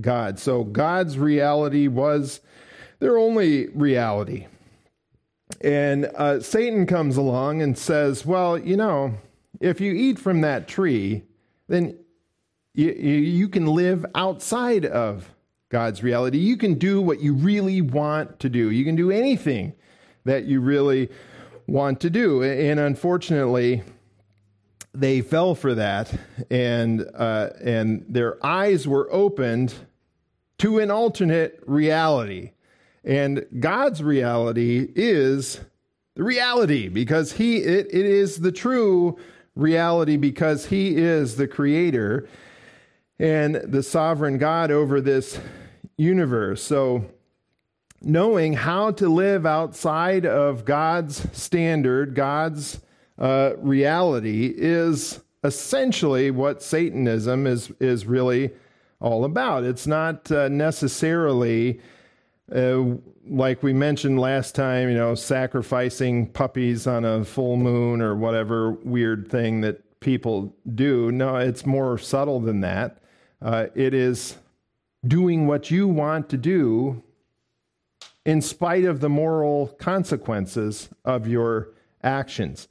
God. 0.00 0.38
So 0.38 0.64
God's 0.64 1.18
reality 1.18 1.88
was 1.88 2.40
their 3.04 3.18
only 3.18 3.68
reality. 3.74 4.46
And 5.60 6.06
uh, 6.06 6.40
Satan 6.40 6.86
comes 6.86 7.18
along 7.18 7.60
and 7.60 7.76
says, 7.76 8.24
"Well, 8.24 8.56
you 8.56 8.78
know, 8.78 9.12
if 9.60 9.78
you 9.78 9.92
eat 9.92 10.18
from 10.18 10.40
that 10.40 10.66
tree, 10.66 11.22
then 11.68 11.98
you, 12.72 12.92
you 12.92 13.50
can 13.50 13.66
live 13.66 14.06
outside 14.14 14.86
of 14.86 15.28
God's 15.68 16.02
reality. 16.02 16.38
You 16.38 16.56
can 16.56 16.78
do 16.78 17.02
what 17.02 17.20
you 17.20 17.34
really 17.34 17.82
want 17.82 18.40
to 18.40 18.48
do. 18.48 18.70
You 18.70 18.86
can 18.86 18.96
do 18.96 19.10
anything 19.10 19.74
that 20.24 20.44
you 20.44 20.62
really 20.62 21.10
want 21.66 22.00
to 22.00 22.08
do. 22.08 22.42
And 22.42 22.80
unfortunately, 22.80 23.82
they 24.94 25.20
fell 25.20 25.54
for 25.54 25.74
that, 25.74 26.10
and 26.50 27.06
uh, 27.14 27.50
and 27.62 28.06
their 28.08 28.42
eyes 28.42 28.88
were 28.88 29.12
opened 29.12 29.74
to 30.56 30.78
an 30.78 30.90
alternate 30.90 31.62
reality. 31.66 32.52
And 33.04 33.44
God's 33.60 34.02
reality 34.02 34.88
is 34.96 35.60
the 36.14 36.22
reality 36.22 36.88
because 36.88 37.32
He 37.32 37.58
it, 37.58 37.88
it 37.92 38.06
is 38.06 38.38
the 38.38 38.52
true 38.52 39.18
reality 39.54 40.16
because 40.16 40.66
He 40.66 40.96
is 40.96 41.36
the 41.36 41.46
creator 41.46 42.28
and 43.18 43.56
the 43.56 43.82
sovereign 43.82 44.38
God 44.38 44.70
over 44.70 45.00
this 45.00 45.38
universe. 45.96 46.62
So, 46.62 47.04
knowing 48.00 48.54
how 48.54 48.90
to 48.92 49.08
live 49.08 49.46
outside 49.46 50.26
of 50.26 50.64
God's 50.64 51.26
standard, 51.36 52.14
God's 52.14 52.80
uh, 53.18 53.52
reality, 53.58 54.52
is 54.54 55.20
essentially 55.42 56.30
what 56.30 56.62
Satanism 56.62 57.46
is, 57.46 57.70
is 57.80 58.06
really 58.06 58.50
all 59.00 59.24
about. 59.24 59.64
It's 59.64 59.86
not 59.86 60.30
uh, 60.32 60.48
necessarily. 60.48 61.80
Uh, 62.52 62.96
like 63.26 63.62
we 63.62 63.72
mentioned 63.72 64.20
last 64.20 64.54
time, 64.54 64.88
you 64.88 64.96
know, 64.96 65.14
sacrificing 65.14 66.26
puppies 66.26 66.86
on 66.86 67.04
a 67.04 67.24
full 67.24 67.56
moon 67.56 68.02
or 68.02 68.14
whatever 68.14 68.72
weird 68.72 69.30
thing 69.30 69.62
that 69.62 70.00
people 70.00 70.54
do. 70.74 71.10
No, 71.10 71.36
it's 71.36 71.64
more 71.64 71.96
subtle 71.96 72.40
than 72.40 72.60
that. 72.60 72.98
Uh, 73.40 73.66
it 73.74 73.94
is 73.94 74.36
doing 75.06 75.46
what 75.46 75.70
you 75.70 75.88
want 75.88 76.28
to 76.30 76.36
do 76.36 77.02
in 78.24 78.40
spite 78.40 78.84
of 78.84 79.00
the 79.00 79.08
moral 79.08 79.68
consequences 79.78 80.88
of 81.04 81.26
your 81.28 81.70
actions. 82.02 82.68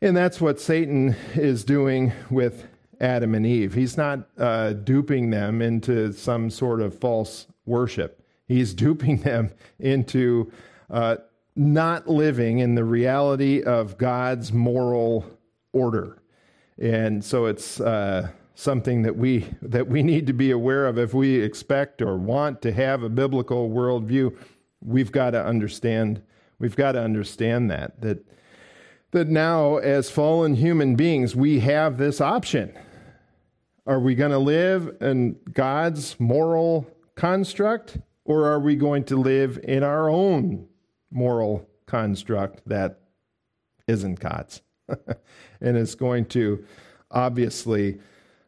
And 0.00 0.16
that's 0.16 0.40
what 0.40 0.60
Satan 0.60 1.16
is 1.34 1.64
doing 1.64 2.12
with 2.30 2.66
Adam 3.00 3.34
and 3.34 3.46
Eve. 3.46 3.74
He's 3.74 3.96
not 3.96 4.28
uh, 4.38 4.72
duping 4.72 5.30
them 5.30 5.60
into 5.62 6.12
some 6.12 6.50
sort 6.50 6.80
of 6.80 6.98
false 6.98 7.46
worship, 7.66 8.23
he's 8.46 8.74
duping 8.84 9.18
them 9.18 9.50
into 9.78 10.50
uh, 10.90 11.16
not 11.56 12.08
living 12.08 12.58
in 12.58 12.74
the 12.74 12.84
reality 12.84 13.62
of 13.62 13.96
God's 13.98 14.52
moral 14.52 15.24
order. 15.72 16.18
And 16.78 17.24
so 17.24 17.46
it's. 17.46 17.80
Uh, 17.80 18.28
something 18.54 19.02
that 19.02 19.16
we 19.16 19.46
that 19.62 19.88
we 19.88 20.02
need 20.02 20.26
to 20.26 20.32
be 20.32 20.50
aware 20.50 20.86
of 20.86 20.98
if 20.98 21.12
we 21.12 21.40
expect 21.40 22.00
or 22.00 22.16
want 22.16 22.62
to 22.62 22.72
have 22.72 23.02
a 23.02 23.08
biblical 23.08 23.68
worldview 23.68 24.34
we've 24.80 25.10
got 25.10 25.30
to 25.30 25.44
understand 25.44 26.22
we've 26.58 26.76
got 26.76 26.92
to 26.92 27.00
understand 27.00 27.70
that 27.70 28.00
that 28.00 28.24
that 29.10 29.28
now 29.28 29.76
as 29.78 30.08
fallen 30.08 30.54
human 30.54 30.94
beings 30.94 31.34
we 31.34 31.60
have 31.60 31.98
this 31.98 32.20
option 32.20 32.72
are 33.86 34.00
we 34.00 34.14
going 34.14 34.30
to 34.30 34.38
live 34.38 34.96
in 35.00 35.36
God's 35.52 36.18
moral 36.20 36.86
construct 37.16 37.98
or 38.24 38.46
are 38.46 38.60
we 38.60 38.76
going 38.76 39.04
to 39.04 39.16
live 39.16 39.58
in 39.62 39.82
our 39.82 40.08
own 40.08 40.66
moral 41.10 41.68
construct 41.86 42.66
that 42.66 43.00
isn't 43.86 44.20
God's 44.20 44.62
and 45.60 45.76
is 45.76 45.94
going 45.94 46.26
to 46.26 46.64
obviously 47.10 47.98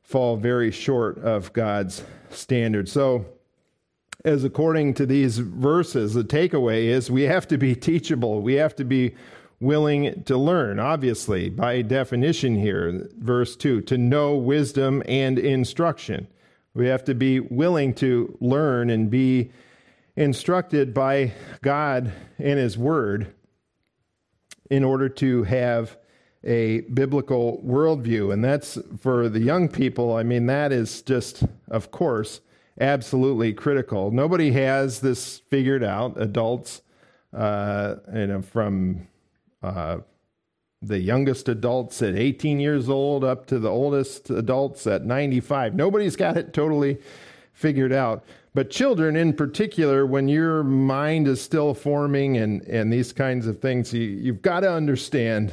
fall 0.03 0.37
very 0.37 0.71
short 0.71 1.19
of 1.19 1.53
God's 1.53 2.05
standard. 2.31 2.89
So, 2.89 3.27
as 4.25 4.45
according 4.45 4.95
to 4.95 5.07
these 5.07 5.39
verses, 5.39 6.15
the 6.15 6.25
takeaway 6.25 6.85
is 6.85 7.11
we 7.11 7.23
have 7.23 7.47
to 7.49 7.59
be 7.59 7.75
teachable. 7.75 8.41
We 8.41 8.55
have 8.55 8.75
to 8.77 8.85
be 8.85 9.15
willing 9.61 10.25
to 10.25 10.37
learn, 10.37 10.79
obviously, 10.79 11.49
by 11.49 11.83
definition 11.83 12.57
here, 12.57 13.09
verse 13.19 13.57
2, 13.57 13.83
to 13.83 13.99
know 13.99 14.35
wisdom 14.37 15.03
and 15.07 15.39
instruction. 15.39 16.27
We 16.75 16.87
have 16.89 17.05
to 17.05 17.15
be 17.15 17.41
willing 17.41 17.95
to 17.95 18.37
learn 18.41 18.91
and 18.91 19.11
be 19.11 19.51
instructed 20.17 20.95
by 20.95 21.33
God 21.63 22.13
and 22.39 22.59
His 22.59 22.77
Word 22.77 23.35
in 24.71 24.83
order 24.83 25.09
to 25.09 25.45
have 25.45 25.97
a 26.43 26.81
biblical 26.83 27.63
worldview. 27.65 28.33
And 28.33 28.45
that's 28.45 28.79
for 29.01 29.29
the 29.29 29.41
young 29.41 29.69
people, 29.69 30.15
I 30.15 30.23
mean, 30.23 30.47
that 30.47 30.73
is 30.73 31.03
just, 31.03 31.45
of 31.69 31.91
course, 31.91 32.41
absolutely 32.81 33.53
critical. 33.53 34.11
Nobody 34.11 34.53
has 34.53 35.01
this 35.01 35.39
figured 35.39 35.83
out. 35.83 36.21
Adults, 36.21 36.83
uh, 37.33 37.97
you 38.15 38.27
know, 38.29 38.43
from 38.43 39.09
uh, 39.63 39.99
the 40.83 40.99
youngest 40.99 41.49
adults 41.49 42.03
at 42.03 42.15
18 42.15 42.61
years 42.61 42.89
old 42.89 43.25
up 43.25 43.47
to 43.47 43.59
the 43.59 43.71
oldest 43.71 44.31
adults 44.31 44.87
at 44.87 45.05
95. 45.05 45.75
Nobody's 45.75 46.17
got 46.17 46.37
it 46.37 46.53
totally 46.53 46.99
figured 47.53 47.93
out. 47.93 48.25
But 48.57 48.71
children, 48.71 49.17
in 49.17 49.35
particular, 49.35 50.07
when 50.07 50.29
your 50.29 50.65
mind 50.65 51.29
is 51.29 51.43
still 51.43 51.75
forming 51.75 52.39
and, 52.39 52.63
and 52.63 52.91
these 52.91 53.13
kinds 53.13 53.47
of 53.47 53.61
things, 53.61 53.93
you, 53.93 54.01
you've 54.01 54.41
got 54.41 54.61
to 54.61 54.73
understand 54.73 55.53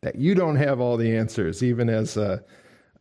that 0.00 0.16
you 0.16 0.34
don't 0.34 0.56
have 0.56 0.80
all 0.80 0.96
the 0.96 1.16
answers, 1.16 1.62
even 1.62 1.88
as 1.88 2.16
a, 2.16 2.42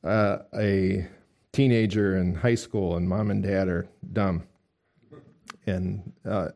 a, 0.03 0.41
a 0.55 1.07
teenager 1.51 2.17
in 2.17 2.35
high 2.35 2.53
school 2.53 2.95
and 2.95 3.09
mom 3.09 3.31
and 3.31 3.41
dad 3.41 3.67
are 3.67 3.89
dumb 4.13 4.43
and 5.65 6.13
uh, 6.25 6.49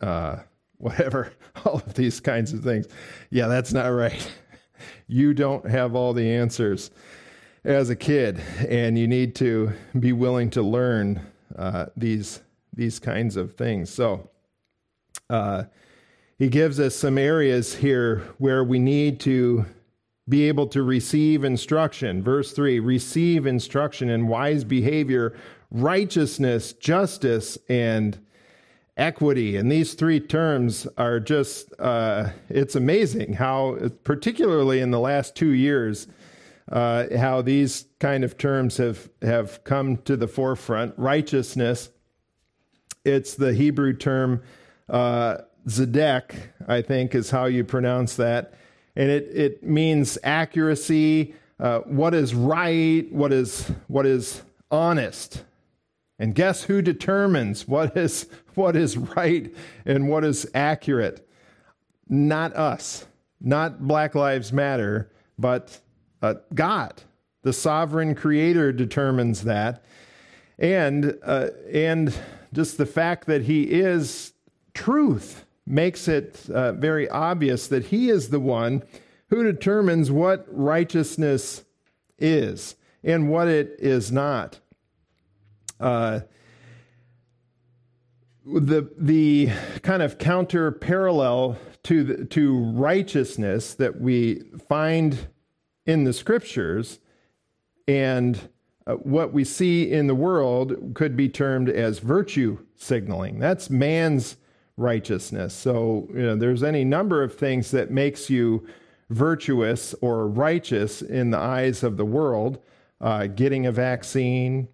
uh, 0.00 0.38
whatever, 0.78 1.32
all 1.64 1.74
of 1.74 1.94
these 1.94 2.18
kinds 2.18 2.52
of 2.52 2.64
things. 2.64 2.88
Yeah, 3.30 3.46
that's 3.46 3.72
not 3.72 3.86
right. 3.86 4.28
You 5.06 5.34
don't 5.34 5.70
have 5.70 5.94
all 5.94 6.12
the 6.12 6.28
answers 6.28 6.90
as 7.62 7.90
a 7.90 7.94
kid, 7.94 8.40
and 8.68 8.98
you 8.98 9.06
need 9.06 9.36
to 9.36 9.72
be 10.00 10.12
willing 10.12 10.50
to 10.50 10.62
learn 10.62 11.24
uh, 11.56 11.86
these 11.96 12.40
these 12.74 12.98
kinds 12.98 13.36
of 13.36 13.54
things. 13.54 13.90
So, 13.90 14.30
uh, 15.28 15.64
he 16.38 16.48
gives 16.48 16.80
us 16.80 16.96
some 16.96 17.18
areas 17.18 17.74
here 17.74 18.18
where 18.38 18.64
we 18.64 18.78
need 18.78 19.20
to 19.20 19.66
be 20.28 20.48
able 20.48 20.66
to 20.68 20.82
receive 20.82 21.44
instruction. 21.44 22.22
Verse 22.22 22.52
3 22.52 22.80
receive 22.80 23.46
instruction 23.46 24.08
in 24.08 24.28
wise 24.28 24.64
behavior, 24.64 25.36
righteousness, 25.70 26.72
justice, 26.72 27.58
and 27.68 28.18
equity. 28.96 29.56
And 29.56 29.70
these 29.70 29.94
three 29.94 30.20
terms 30.20 30.86
are 30.96 31.18
just, 31.18 31.72
uh, 31.78 32.30
it's 32.48 32.76
amazing 32.76 33.34
how, 33.34 33.78
particularly 34.04 34.80
in 34.80 34.90
the 34.90 35.00
last 35.00 35.34
two 35.34 35.52
years, 35.52 36.06
uh, 36.70 37.06
how 37.16 37.42
these 37.42 37.86
kind 37.98 38.24
of 38.24 38.38
terms 38.38 38.76
have, 38.76 39.10
have 39.22 39.64
come 39.64 39.96
to 39.98 40.16
the 40.16 40.28
forefront. 40.28 40.94
Righteousness, 40.96 41.90
it's 43.04 43.34
the 43.34 43.52
Hebrew 43.52 43.94
term. 43.94 44.42
Uh, 44.88 45.38
Zedek, 45.68 46.34
I 46.66 46.82
think 46.82 47.14
is 47.14 47.30
how 47.30 47.46
you 47.46 47.64
pronounce 47.64 48.16
that. 48.16 48.54
And 48.96 49.10
it, 49.10 49.28
it 49.32 49.64
means 49.64 50.18
accuracy, 50.22 51.34
uh, 51.58 51.80
what 51.80 52.14
is 52.14 52.34
right, 52.34 53.10
what 53.12 53.32
is, 53.32 53.70
what 53.86 54.06
is 54.06 54.42
honest. 54.70 55.44
And 56.18 56.34
guess 56.34 56.64
who 56.64 56.82
determines 56.82 57.66
what 57.66 57.96
is, 57.96 58.26
what 58.54 58.76
is 58.76 58.96
right 58.96 59.54
and 59.86 60.08
what 60.08 60.24
is 60.24 60.46
accurate? 60.54 61.26
Not 62.08 62.54
us, 62.54 63.06
not 63.40 63.86
Black 63.86 64.14
Lives 64.14 64.52
Matter, 64.52 65.10
but 65.38 65.80
uh, 66.22 66.34
God. 66.54 67.02
The 67.42 67.52
sovereign 67.52 68.14
creator 68.14 68.72
determines 68.72 69.42
that. 69.42 69.84
And, 70.58 71.18
uh, 71.24 71.48
and 71.72 72.14
just 72.52 72.78
the 72.78 72.86
fact 72.86 73.26
that 73.26 73.42
he 73.42 73.64
is 73.64 74.32
truth 74.74 75.44
makes 75.66 76.08
it 76.08 76.48
uh, 76.50 76.72
very 76.72 77.08
obvious 77.08 77.66
that 77.68 77.86
he 77.86 78.08
is 78.08 78.30
the 78.30 78.40
one 78.40 78.82
who 79.28 79.42
determines 79.42 80.10
what 80.10 80.46
righteousness 80.48 81.64
is 82.18 82.76
and 83.02 83.30
what 83.30 83.48
it 83.48 83.74
is 83.78 84.12
not. 84.12 84.60
Uh, 85.80 86.20
the 88.44 88.90
the 88.98 89.50
kind 89.82 90.02
of 90.02 90.18
counter 90.18 90.72
parallel 90.72 91.56
to 91.84 92.04
the, 92.04 92.24
to 92.26 92.58
righteousness 92.72 93.74
that 93.74 94.00
we 94.00 94.42
find 94.68 95.28
in 95.86 96.04
the 96.04 96.12
scriptures 96.12 96.98
and 97.88 98.48
uh, 98.86 98.94
what 98.94 99.32
we 99.32 99.44
see 99.44 99.90
in 99.90 100.06
the 100.06 100.14
world 100.14 100.94
could 100.94 101.16
be 101.16 101.28
termed 101.28 101.68
as 101.68 101.98
virtue 101.98 102.58
signaling 102.76 103.38
that's 103.38 103.70
man's 103.70 104.36
righteousness 104.76 105.54
so 105.54 106.08
you 106.10 106.22
know 106.22 106.36
there's 106.36 106.62
any 106.62 106.84
number 106.84 107.22
of 107.22 107.34
things 107.34 107.70
that 107.70 107.90
makes 107.90 108.30
you 108.30 108.66
virtuous 109.10 109.94
or 110.00 110.26
righteous 110.26 111.02
in 111.02 111.30
the 111.30 111.38
eyes 111.38 111.82
of 111.82 111.96
the 111.96 112.04
world 112.04 112.58
uh, 113.00 113.26
getting 113.26 113.66
a 113.66 113.72
vaccine 113.72 114.68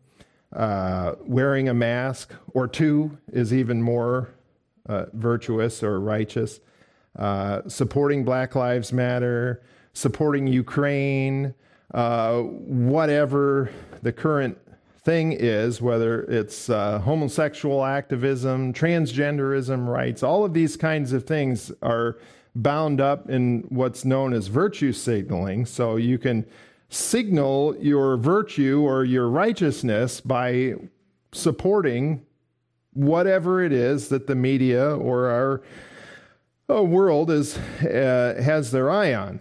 uh, 0.54 1.14
wearing 1.20 1.68
a 1.68 1.74
mask 1.74 2.32
or 2.54 2.66
two 2.66 3.18
is 3.32 3.52
even 3.52 3.82
more 3.82 4.30
uh, 4.88 5.06
virtuous 5.12 5.82
or 5.82 6.00
righteous. 6.00 6.60
Uh, 7.16 7.62
supporting 7.66 8.24
Black 8.24 8.54
Lives 8.54 8.92
Matter, 8.92 9.62
supporting 9.98 10.46
Ukraine, 10.46 11.52
uh, 11.92 12.38
whatever 12.42 13.70
the 14.02 14.12
current 14.12 14.56
thing 15.00 15.32
is, 15.32 15.82
whether 15.82 16.22
it's 16.24 16.70
uh, 16.70 17.00
homosexual 17.00 17.84
activism, 17.84 18.72
transgenderism 18.72 19.88
rights, 19.88 20.22
all 20.22 20.44
of 20.44 20.54
these 20.54 20.76
kinds 20.76 21.12
of 21.12 21.24
things 21.24 21.72
are 21.82 22.18
bound 22.54 23.00
up 23.00 23.28
in 23.28 23.64
what's 23.70 24.04
known 24.04 24.32
as 24.32 24.46
virtue 24.46 24.92
signaling. 24.92 25.66
So 25.66 25.96
you 25.96 26.16
can 26.16 26.46
signal 26.90 27.76
your 27.80 28.16
virtue 28.16 28.82
or 28.82 29.04
your 29.04 29.28
righteousness 29.28 30.20
by 30.20 30.74
supporting 31.32 32.24
whatever 32.92 33.64
it 33.64 33.72
is 33.72 34.08
that 34.10 34.28
the 34.28 34.34
media 34.36 34.94
or 34.94 35.26
our 35.26 35.62
uh, 36.70 36.84
world 36.84 37.30
is, 37.30 37.58
uh, 37.58 38.40
has 38.44 38.70
their 38.70 38.90
eye 38.90 39.14
on, 39.14 39.40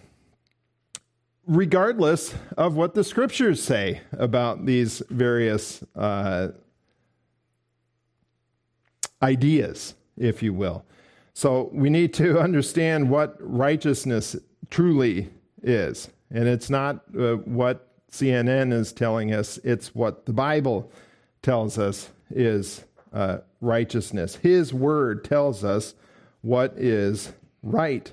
regardless 1.48 2.36
of 2.58 2.76
what 2.76 2.94
the 2.94 3.04
scriptures 3.04 3.64
say 3.64 4.02
about 4.12 4.66
these 4.66 5.02
various 5.10 5.84
uh, 5.96 6.50
ideas, 9.22 9.96
if 10.18 10.44
you 10.44 10.54
will. 10.54 10.86
So 11.34 11.70
we 11.74 11.90
need 11.90 12.14
to 12.16 12.40
understand 12.42 13.10
what 13.10 13.38
righteousness 13.40 14.36
truly 14.70 15.30
is. 15.64 16.10
And 16.30 16.48
it's 16.48 16.70
not 16.70 17.04
uh, 17.18 17.36
what 17.36 17.88
CNN 18.12 18.74
is 18.74 18.92
telling 18.92 19.34
us, 19.34 19.58
it's 19.60 19.96
what 19.96 20.26
the 20.26 20.34
Bible 20.34 20.92
tells 21.42 21.78
us 21.78 22.10
is 22.30 22.84
uh, 23.14 23.38
righteousness. 23.62 24.36
His 24.36 24.74
word 24.74 25.24
tells 25.24 25.64
us 25.64 25.94
what 26.42 26.74
is 26.78 27.32
right. 27.64 28.12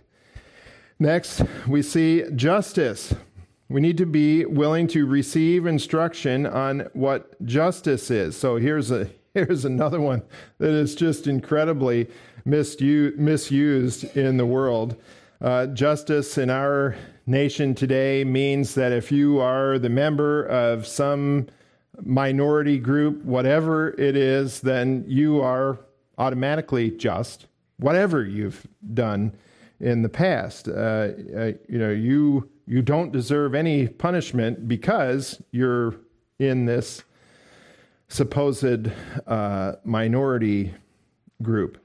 Next, 0.98 1.42
we 1.66 1.82
see 1.82 2.24
justice. 2.36 3.14
We 3.68 3.80
need 3.80 3.98
to 3.98 4.06
be 4.06 4.44
willing 4.44 4.86
to 4.88 5.06
receive 5.06 5.66
instruction 5.66 6.46
on 6.46 6.88
what 6.92 7.44
justice 7.44 8.10
is. 8.10 8.36
So 8.36 8.56
here's 8.56 8.90
a 8.90 9.10
here's 9.34 9.64
another 9.64 10.00
one 10.00 10.22
that 10.58 10.70
is 10.70 10.94
just 10.94 11.26
incredibly 11.26 12.08
misused 12.44 14.16
in 14.16 14.36
the 14.36 14.46
world. 14.46 14.96
Uh, 15.40 15.66
justice 15.66 16.38
in 16.38 16.50
our 16.50 16.94
nation 17.26 17.74
today 17.74 18.22
means 18.22 18.76
that 18.76 18.92
if 18.92 19.10
you 19.10 19.40
are 19.40 19.80
the 19.80 19.88
member 19.88 20.44
of 20.44 20.86
some 20.86 21.48
minority 22.02 22.78
group, 22.78 23.24
whatever 23.24 23.90
it 24.00 24.16
is, 24.16 24.60
then 24.60 25.04
you 25.08 25.40
are 25.40 25.80
automatically 26.16 26.92
just, 26.92 27.46
whatever 27.78 28.24
you've 28.24 28.64
done 28.94 29.32
in 29.84 30.00
the 30.00 30.08
past. 30.08 30.66
Uh, 30.66 30.72
uh, 31.36 31.52
you 31.68 31.78
know, 31.78 31.90
you 31.90 32.48
you 32.66 32.80
don't 32.80 33.12
deserve 33.12 33.54
any 33.54 33.86
punishment 33.86 34.66
because 34.66 35.42
you're 35.50 35.94
in 36.38 36.64
this 36.64 37.04
supposed 38.08 38.90
uh, 39.26 39.72
minority 39.84 40.74
group. 41.42 41.78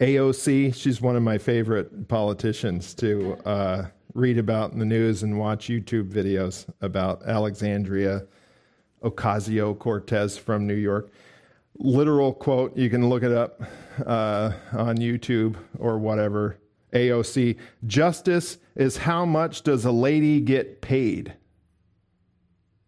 AOC, 0.00 0.74
she's 0.74 1.00
one 1.00 1.16
of 1.16 1.22
my 1.22 1.38
favorite 1.38 2.08
politicians 2.08 2.92
to 2.94 3.38
uh, 3.46 3.86
read 4.12 4.36
about 4.36 4.72
in 4.72 4.78
the 4.78 4.84
news 4.84 5.22
and 5.22 5.38
watch 5.38 5.68
YouTube 5.68 6.10
videos 6.10 6.68
about 6.82 7.22
Alexandria 7.26 8.26
Ocasio 9.02 9.78
Cortez 9.78 10.36
from 10.36 10.66
New 10.66 10.74
York. 10.74 11.10
Literal 11.76 12.32
quote, 12.32 12.76
you 12.76 12.88
can 12.88 13.08
look 13.08 13.22
it 13.22 13.32
up 13.32 13.62
uh, 14.06 14.52
on 14.72 14.96
YouTube 14.98 15.56
or 15.78 15.98
whatever. 15.98 16.58
AOC, 16.92 17.58
justice 17.86 18.58
is 18.76 18.96
how 18.96 19.24
much 19.24 19.62
does 19.62 19.84
a 19.84 19.90
lady 19.90 20.40
get 20.40 20.80
paid? 20.80 21.34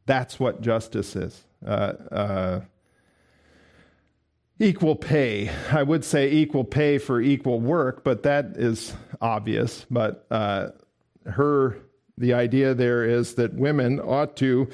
That's 0.07 0.39
what 0.39 0.61
justice 0.61 1.17
is. 1.17 1.45
Uh, 1.67 1.93
uh 2.13 2.61
equal 4.59 4.97
pay. 4.97 5.51
I 5.71 5.83
would 5.83 6.05
say 6.05 6.31
equal 6.31 6.65
pay 6.65 6.99
for 6.99 7.21
equal 7.21 7.61
work, 7.61 8.05
but 8.05 8.23
that 8.23 8.57
is 8.57 8.95
obvious. 9.21 9.87
But 9.91 10.27
uh, 10.31 10.69
her, 11.27 11.79
the 12.17 12.35
idea 12.35 12.75
there 12.75 13.05
is 13.05 13.35
that 13.35 13.55
women 13.55 14.01
ought 14.01 14.37
to 14.39 14.69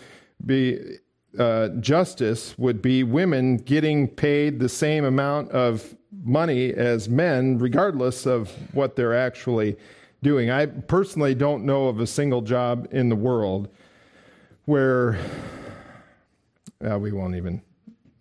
be, 0.45 0.99
uh, 1.39 1.69
justice 1.81 2.57
would 2.59 2.83
be 2.83 3.03
women 3.03 3.57
getting 3.57 4.09
paid 4.09 4.59
the 4.59 4.69
same 4.69 5.05
amount 5.05 5.51
of 5.51 5.97
money 6.23 6.73
as 6.73 7.09
men, 7.09 7.59
regardless 7.59 8.27
of 8.27 8.51
what 8.75 8.97
they're 8.97 9.17
actually 9.17 9.77
doing. 10.23 10.51
I 10.51 10.67
personally 10.67 11.35
don't 11.35 11.65
know 11.65 11.89
of 11.89 12.01
a 12.01 12.07
single 12.07 12.43
job 12.43 12.89
in 12.91 13.09
the 13.09 13.17
world 13.17 13.69
where 14.67 15.19
uh, 16.89 16.99
we 16.99 17.13
won't 17.13 17.35
even 17.35 17.63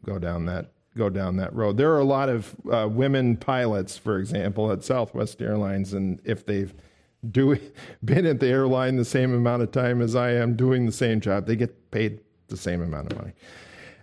go 0.05 0.17
down 0.17 0.45
that 0.45 0.71
go 0.97 1.09
down 1.09 1.37
that 1.37 1.53
road. 1.55 1.77
There 1.77 1.93
are 1.93 1.99
a 1.99 2.05
lot 2.05 2.27
of 2.27 2.53
uh, 2.69 2.87
women 2.89 3.37
pilots, 3.37 3.97
for 3.97 4.19
example, 4.19 4.71
at 4.71 4.83
Southwest 4.83 5.41
Airlines, 5.41 5.93
and 5.93 6.19
if 6.25 6.45
they've 6.45 6.73
do, 7.29 7.57
been 8.03 8.25
at 8.25 8.39
the 8.39 8.47
airline 8.47 8.97
the 8.97 9.05
same 9.05 9.33
amount 9.33 9.63
of 9.63 9.71
time 9.71 10.01
as 10.01 10.15
I 10.15 10.31
am 10.31 10.55
doing 10.55 10.85
the 10.85 10.91
same 10.91 11.21
job, 11.21 11.45
they 11.45 11.55
get 11.55 11.91
paid 11.91 12.19
the 12.51 12.57
same 12.57 12.83
amount 12.83 13.11
of 13.11 13.17
money. 13.17 13.33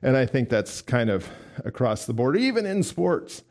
And 0.03 0.17
I 0.17 0.27
think 0.27 0.49
that's 0.49 0.83
kind 0.83 1.11
of 1.11 1.29
across 1.65 2.07
the 2.07 2.13
board, 2.13 2.37
even 2.37 2.67
in 2.67 2.83
sports. 2.83 3.45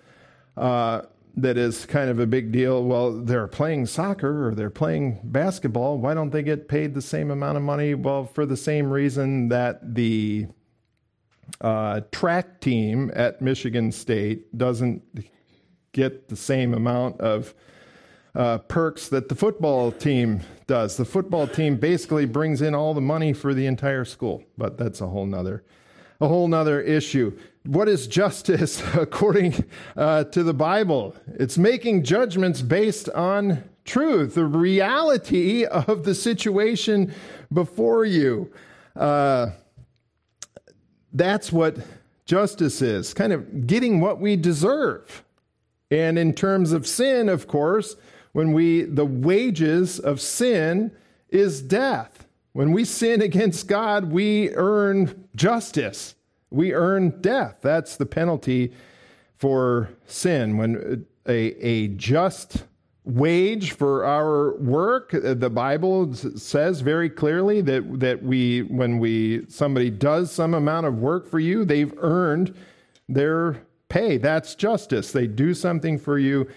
Uh, 0.58 1.04
that 1.38 1.56
is 1.56 1.86
kind 1.86 2.10
of 2.10 2.20
a 2.20 2.26
big 2.26 2.52
deal. 2.52 2.84
Well, 2.84 3.12
they're 3.12 3.48
playing 3.48 3.86
soccer 3.86 4.48
or 4.48 4.56
they're 4.56 4.72
playing 4.72 5.20
basketball. 5.24 6.00
Why 6.00 6.16
don't 6.16 6.32
they 6.32 6.42
get 6.42 6.68
paid 6.68 6.96
the 6.96 7.02
same 7.02 7.30
amount 7.30 7.58
of 7.58 7.64
money? 7.64 7.94
Well, 7.94 8.26
for 8.26 8.46
the 8.46 8.58
same 8.58 8.90
reason 8.90 9.50
that 9.50 9.94
the 9.94 10.48
uh, 11.62 12.02
track 12.12 12.60
team 12.60 13.12
at 13.14 13.40
Michigan 13.40 13.92
State 13.92 14.58
doesn't 14.58 15.04
get 15.92 16.28
the 16.28 16.36
same 16.36 16.74
amount 16.74 17.22
of 17.22 17.54
uh, 18.34 18.58
perks 18.58 19.08
that 19.10 19.30
the 19.30 19.36
football 19.36 19.92
team 19.92 20.42
does. 20.68 20.98
The 20.98 21.06
football 21.06 21.48
team 21.48 21.78
basically 21.78 22.26
brings 22.26 22.62
in 22.62 22.76
all 22.76 22.94
the 22.94 23.02
money 23.02 23.34
for 23.34 23.54
the 23.54 23.66
entire 23.66 24.06
school, 24.06 24.44
but 24.58 24.78
that's 24.78 25.02
a 25.02 25.08
whole 25.08 25.26
nother, 25.26 25.64
a 26.20 26.28
whole 26.28 26.48
nother 26.48 26.82
issue. 26.82 27.38
What 27.66 27.88
is 27.88 28.08
justice 28.08 28.84
according 28.94 29.66
uh, 29.96 30.26
to 30.26 30.44
the 30.44 30.54
Bible? 30.54 31.16
It's 31.28 31.58
making 31.58 32.04
judgments 32.04 32.62
based 32.62 33.10
on 33.10 33.64
truth, 33.86 34.36
the 34.36 34.46
reality 34.46 35.66
of 35.66 36.04
the 36.04 36.14
situation 36.14 37.14
before 37.52 38.06
you. 38.06 38.52
Uh, 38.96 39.52
that's 41.14 41.52
what 41.52 41.78
justice 42.26 42.82
is 42.82 43.14
kind 43.14 43.32
of 43.32 43.66
getting 43.66 44.02
what 44.02 44.20
we 44.20 44.36
deserve. 44.36 45.24
And 45.90 46.20
in 46.20 46.34
terms 46.34 46.74
of 46.74 46.86
sin, 46.86 47.30
of 47.30 47.48
course, 47.48 47.96
when 48.38 48.54
we, 48.54 48.84
the 48.84 49.04
wages 49.04 49.98
of 49.98 50.22
sin 50.22 50.92
is 51.30 51.60
death. 51.60 52.28
When 52.54 52.72
we 52.72 52.86
sin 52.86 53.20
against 53.30 53.68
God, 53.68 54.12
we 54.12 54.52
earn 54.54 55.28
justice. 55.36 56.14
We 56.52 56.72
earn 56.72 57.20
death. 57.20 57.56
That's 57.62 57.98
the 57.98 58.06
penalty 58.06 58.74
for 59.38 59.90
sin. 60.06 60.56
When 60.56 61.08
a, 61.28 61.34
a 61.66 61.88
just 61.88 62.64
wage 63.06 63.72
for 63.72 64.06
our 64.06 64.56
work. 64.58 65.16
Uh, 65.16 65.34
the 65.34 65.50
Bible 65.50 66.14
says 66.14 66.82
very 66.82 67.10
clearly 67.10 67.62
that, 67.62 68.00
that 68.00 68.22
we, 68.22 68.62
when 68.62 69.00
we, 69.00 69.48
somebody 69.50 69.90
does 69.90 70.32
some 70.32 70.54
amount 70.54 70.86
of 70.86 71.00
work 71.00 71.28
for 71.28 71.40
you, 71.40 71.66
they've 71.66 71.94
earned 71.98 72.54
their 73.10 73.64
pay. 73.90 74.18
That's 74.18 74.54
justice. 74.54 75.12
They 75.12 75.26
do 75.26 75.56
something 75.56 75.98
for 75.98 76.20
you, 76.20 76.48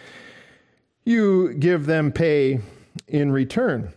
you 1.05 1.55
give 1.55 1.87
them 1.87 2.13
pay 2.13 2.61
in 3.09 3.33
return. 3.33 3.93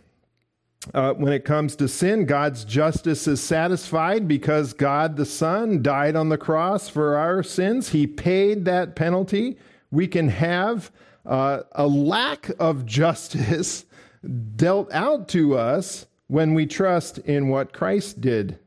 Uh, 0.92 1.14
when 1.14 1.32
it 1.32 1.44
comes 1.44 1.76
to 1.76 1.88
sin, 1.88 2.26
God's 2.26 2.64
justice 2.64 3.26
is 3.26 3.40
satisfied 3.40 4.28
because 4.28 4.74
God 4.74 5.16
the 5.16 5.24
Son 5.24 5.82
died 5.82 6.14
on 6.14 6.28
the 6.28 6.36
cross 6.36 6.88
for 6.88 7.16
our 7.16 7.42
sins. 7.42 7.88
He 7.88 8.06
paid 8.06 8.66
that 8.66 8.94
penalty. 8.94 9.56
We 9.90 10.06
can 10.06 10.28
have 10.28 10.90
uh, 11.24 11.60
a 11.72 11.86
lack 11.86 12.50
of 12.58 12.84
justice 12.84 13.86
dealt 14.56 14.92
out 14.92 15.28
to 15.28 15.56
us 15.56 16.06
when 16.26 16.52
we 16.52 16.66
trust 16.66 17.18
in 17.18 17.48
what 17.48 17.72
Christ 17.72 18.20
did 18.20 18.58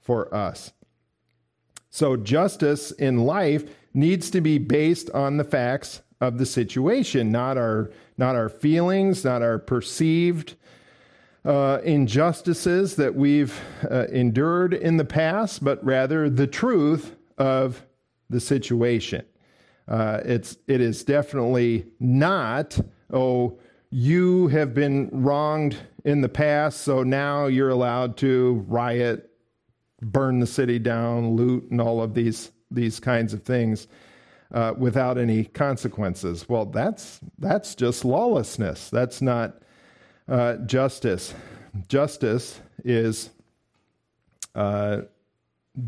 for 0.00 0.34
us. 0.34 0.72
So, 1.90 2.16
justice 2.16 2.90
in 2.90 3.18
life 3.18 3.64
needs 3.94 4.30
to 4.30 4.40
be 4.40 4.58
based 4.58 5.10
on 5.10 5.36
the 5.36 5.44
facts 5.44 6.02
of 6.22 6.38
the 6.38 6.46
situation, 6.46 7.32
not 7.32 7.58
our, 7.58 7.90
not 8.16 8.36
our 8.36 8.48
feelings, 8.48 9.24
not 9.24 9.42
our 9.42 9.58
perceived 9.58 10.54
uh, 11.44 11.80
injustices 11.82 12.94
that 12.94 13.12
we've 13.12 13.60
uh, 13.90 14.06
endured 14.06 14.72
in 14.72 14.96
the 14.96 15.04
past, 15.04 15.64
but 15.64 15.84
rather 15.84 16.30
the 16.30 16.46
truth 16.46 17.16
of 17.38 17.84
the 18.30 18.38
situation. 18.38 19.24
Uh, 19.88 20.20
it's 20.24 20.56
it 20.68 20.80
is 20.80 21.02
definitely 21.02 21.84
not 21.98 22.78
oh 23.12 23.58
you 23.90 24.46
have 24.46 24.72
been 24.72 25.10
wronged 25.12 25.76
in 26.04 26.20
the 26.20 26.28
past, 26.28 26.82
so 26.82 27.02
now 27.02 27.46
you're 27.46 27.70
allowed 27.70 28.16
to 28.16 28.64
riot, 28.68 29.28
burn 30.00 30.38
the 30.38 30.46
city 30.46 30.78
down, 30.78 31.34
loot, 31.34 31.68
and 31.72 31.80
all 31.80 32.00
of 32.00 32.14
these 32.14 32.52
these 32.70 33.00
kinds 33.00 33.34
of 33.34 33.42
things 33.42 33.88
uh, 34.52 34.74
without 34.76 35.18
any 35.18 35.44
consequences. 35.44 36.48
Well, 36.48 36.66
that's 36.66 37.20
that's 37.38 37.74
just 37.74 38.04
lawlessness. 38.04 38.90
That's 38.90 39.22
not 39.22 39.62
uh, 40.28 40.56
justice. 40.66 41.34
Justice 41.88 42.60
is 42.84 43.30
uh, 44.54 45.02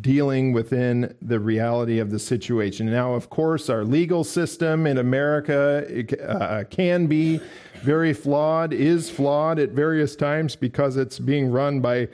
dealing 0.00 0.52
within 0.54 1.14
the 1.20 1.38
reality 1.38 1.98
of 1.98 2.10
the 2.10 2.18
situation. 2.18 2.90
Now, 2.90 3.12
of 3.12 3.28
course, 3.28 3.68
our 3.68 3.84
legal 3.84 4.24
system 4.24 4.86
in 4.86 4.96
America 4.96 6.04
uh, 6.26 6.64
can 6.64 7.06
be 7.06 7.40
very 7.82 8.14
flawed, 8.14 8.72
is 8.72 9.10
flawed 9.10 9.58
at 9.58 9.70
various 9.70 10.16
times 10.16 10.56
because 10.56 10.96
it's 10.96 11.18
being 11.18 11.50
run 11.50 11.80
by 11.80 12.08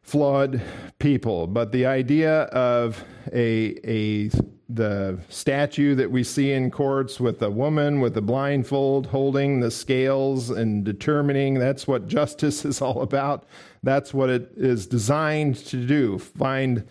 flawed 0.00 0.62
people. 0.98 1.46
But 1.46 1.72
the 1.72 1.84
idea 1.84 2.44
of 2.44 3.04
a, 3.32 3.76
a 3.84 4.30
the 4.68 5.18
statue 5.28 5.94
that 5.94 6.10
we 6.10 6.24
see 6.24 6.52
in 6.52 6.70
courts 6.70 7.20
with 7.20 7.42
a 7.42 7.50
woman 7.50 8.00
with 8.00 8.16
a 8.16 8.22
blindfold 8.22 9.06
holding 9.06 9.60
the 9.60 9.70
scales 9.70 10.50
and 10.50 10.84
determining 10.84 11.54
that's 11.54 11.86
what 11.86 12.08
justice 12.08 12.64
is 12.64 12.80
all 12.80 13.02
about. 13.02 13.44
That's 13.82 14.14
what 14.14 14.30
it 14.30 14.52
is 14.56 14.86
designed 14.86 15.56
to 15.66 15.86
do 15.86 16.18
find 16.18 16.86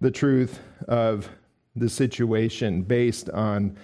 the 0.00 0.10
truth 0.10 0.60
of 0.86 1.30
the 1.74 1.88
situation 1.88 2.82
based 2.82 3.30
on 3.30 3.76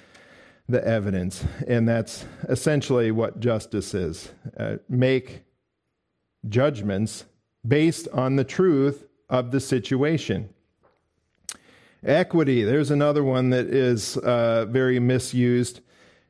the 0.68 0.86
evidence. 0.86 1.44
And 1.66 1.88
that's 1.88 2.24
essentially 2.48 3.10
what 3.10 3.40
justice 3.40 3.94
is 3.94 4.30
uh, 4.56 4.76
make 4.88 5.44
judgments 6.48 7.24
based 7.66 8.08
on 8.08 8.36
the 8.36 8.44
truth 8.44 9.06
of 9.28 9.50
the 9.50 9.60
situation. 9.60 10.48
Equity, 12.04 12.64
there's 12.64 12.90
another 12.90 13.22
one 13.22 13.50
that 13.50 13.66
is 13.66 14.16
uh, 14.16 14.64
very 14.66 14.98
misused. 14.98 15.80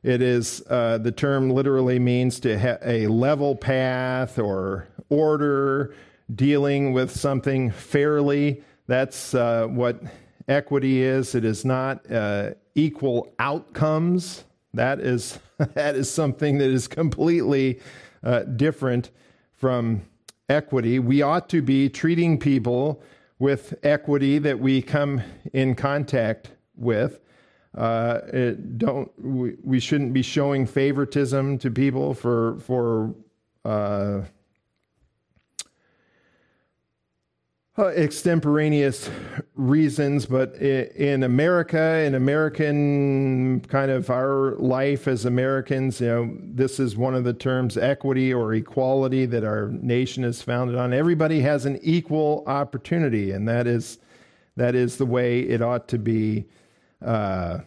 It 0.03 0.21
is, 0.21 0.61
uh, 0.69 0.97
the 0.97 1.13
term 1.13 1.49
literally 1.49 1.97
means 1.97 2.41
to 2.41 2.57
have 2.57 2.79
a 2.83 3.07
level 3.07 3.55
path 3.55 4.37
or 4.37 4.89
order, 5.09 5.95
dealing 6.33 6.91
with 6.91 7.11
something 7.11 7.71
fairly. 7.71 8.63
That's 8.87 9.33
uh, 9.33 9.67
what 9.67 10.01
equity 10.49 11.03
is. 11.03 11.35
It 11.35 11.45
is 11.45 11.63
not 11.63 12.09
uh, 12.11 12.51
equal 12.75 13.33
outcomes. 13.39 14.43
That 14.73 14.99
is, 14.99 15.39
that 15.57 15.95
is 15.95 16.11
something 16.11 16.57
that 16.57 16.69
is 16.69 16.89
completely 16.89 17.79
uh, 18.23 18.43
different 18.43 19.11
from 19.53 20.01
equity. 20.49 20.99
We 20.99 21.21
ought 21.21 21.47
to 21.49 21.61
be 21.61 21.87
treating 21.87 22.39
people 22.39 23.01
with 23.41 23.73
equity 23.81 24.37
that 24.37 24.59
we 24.59 24.83
come 24.83 25.19
in 25.51 25.73
contact 25.73 26.51
with. 26.75 27.19
Uh, 27.75 28.19
don't 28.77 29.11
we, 29.19 29.55
we, 29.63 29.79
shouldn't 29.79 30.13
be 30.13 30.21
showing 30.21 30.67
favoritism 30.67 31.57
to 31.57 31.71
people 31.71 32.13
for 32.13 32.59
for 32.59 33.15
uh, 33.65 34.21
uh, 37.77 37.87
extemporaneous 37.87 39.09
reasons, 39.55 40.25
but 40.25 40.53
in 40.55 41.23
America, 41.23 41.99
in 41.99 42.15
American 42.15 43.61
kind 43.61 43.89
of 43.89 44.09
our 44.09 44.55
life 44.55 45.07
as 45.07 45.23
Americans, 45.23 46.01
you 46.01 46.07
know, 46.07 46.37
this 46.41 46.81
is 46.81 46.97
one 46.97 47.15
of 47.15 47.23
the 47.23 47.33
terms 47.33 47.77
equity 47.77 48.33
or 48.33 48.53
equality 48.53 49.25
that 49.25 49.45
our 49.45 49.69
nation 49.69 50.25
is 50.25 50.41
founded 50.41 50.75
on. 50.75 50.91
Everybody 50.91 51.39
has 51.41 51.65
an 51.65 51.79
equal 51.81 52.43
opportunity, 52.45 53.31
and 53.31 53.47
that 53.47 53.67
is 53.67 53.99
that 54.57 54.75
is 54.75 54.97
the 54.97 55.05
way 55.05 55.39
it 55.39 55.61
ought 55.61 55.87
to 55.87 55.97
be. 55.97 56.45
Uh, 57.03 57.59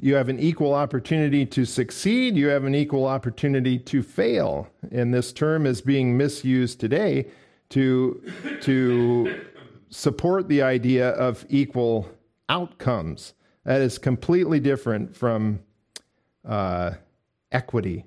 you 0.00 0.16
have 0.16 0.28
an 0.28 0.40
equal 0.40 0.74
opportunity 0.74 1.46
to 1.46 1.64
succeed. 1.64 2.36
You 2.36 2.48
have 2.48 2.64
an 2.64 2.74
equal 2.74 3.06
opportunity 3.06 3.78
to 3.78 4.02
fail, 4.02 4.68
and 4.90 5.14
this 5.14 5.32
term 5.32 5.66
is 5.66 5.80
being 5.80 6.16
misused 6.16 6.80
today 6.80 7.26
to, 7.70 8.22
to 8.62 9.44
support 9.90 10.48
the 10.48 10.62
idea 10.62 11.10
of 11.10 11.44
equal 11.48 12.08
outcomes. 12.48 13.34
That 13.64 13.80
is 13.80 13.98
completely 13.98 14.60
different 14.60 15.16
from 15.16 15.60
uh, 16.44 16.92
equity. 17.50 18.04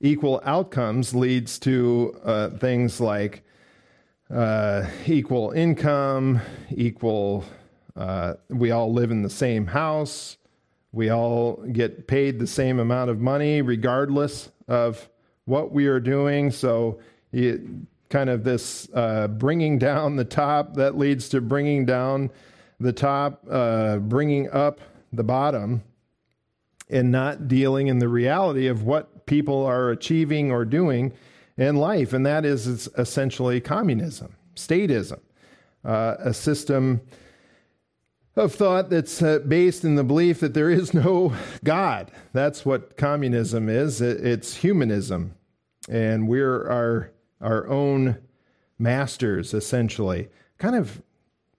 Equal 0.00 0.40
outcomes 0.44 1.14
leads 1.14 1.58
to 1.60 2.16
uh, 2.22 2.50
things 2.50 3.00
like 3.00 3.42
uh, 4.30 4.86
equal 5.06 5.52
income, 5.52 6.40
equal, 6.70 7.44
uh, 7.96 8.34
we 8.48 8.70
all 8.70 8.92
live 8.92 9.10
in 9.10 9.22
the 9.22 9.30
same 9.30 9.66
house, 9.66 10.36
we 10.92 11.10
all 11.10 11.54
get 11.72 12.06
paid 12.06 12.38
the 12.38 12.46
same 12.46 12.78
amount 12.78 13.10
of 13.10 13.20
money 13.20 13.62
regardless 13.62 14.50
of 14.68 15.08
what 15.46 15.72
we 15.72 15.86
are 15.86 16.00
doing. 16.00 16.50
So 16.50 17.00
kind 18.10 18.30
of 18.30 18.44
this 18.44 18.88
uh, 18.94 19.28
bringing 19.28 19.78
down 19.78 20.16
the 20.16 20.24
top 20.24 20.74
that 20.74 20.96
leads 20.96 21.28
to 21.30 21.40
bringing 21.40 21.84
down 21.84 22.30
the 22.80 22.92
top, 22.92 23.44
uh, 23.50 23.98
bringing 23.98 24.50
up 24.50 24.80
the 25.12 25.24
bottom, 25.24 25.82
and 26.88 27.10
not 27.10 27.48
dealing 27.48 27.88
in 27.88 27.98
the 27.98 28.08
reality 28.08 28.66
of 28.66 28.84
what 28.84 29.26
people 29.26 29.64
are 29.64 29.90
achieving 29.90 30.50
or 30.50 30.64
doing 30.64 31.12
in 31.56 31.76
life. 31.76 32.12
And 32.12 32.24
that 32.24 32.44
is 32.44 32.88
essentially 32.96 33.60
communism, 33.60 34.34
statism, 34.54 35.20
uh, 35.84 36.16
a 36.18 36.32
system 36.32 37.00
of 38.36 38.54
thought 38.54 38.88
that's 38.88 39.20
uh, 39.20 39.40
based 39.40 39.84
in 39.84 39.96
the 39.96 40.04
belief 40.04 40.40
that 40.40 40.54
there 40.54 40.70
is 40.70 40.94
no 40.94 41.34
God. 41.64 42.10
That's 42.32 42.64
what 42.64 42.96
communism 42.96 43.68
is. 43.68 44.00
It's 44.00 44.54
humanism. 44.56 45.34
And 45.88 46.28
we're 46.28 46.68
our 46.68 47.10
our 47.40 47.66
own 47.68 48.18
masters, 48.78 49.54
essentially. 49.54 50.28
Kind 50.58 50.76
of 50.76 51.02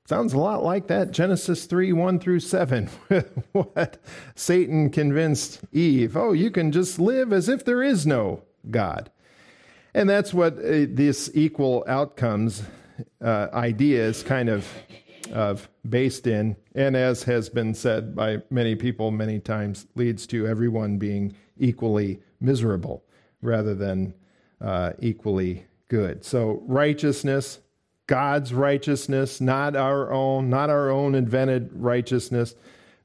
sounds 0.06 0.34
a 0.34 0.40
lot 0.40 0.64
like 0.64 0.88
that 0.88 1.12
Genesis 1.12 1.66
3 1.66 1.94
1 1.94 2.20
through 2.20 2.40
7, 2.40 2.90
what 3.52 3.98
Satan 4.36 4.90
convinced 4.90 5.62
Eve. 5.72 6.18
Oh, 6.18 6.34
you 6.34 6.50
can 6.52 6.72
just 6.72 7.00
live 7.00 7.32
as 7.32 7.48
if 7.48 7.64
there 7.64 7.84
is 7.84 8.08
no 8.08 8.44
God. 8.70 9.12
And 9.94 10.10
that's 10.10 10.34
what 10.34 10.54
uh, 10.54 10.86
this 10.90 11.30
equal 11.34 11.84
outcomes 11.88 12.64
uh, 13.22 13.48
idea 13.54 14.04
is 14.04 14.24
kind 14.24 14.50
of, 14.50 14.68
of 15.32 15.70
based 15.88 16.28
in, 16.28 16.56
and 16.76 16.96
as 16.96 17.24
has 17.24 17.50
been 17.50 17.74
said 17.74 18.16
by 18.16 18.38
many 18.50 18.76
people 18.76 19.12
many 19.12 19.40
times, 19.40 19.88
leads 19.96 20.28
to 20.28 20.48
everyone 20.48 20.98
being 20.98 21.36
equally 21.58 22.20
miserable 22.40 23.04
rather 23.42 23.74
than 23.74 24.14
uh, 24.62 24.94
equally 25.00 25.66
good. 25.90 26.24
So, 26.24 26.64
righteousness, 26.66 27.60
God's 28.08 28.54
righteousness, 28.54 29.42
not 29.42 29.76
our 29.76 30.12
own, 30.12 30.50
not 30.50 30.70
our 30.70 30.90
own 30.90 31.14
invented 31.14 31.70
righteousness, 31.74 32.56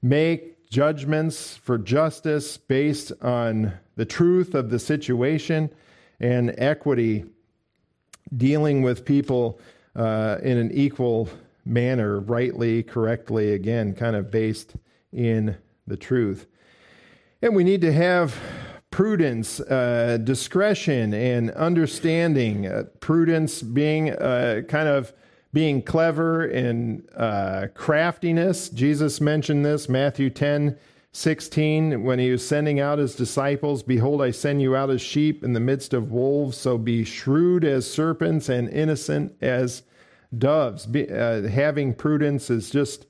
make 0.01 0.70
judgments 0.70 1.57
for 1.57 1.76
justice 1.76 2.57
based 2.57 3.12
on 3.20 3.72
the 3.97 4.05
truth 4.05 4.55
of 4.55 4.70
the 4.70 4.78
situation 4.78 5.70
and 6.20 6.55
equity, 6.59 7.24
dealing 8.37 8.82
with 8.82 9.05
people 9.05 9.61
uh, 9.97 10.39
in 10.43 10.59
an 10.59 10.70
equal 10.72 11.28
manner, 11.64 12.20
rightly, 12.20 12.82
correctly, 12.82 13.53
again, 13.53 13.95
kind 13.95 14.16
of 14.16 14.30
based 14.30 14.74
in 15.12 15.57
the 15.87 15.97
truth. 15.97 16.47
And 17.43 17.55
we 17.55 17.64
need 17.64 17.82
to 17.82 17.93
have 17.93 18.35
prudence, 18.95 19.59
uh, 19.59 20.16
discretion, 20.22 21.12
and 21.12 21.51
understanding. 21.51 22.68
Uh, 22.68 22.84
prudence 23.01 23.61
being 23.61 24.11
uh, 24.11 24.62
kind 24.68 24.86
of 24.86 25.12
being 25.53 25.82
clever 25.82 26.45
and 26.45 27.03
uh, 27.16 27.66
craftiness. 27.74 28.68
Jesus 28.68 29.20
mentioned 29.20 29.66
this, 29.66 29.88
Matthew 29.88 30.30
10 30.30 30.78
16, 31.11 32.05
when 32.05 32.20
he 32.20 32.30
was 32.30 32.47
sending 32.47 32.78
out 32.78 33.01
his 33.01 33.16
disciples 33.16 33.82
Behold, 33.82 34.22
I 34.22 34.30
send 34.30 34.62
you 34.62 34.76
out 34.76 34.90
as 34.90 35.03
sheep 35.03 35.42
in 35.42 35.55
the 35.55 35.61
midst 35.61 35.92
of 35.92 36.12
wolves, 36.12 36.57
so 36.57 36.78
be 36.78 37.03
shrewd 37.03 37.64
as 37.64 37.90
serpents 37.90 38.49
and 38.49 38.68
innocent 38.68 39.34
as 39.40 39.82
doves. 40.38 40.86
Be, 40.86 41.11
uh, 41.11 41.49
having 41.49 41.95
prudence 41.95 42.49
is 42.49 42.70
just 42.70 43.07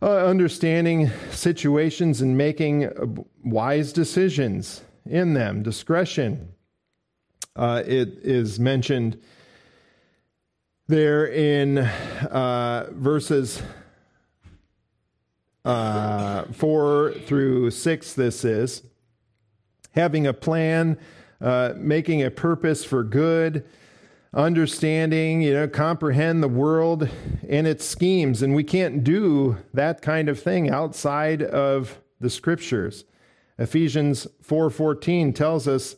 uh, 0.00 0.24
understanding 0.24 1.10
situations 1.30 2.22
and 2.22 2.38
making 2.38 2.86
uh, 2.86 3.22
wise 3.42 3.92
decisions 3.92 4.80
in 5.06 5.34
them, 5.34 5.62
discretion. 5.62 6.54
Uh, 7.56 7.82
it 7.86 8.18
is 8.22 8.58
mentioned 8.58 9.20
there 10.86 11.26
in 11.26 11.78
uh, 11.78 12.88
verses 12.92 13.62
uh, 15.64 16.44
4 16.52 17.14
through 17.26 17.70
6, 17.70 18.12
this 18.14 18.44
is 18.44 18.82
having 19.94 20.26
a 20.26 20.32
plan, 20.32 20.98
uh, 21.40 21.72
making 21.76 22.22
a 22.22 22.30
purpose 22.30 22.84
for 22.84 23.02
good, 23.02 23.64
understanding, 24.32 25.40
you 25.40 25.52
know, 25.52 25.68
comprehend 25.68 26.42
the 26.42 26.48
world 26.48 27.08
and 27.48 27.66
its 27.66 27.84
schemes. 27.84 28.42
And 28.42 28.54
we 28.54 28.64
can't 28.64 29.04
do 29.04 29.56
that 29.72 30.02
kind 30.02 30.28
of 30.28 30.40
thing 30.40 30.68
outside 30.68 31.42
of 31.42 32.00
the 32.20 32.28
scriptures. 32.28 33.04
Ephesians 33.58 34.26
4:14 34.46 35.34
tells 35.34 35.68
us 35.68 35.96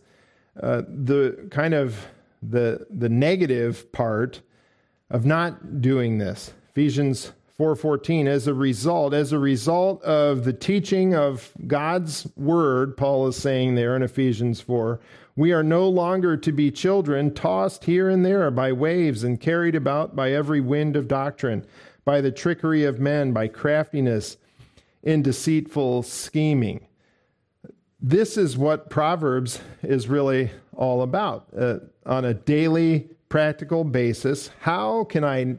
uh, 0.61 0.83
the 0.89 1.49
kind 1.51 1.75
of 1.75 2.07
the 2.43 2.87
the 2.91 3.09
negative 3.09 3.91
part 3.93 4.41
of 5.11 5.25
not 5.25 5.81
doing 5.81 6.19
this. 6.19 6.53
Ephesians 6.71 7.33
4:14 7.59 8.27
as 8.27 8.47
a 8.47 8.55
result 8.55 9.15
as 9.15 9.33
a 9.33 9.39
result 9.39 10.03
of 10.03 10.45
the 10.45 10.53
teaching 10.53 11.15
of 11.15 11.53
God's 11.67 12.27
word 12.37 12.97
Paul 12.97 13.27
is 13.29 13.37
saying 13.37 13.75
there 13.75 13.97
in 13.97 14.03
Ephesians 14.03 14.61
4 14.61 15.01
we 15.37 15.53
are 15.53 15.63
no 15.63 15.89
longer 15.89 16.37
to 16.37 16.53
be 16.53 16.71
children 16.71 17.33
tossed 17.33 17.85
here 17.85 18.11
and 18.11 18.25
there 18.25 18.51
by 18.51 18.73
waves 18.73 19.25
and 19.25 19.41
carried 19.41 19.75
about 19.75 20.15
by 20.15 20.33
every 20.33 20.61
wind 20.61 20.97
of 20.97 21.09
doctrine 21.09 21.65
by 22.05 22.21
the 22.21 22.31
trickery 22.31 22.85
of 22.85 23.01
men 23.01 23.33
by 23.33 23.49
craftiness 23.49 24.37
in 25.03 25.23
deceitful 25.23 26.03
scheming 26.03 26.86
this 28.01 28.37
is 28.37 28.59
what 28.59 28.91
proverbs 28.91 29.61
is 29.83 30.09
really 30.09 30.51
all 30.75 31.03
about 31.03 31.49
uh, 31.59 31.79
on 32.05 32.25
a 32.25 32.35
daily 32.35 33.09
practical 33.29 33.85
basis. 33.85 34.51
How 34.61 35.05
can 35.05 35.25
i 35.25 35.57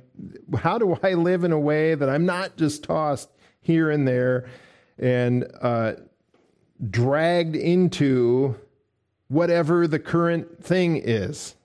how 0.58 0.78
do 0.78 0.98
i 1.04 1.14
live 1.14 1.44
in 1.44 1.52
a 1.52 1.60
way 1.60 1.96
that 1.96 2.10
i'm 2.10 2.26
not 2.26 2.56
just 2.58 2.84
tossed 2.84 3.30
here 3.62 3.92
and 3.92 4.08
there 4.08 4.48
and 4.98 5.46
uh, 5.62 5.94
dragged 6.90 7.56
into 7.56 8.56
whatever 9.28 9.88
the 9.88 10.00
current 10.00 10.64
thing 10.64 10.98
is? 10.98 11.56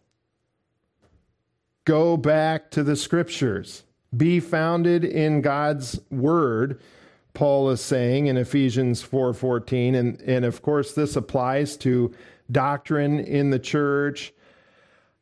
Go 1.85 2.17
back 2.17 2.71
to 2.73 2.83
the 2.83 2.97
scriptures. 2.97 3.85
Be 4.17 4.41
founded 4.41 5.05
in 5.05 5.43
god's 5.43 6.01
word 6.11 6.81
paul 7.35 7.71
is 7.71 7.81
saying 7.81 8.27
in 8.27 8.37
ephesians 8.37 9.03
4.14 9.03 9.95
and, 9.95 10.21
and 10.23 10.45
of 10.45 10.63
course 10.63 10.93
this 10.93 11.17
applies 11.17 11.77
to 11.77 12.13
doctrine 12.51 13.21
in 13.21 13.51
the 13.51 13.59
church 13.59 14.33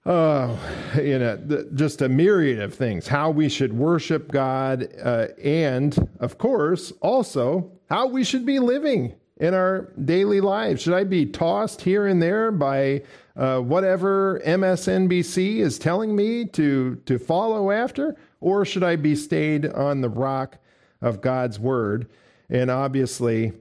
uh, 0.07 0.57
you 0.97 1.19
know, 1.19 1.67
just 1.75 2.01
a 2.01 2.09
myriad 2.09 2.61
of 2.61 2.75
things. 2.75 3.07
How 3.07 3.31
we 3.31 3.49
should 3.49 3.73
worship 3.73 4.33
God, 4.33 4.89
uh, 5.03 5.29
and 5.43 6.09
of 6.21 6.39
course, 6.39 6.93
also 7.03 7.71
how 7.91 8.07
we 8.07 8.25
should 8.25 8.47
be 8.47 8.59
living 8.59 9.15
in 9.37 9.55
our 9.55 9.93
daily 10.05 10.41
lives. 10.41 10.83
Should 10.83 10.95
I 10.95 11.05
be 11.05 11.27
tossed 11.27 11.83
here 11.83 12.07
and 12.07 12.23
there 12.23 12.51
by 12.51 13.03
uh, 13.37 13.61
whatever 13.61 14.41
MSNBC 14.45 15.59
is 15.59 15.79
telling 15.79 16.15
me 16.15 16.45
to 16.47 16.97
to 17.07 17.19
follow 17.19 17.71
after, 17.71 18.17
or 18.41 18.65
should 18.65 18.83
I 18.83 18.97
be 18.97 19.15
stayed 19.15 19.67
on 19.67 20.01
the 20.01 20.09
rock 20.09 20.59
of 21.01 21.21
God's 21.21 21.59
word? 21.59 22.09
And 22.49 22.71
obviously, 22.71 23.53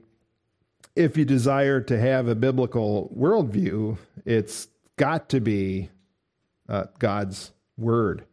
if 0.96 1.16
you 1.16 1.24
desire 1.24 1.80
to 1.80 1.98
have 1.98 2.28
a 2.28 2.34
biblical 2.34 3.12
worldview, 3.16 3.98
it's 4.24 4.68
got 4.96 5.28
to 5.30 5.40
be 5.40 5.90
uh, 6.68 6.84
God's 6.98 7.52
word 7.76 8.24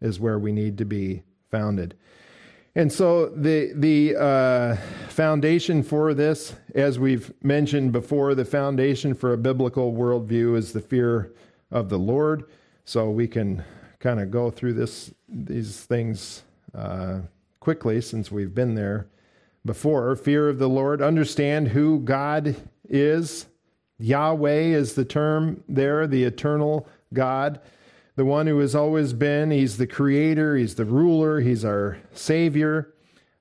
is 0.00 0.20
where 0.20 0.38
we 0.38 0.52
need 0.52 0.78
to 0.78 0.84
be 0.84 1.22
founded. 1.50 1.94
And 2.74 2.92
so 2.92 3.30
the 3.30 3.72
the 3.74 4.16
uh, 4.16 4.76
foundation 5.08 5.82
for 5.82 6.12
this, 6.12 6.54
as 6.74 6.98
we've 6.98 7.32
mentioned 7.42 7.92
before, 7.92 8.34
the 8.34 8.44
foundation 8.44 9.14
for 9.14 9.32
a 9.32 9.38
biblical 9.38 9.94
worldview 9.94 10.58
is 10.58 10.72
the 10.72 10.82
fear 10.82 11.32
of 11.70 11.88
the 11.88 11.98
Lord. 11.98 12.44
So 12.84 13.10
we 13.10 13.28
can 13.28 13.64
kind 13.98 14.20
of 14.20 14.30
go 14.30 14.50
through 14.50 14.74
this 14.74 15.10
these 15.26 15.80
things 15.80 16.42
uh, 16.74 17.20
quickly 17.66 18.00
since 18.00 18.30
we've 18.30 18.54
been 18.54 18.76
there 18.76 19.08
before. 19.64 20.14
Fear 20.14 20.48
of 20.48 20.60
the 20.60 20.68
Lord, 20.68 21.02
understand 21.02 21.66
who 21.66 21.98
God 21.98 22.54
is. 22.88 23.46
Yahweh 23.98 24.66
is 24.66 24.94
the 24.94 25.04
term 25.04 25.64
there, 25.68 26.06
the 26.06 26.22
eternal 26.22 26.88
God 27.12 27.60
the 28.16 28.24
one 28.24 28.46
who 28.46 28.58
has 28.60 28.74
always 28.74 29.12
been. 29.12 29.50
He's 29.50 29.76
the 29.76 29.86
creator, 29.86 30.56
He's 30.56 30.74
the 30.74 30.84
ruler, 30.84 31.40
He's 31.40 31.64
our 31.64 31.98
Savior. 32.12 32.94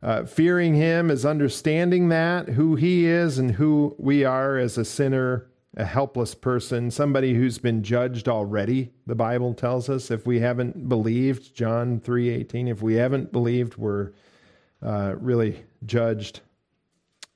Uh, 0.04 0.26
fearing 0.26 0.76
Him 0.76 1.10
is 1.10 1.26
understanding 1.26 2.10
that, 2.10 2.50
who 2.50 2.76
He 2.76 3.06
is 3.06 3.38
and 3.38 3.52
who 3.52 3.96
we 3.98 4.24
are 4.24 4.58
as 4.58 4.78
a 4.78 4.86
sinner, 4.86 5.48
a 5.78 5.86
helpless 5.86 6.34
person, 6.34 6.90
somebody 6.90 7.34
who's 7.34 7.58
been 7.58 7.84
judged 7.84 8.30
already, 8.30 8.92
the 9.06 9.16
Bible 9.16 9.54
tells 9.54 9.90
us. 9.90 10.10
If 10.10 10.26
we 10.26 10.40
haven't 10.40 10.88
believed, 10.88 11.54
John 11.54 12.00
3.18, 12.00 12.70
if 12.70 12.82
we 12.82 12.96
haven't 12.96 13.32
believed, 13.32 13.76
we're 13.76 14.12
uh, 14.82 15.16
really 15.20 15.64
judged 15.86 16.40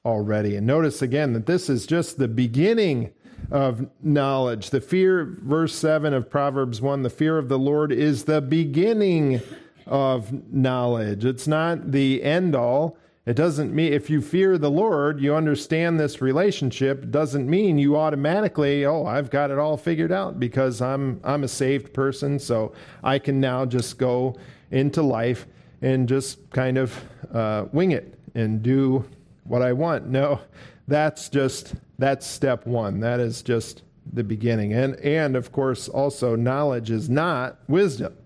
already. 0.06 0.56
And 0.56 0.66
notice 0.66 1.02
again 1.02 1.34
that 1.34 1.46
this 1.46 1.70
is 1.70 1.86
just 1.86 2.18
the 2.18 2.30
beginning 2.30 3.12
of 3.52 3.90
knowledge. 4.02 4.70
The 4.70 4.82
fear, 4.82 5.38
verse 5.42 5.76
7 5.76 6.14
of 6.14 6.30
Proverbs 6.30 6.80
1, 6.80 7.04
the 7.04 7.10
fear 7.10 7.38
of 7.38 7.50
the 7.50 7.60
Lord 7.60 7.92
is 7.92 8.24
the 8.24 8.42
beginning 8.42 9.42
of 9.86 10.54
knowledge. 10.54 11.26
It's 11.26 11.48
not 11.48 11.92
the 11.92 12.24
end 12.24 12.56
all. 12.56 12.98
It 13.30 13.36
doesn't 13.36 13.76
mean 13.76 13.94
if 13.94 14.10
you 14.10 14.22
fear 14.22 14.58
the 14.58 14.72
Lord, 14.72 15.22
you 15.22 15.36
understand 15.36 16.00
this 16.00 16.20
relationship, 16.20 17.12
doesn't 17.12 17.48
mean 17.48 17.78
you 17.78 17.96
automatically, 17.96 18.88
oh, 18.88 19.06
I've 19.06 19.30
got 19.30 19.52
it 19.52 19.60
all 19.60 19.78
figured 19.78 20.12
out 20.12 20.40
because 20.40 20.82
I'm 20.82 21.22
I'm 21.24 21.44
a 21.44 21.48
saved 21.48 21.94
person, 21.94 22.40
so 22.40 22.74
I 23.04 23.20
can 23.20 23.40
now 23.40 23.68
just 23.68 24.00
go 24.00 24.36
into 24.72 25.04
life 25.04 25.46
and 25.84 26.10
just 26.10 26.50
kind 26.50 26.80
of 26.80 27.00
uh, 27.32 27.66
wing 27.72 27.92
it 27.92 28.18
and 28.34 28.64
do 28.64 29.06
what 29.44 29.62
I 29.62 29.74
want. 29.74 30.08
No, 30.08 30.42
that's 30.88 31.30
just 31.30 31.76
that's 32.00 32.26
step 32.26 32.66
one. 32.66 33.00
That 33.00 33.20
is 33.20 33.44
just 33.44 33.84
the 34.12 34.24
beginning. 34.24 34.74
And 34.74 34.96
and 35.02 35.36
of 35.36 35.52
course 35.52 35.88
also 35.88 36.36
knowledge 36.36 36.90
is 36.90 37.12
not 37.12 37.60
wisdom. 37.68 38.18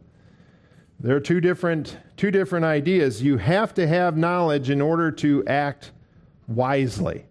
There 1.01 1.13
are 1.13 1.19
two 1.19 1.41
different 1.41 1.97
two 2.23 2.31
different 2.31 2.63
ideas. 2.63 3.21
You 3.21 3.35
have 3.35 3.73
to 3.73 3.85
have 3.85 4.15
knowledge 4.15 4.69
in 4.69 4.79
order 4.79 5.11
to 5.11 5.45
act 5.45 5.91
wisely. 6.47 7.25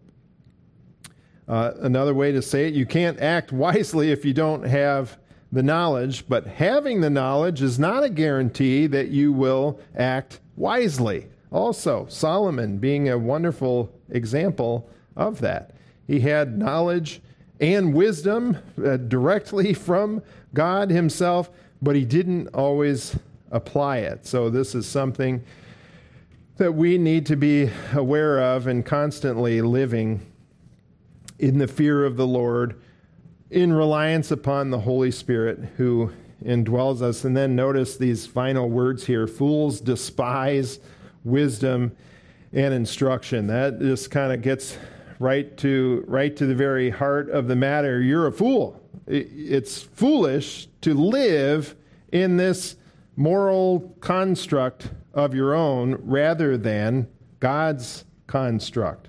Uh, 1.48 1.72
another 1.80 2.12
way 2.12 2.30
to 2.30 2.42
say 2.42 2.68
it, 2.68 2.74
you 2.74 2.84
can't 2.84 3.18
act 3.18 3.52
wisely 3.52 4.12
if 4.12 4.22
you 4.22 4.34
don't 4.34 4.64
have 4.64 5.16
the 5.50 5.62
knowledge, 5.62 6.28
but 6.28 6.46
having 6.46 7.00
the 7.00 7.08
knowledge 7.08 7.62
is 7.62 7.78
not 7.78 8.02
a 8.02 8.10
guarantee 8.10 8.86
that 8.86 9.08
you 9.08 9.32
will 9.32 9.80
act 9.96 10.40
wisely. 10.56 11.26
Also, 11.50 12.04
Solomon 12.10 12.76
being 12.76 13.08
a 13.08 13.16
wonderful 13.16 13.90
example 14.10 14.90
of 15.16 15.40
that. 15.40 15.70
He 16.06 16.20
had 16.20 16.58
knowledge 16.58 17.22
and 17.60 17.94
wisdom 17.94 18.58
uh, 18.84 18.98
directly 18.98 19.72
from 19.72 20.22
God 20.52 20.90
Himself, 20.90 21.48
but 21.80 21.96
he 21.96 22.04
didn't 22.04 22.48
always 22.48 23.16
apply 23.52 23.98
it. 23.98 24.26
So, 24.26 24.50
this 24.50 24.74
is 24.74 24.86
something 24.86 25.44
that 26.56 26.72
we 26.72 26.98
need 26.98 27.26
to 27.26 27.36
be 27.36 27.70
aware 27.94 28.40
of 28.40 28.66
and 28.66 28.84
constantly 28.84 29.62
living 29.62 30.20
in 31.38 31.58
the 31.58 31.66
fear 31.66 32.04
of 32.04 32.16
the 32.16 32.26
Lord, 32.26 32.80
in 33.50 33.72
reliance 33.72 34.30
upon 34.30 34.70
the 34.70 34.78
Holy 34.78 35.10
Spirit 35.10 35.58
who 35.76 36.12
indwells 36.44 37.02
us. 37.02 37.24
And 37.24 37.36
then 37.36 37.56
notice 37.56 37.96
these 37.96 38.26
final 38.26 38.68
words 38.68 39.06
here 39.06 39.26
fools 39.26 39.80
despise 39.80 40.78
wisdom 41.24 41.94
and 42.52 42.74
instruction. 42.74 43.46
That 43.46 43.78
just 43.80 44.10
kind 44.10 44.32
of 44.32 44.42
gets 44.42 44.76
right 45.18 45.56
to 45.58 46.04
right 46.06 46.36
to 46.36 46.46
the 46.46 46.54
very 46.54 46.90
heart 46.90 47.30
of 47.30 47.48
the 47.48 47.56
matter. 47.56 48.00
You're 48.00 48.26
a 48.26 48.32
fool. 48.32 48.80
It's 49.06 49.82
foolish 49.82 50.68
to 50.82 50.94
live 50.94 51.74
in 52.12 52.36
this 52.36 52.76
moral 53.16 53.94
construct 54.00 54.90
of 55.14 55.34
your 55.34 55.54
own 55.54 55.94
rather 56.02 56.56
than 56.56 57.08
God's 57.40 58.04
construct. 58.26 59.08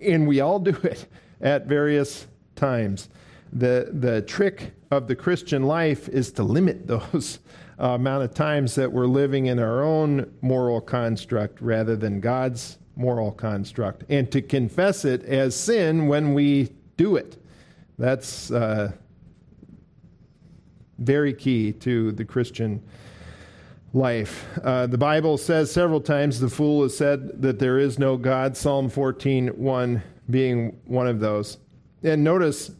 And 0.00 0.28
we 0.28 0.40
all 0.40 0.58
do 0.58 0.76
it 0.82 1.06
at 1.40 1.66
various 1.66 2.26
times. 2.54 3.08
The, 3.52 3.90
the 3.92 4.22
trick 4.22 4.72
of 4.90 5.08
the 5.08 5.16
Christian 5.16 5.62
life 5.62 6.08
is 6.08 6.32
to 6.32 6.42
limit 6.42 6.86
those 6.86 7.38
uh, 7.80 7.90
amount 7.90 8.24
of 8.24 8.34
times 8.34 8.74
that 8.74 8.92
we're 8.92 9.06
living 9.06 9.46
in 9.46 9.58
our 9.58 9.82
own 9.82 10.32
moral 10.40 10.80
construct 10.80 11.60
rather 11.60 11.96
than 11.96 12.20
God's 12.20 12.78
moral 12.96 13.30
construct, 13.30 14.02
and 14.08 14.30
to 14.32 14.42
confess 14.42 15.04
it 15.04 15.22
as 15.22 15.54
sin 15.54 16.08
when 16.08 16.34
we 16.34 16.68
do 16.96 17.14
it. 17.14 17.40
That's 17.96 18.50
uh, 18.50 18.90
very 20.98 21.32
key 21.32 21.72
to 21.74 22.10
the 22.10 22.24
Christian 22.24 22.82
life. 23.94 24.46
Uh, 24.62 24.86
the 24.86 24.98
Bible 24.98 25.38
says 25.38 25.70
several 25.70 26.00
times 26.00 26.40
the 26.40 26.48
fool 26.48 26.82
has 26.82 26.96
said 26.96 27.40
that 27.42 27.58
there 27.58 27.78
is 27.78 27.98
no 27.98 28.16
God, 28.16 28.56
Psalm 28.56 28.88
14 28.88 29.48
1 29.48 30.02
being 30.30 30.78
one 30.84 31.06
of 31.06 31.20
those. 31.20 31.58
And 32.02 32.22
notice, 32.22 32.70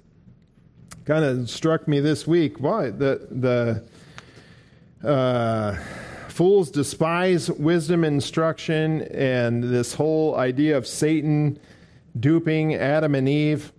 kind 1.05 1.25
of 1.25 1.49
struck 1.49 1.89
me 1.89 2.01
this 2.01 2.27
week, 2.27 2.61
why? 2.61 2.91
The, 2.91 3.83
the 5.03 5.09
uh, 5.09 5.77
fools 6.29 6.71
despise 6.71 7.51
wisdom 7.51 8.05
instruction 8.05 9.03
and 9.03 9.65
this 9.65 9.95
whole 9.95 10.37
idea 10.37 10.77
of 10.77 10.87
Satan 10.87 11.59
duping 12.21 12.75
Adam 12.75 13.15
and 13.15 13.29
Eve 13.29 13.73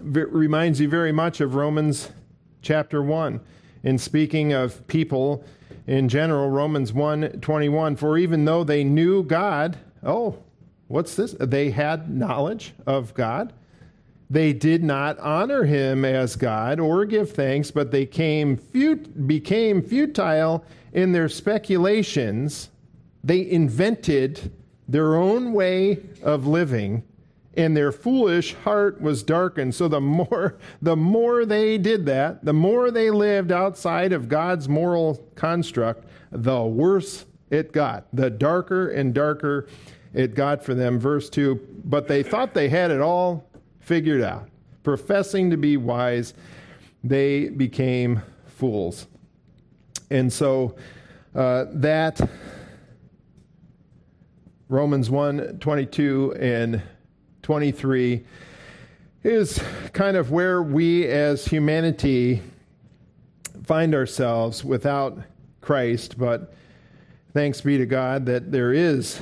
reminds 0.00 0.80
you 0.80 0.88
very 0.88 1.12
much 1.12 1.40
of 1.40 1.54
Romans 1.54 2.10
chapter 2.62 3.02
1 3.02 3.40
in 3.84 3.98
speaking 3.98 4.52
of 4.52 4.86
people 4.86 5.44
in 5.88 6.06
general 6.08 6.50
Romans 6.50 6.92
1:21 6.92 7.96
for 7.96 8.18
even 8.18 8.44
though 8.44 8.62
they 8.62 8.84
knew 8.84 9.24
God 9.24 9.78
oh 10.04 10.38
what's 10.86 11.16
this? 11.16 11.34
They 11.40 11.70
had 11.70 12.14
knowledge 12.14 12.74
of 12.86 13.12
God. 13.14 13.52
They 14.30 14.52
did 14.52 14.84
not 14.84 15.18
honor 15.18 15.64
him 15.64 16.04
as 16.04 16.36
God 16.36 16.78
or 16.78 17.06
give 17.06 17.32
thanks 17.32 17.70
but 17.70 17.90
they 17.90 18.04
came 18.04 18.56
fut- 18.58 19.26
became 19.26 19.82
futile 19.82 20.62
in 20.92 21.12
their 21.12 21.28
speculations. 21.28 22.68
They 23.24 23.50
invented 23.50 24.52
their 24.86 25.16
own 25.16 25.54
way 25.54 26.00
of 26.22 26.46
living 26.46 27.02
and 27.58 27.76
their 27.76 27.90
foolish 27.90 28.54
heart 28.54 29.00
was 29.00 29.24
darkened. 29.24 29.74
So 29.74 29.88
the 29.88 30.00
more 30.00 30.56
the 30.80 30.96
more 30.96 31.44
they 31.44 31.76
did 31.76 32.06
that, 32.06 32.44
the 32.44 32.54
more 32.54 32.90
they 32.90 33.10
lived 33.10 33.52
outside 33.52 34.12
of 34.12 34.28
God's 34.28 34.68
moral 34.68 35.16
construct, 35.34 36.06
the 36.30 36.62
worse 36.62 37.26
it 37.50 37.72
got. 37.72 38.06
The 38.12 38.30
darker 38.30 38.90
and 38.90 39.12
darker 39.12 39.66
it 40.14 40.34
got 40.34 40.64
for 40.64 40.74
them. 40.74 40.98
Verse 40.98 41.28
2, 41.28 41.82
but 41.84 42.08
they 42.08 42.22
thought 42.22 42.54
they 42.54 42.68
had 42.68 42.90
it 42.90 43.00
all 43.00 43.44
figured 43.80 44.22
out. 44.22 44.48
Professing 44.84 45.50
to 45.50 45.56
be 45.56 45.76
wise, 45.76 46.34
they 47.02 47.48
became 47.48 48.22
fools. 48.46 49.06
And 50.10 50.32
so 50.32 50.76
uh, 51.34 51.66
that 51.72 52.20
Romans 54.68 55.10
1 55.10 55.58
22 55.58 56.36
and 56.38 56.82
23 57.48 58.22
is 59.24 59.58
kind 59.94 60.18
of 60.18 60.30
where 60.30 60.62
we 60.62 61.06
as 61.06 61.46
humanity 61.46 62.42
find 63.64 63.94
ourselves 63.94 64.62
without 64.62 65.18
Christ, 65.62 66.18
but 66.18 66.52
thanks 67.32 67.62
be 67.62 67.78
to 67.78 67.86
God 67.86 68.26
that 68.26 68.52
there 68.52 68.74
is 68.74 69.18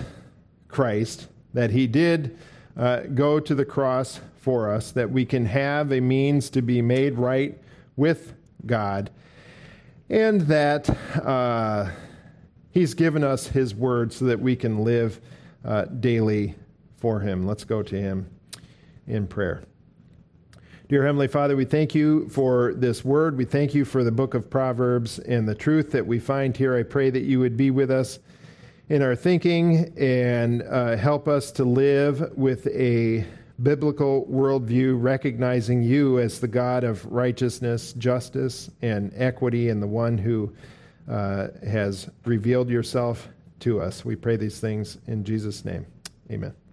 Christ, 0.66 1.28
that 1.54 1.70
He 1.70 1.86
did 1.86 2.36
uh, 2.76 3.02
go 3.02 3.38
to 3.38 3.54
the 3.54 3.64
cross 3.64 4.20
for 4.38 4.72
us, 4.74 4.90
that 4.90 5.08
we 5.08 5.24
can 5.24 5.46
have 5.46 5.92
a 5.92 6.00
means 6.00 6.50
to 6.50 6.62
be 6.62 6.82
made 6.82 7.14
right 7.14 7.56
with 7.94 8.34
God, 8.66 9.08
and 10.10 10.40
that 10.40 10.90
uh, 11.24 11.92
He's 12.72 12.92
given 12.92 13.22
us 13.22 13.46
His 13.46 13.72
word 13.72 14.12
so 14.12 14.24
that 14.24 14.40
we 14.40 14.56
can 14.56 14.82
live 14.82 15.20
uh, 15.64 15.84
daily 15.84 16.56
for 16.98 17.20
him. 17.20 17.46
Let's 17.46 17.64
go 17.64 17.82
to 17.82 18.00
him 18.00 18.28
in 19.06 19.26
prayer. 19.26 19.62
Dear 20.88 21.04
Heavenly 21.04 21.26
Father, 21.26 21.56
we 21.56 21.64
thank 21.64 21.96
you 21.96 22.28
for 22.28 22.72
this 22.74 23.04
word. 23.04 23.36
We 23.36 23.44
thank 23.44 23.74
you 23.74 23.84
for 23.84 24.04
the 24.04 24.12
book 24.12 24.34
of 24.34 24.48
Proverbs 24.48 25.18
and 25.18 25.48
the 25.48 25.54
truth 25.54 25.90
that 25.92 26.06
we 26.06 26.20
find 26.20 26.56
here. 26.56 26.76
I 26.76 26.84
pray 26.84 27.10
that 27.10 27.22
you 27.22 27.40
would 27.40 27.56
be 27.56 27.72
with 27.72 27.90
us 27.90 28.20
in 28.88 29.02
our 29.02 29.16
thinking 29.16 29.92
and 29.98 30.62
uh, 30.62 30.96
help 30.96 31.26
us 31.26 31.50
to 31.52 31.64
live 31.64 32.32
with 32.36 32.68
a 32.68 33.26
biblical 33.62 34.26
worldview, 34.30 35.02
recognizing 35.02 35.82
you 35.82 36.20
as 36.20 36.38
the 36.38 36.48
God 36.48 36.84
of 36.84 37.04
righteousness, 37.06 37.92
justice, 37.94 38.70
and 38.82 39.12
equity, 39.16 39.70
and 39.70 39.82
the 39.82 39.86
one 39.88 40.16
who 40.16 40.52
uh, 41.08 41.48
has 41.66 42.08
revealed 42.24 42.68
yourself 42.68 43.28
to 43.60 43.80
us. 43.80 44.04
We 44.04 44.14
pray 44.14 44.36
these 44.36 44.60
things 44.60 44.98
in 45.06 45.24
Jesus' 45.24 45.64
name. 45.64 45.86
Amen. 46.30 46.65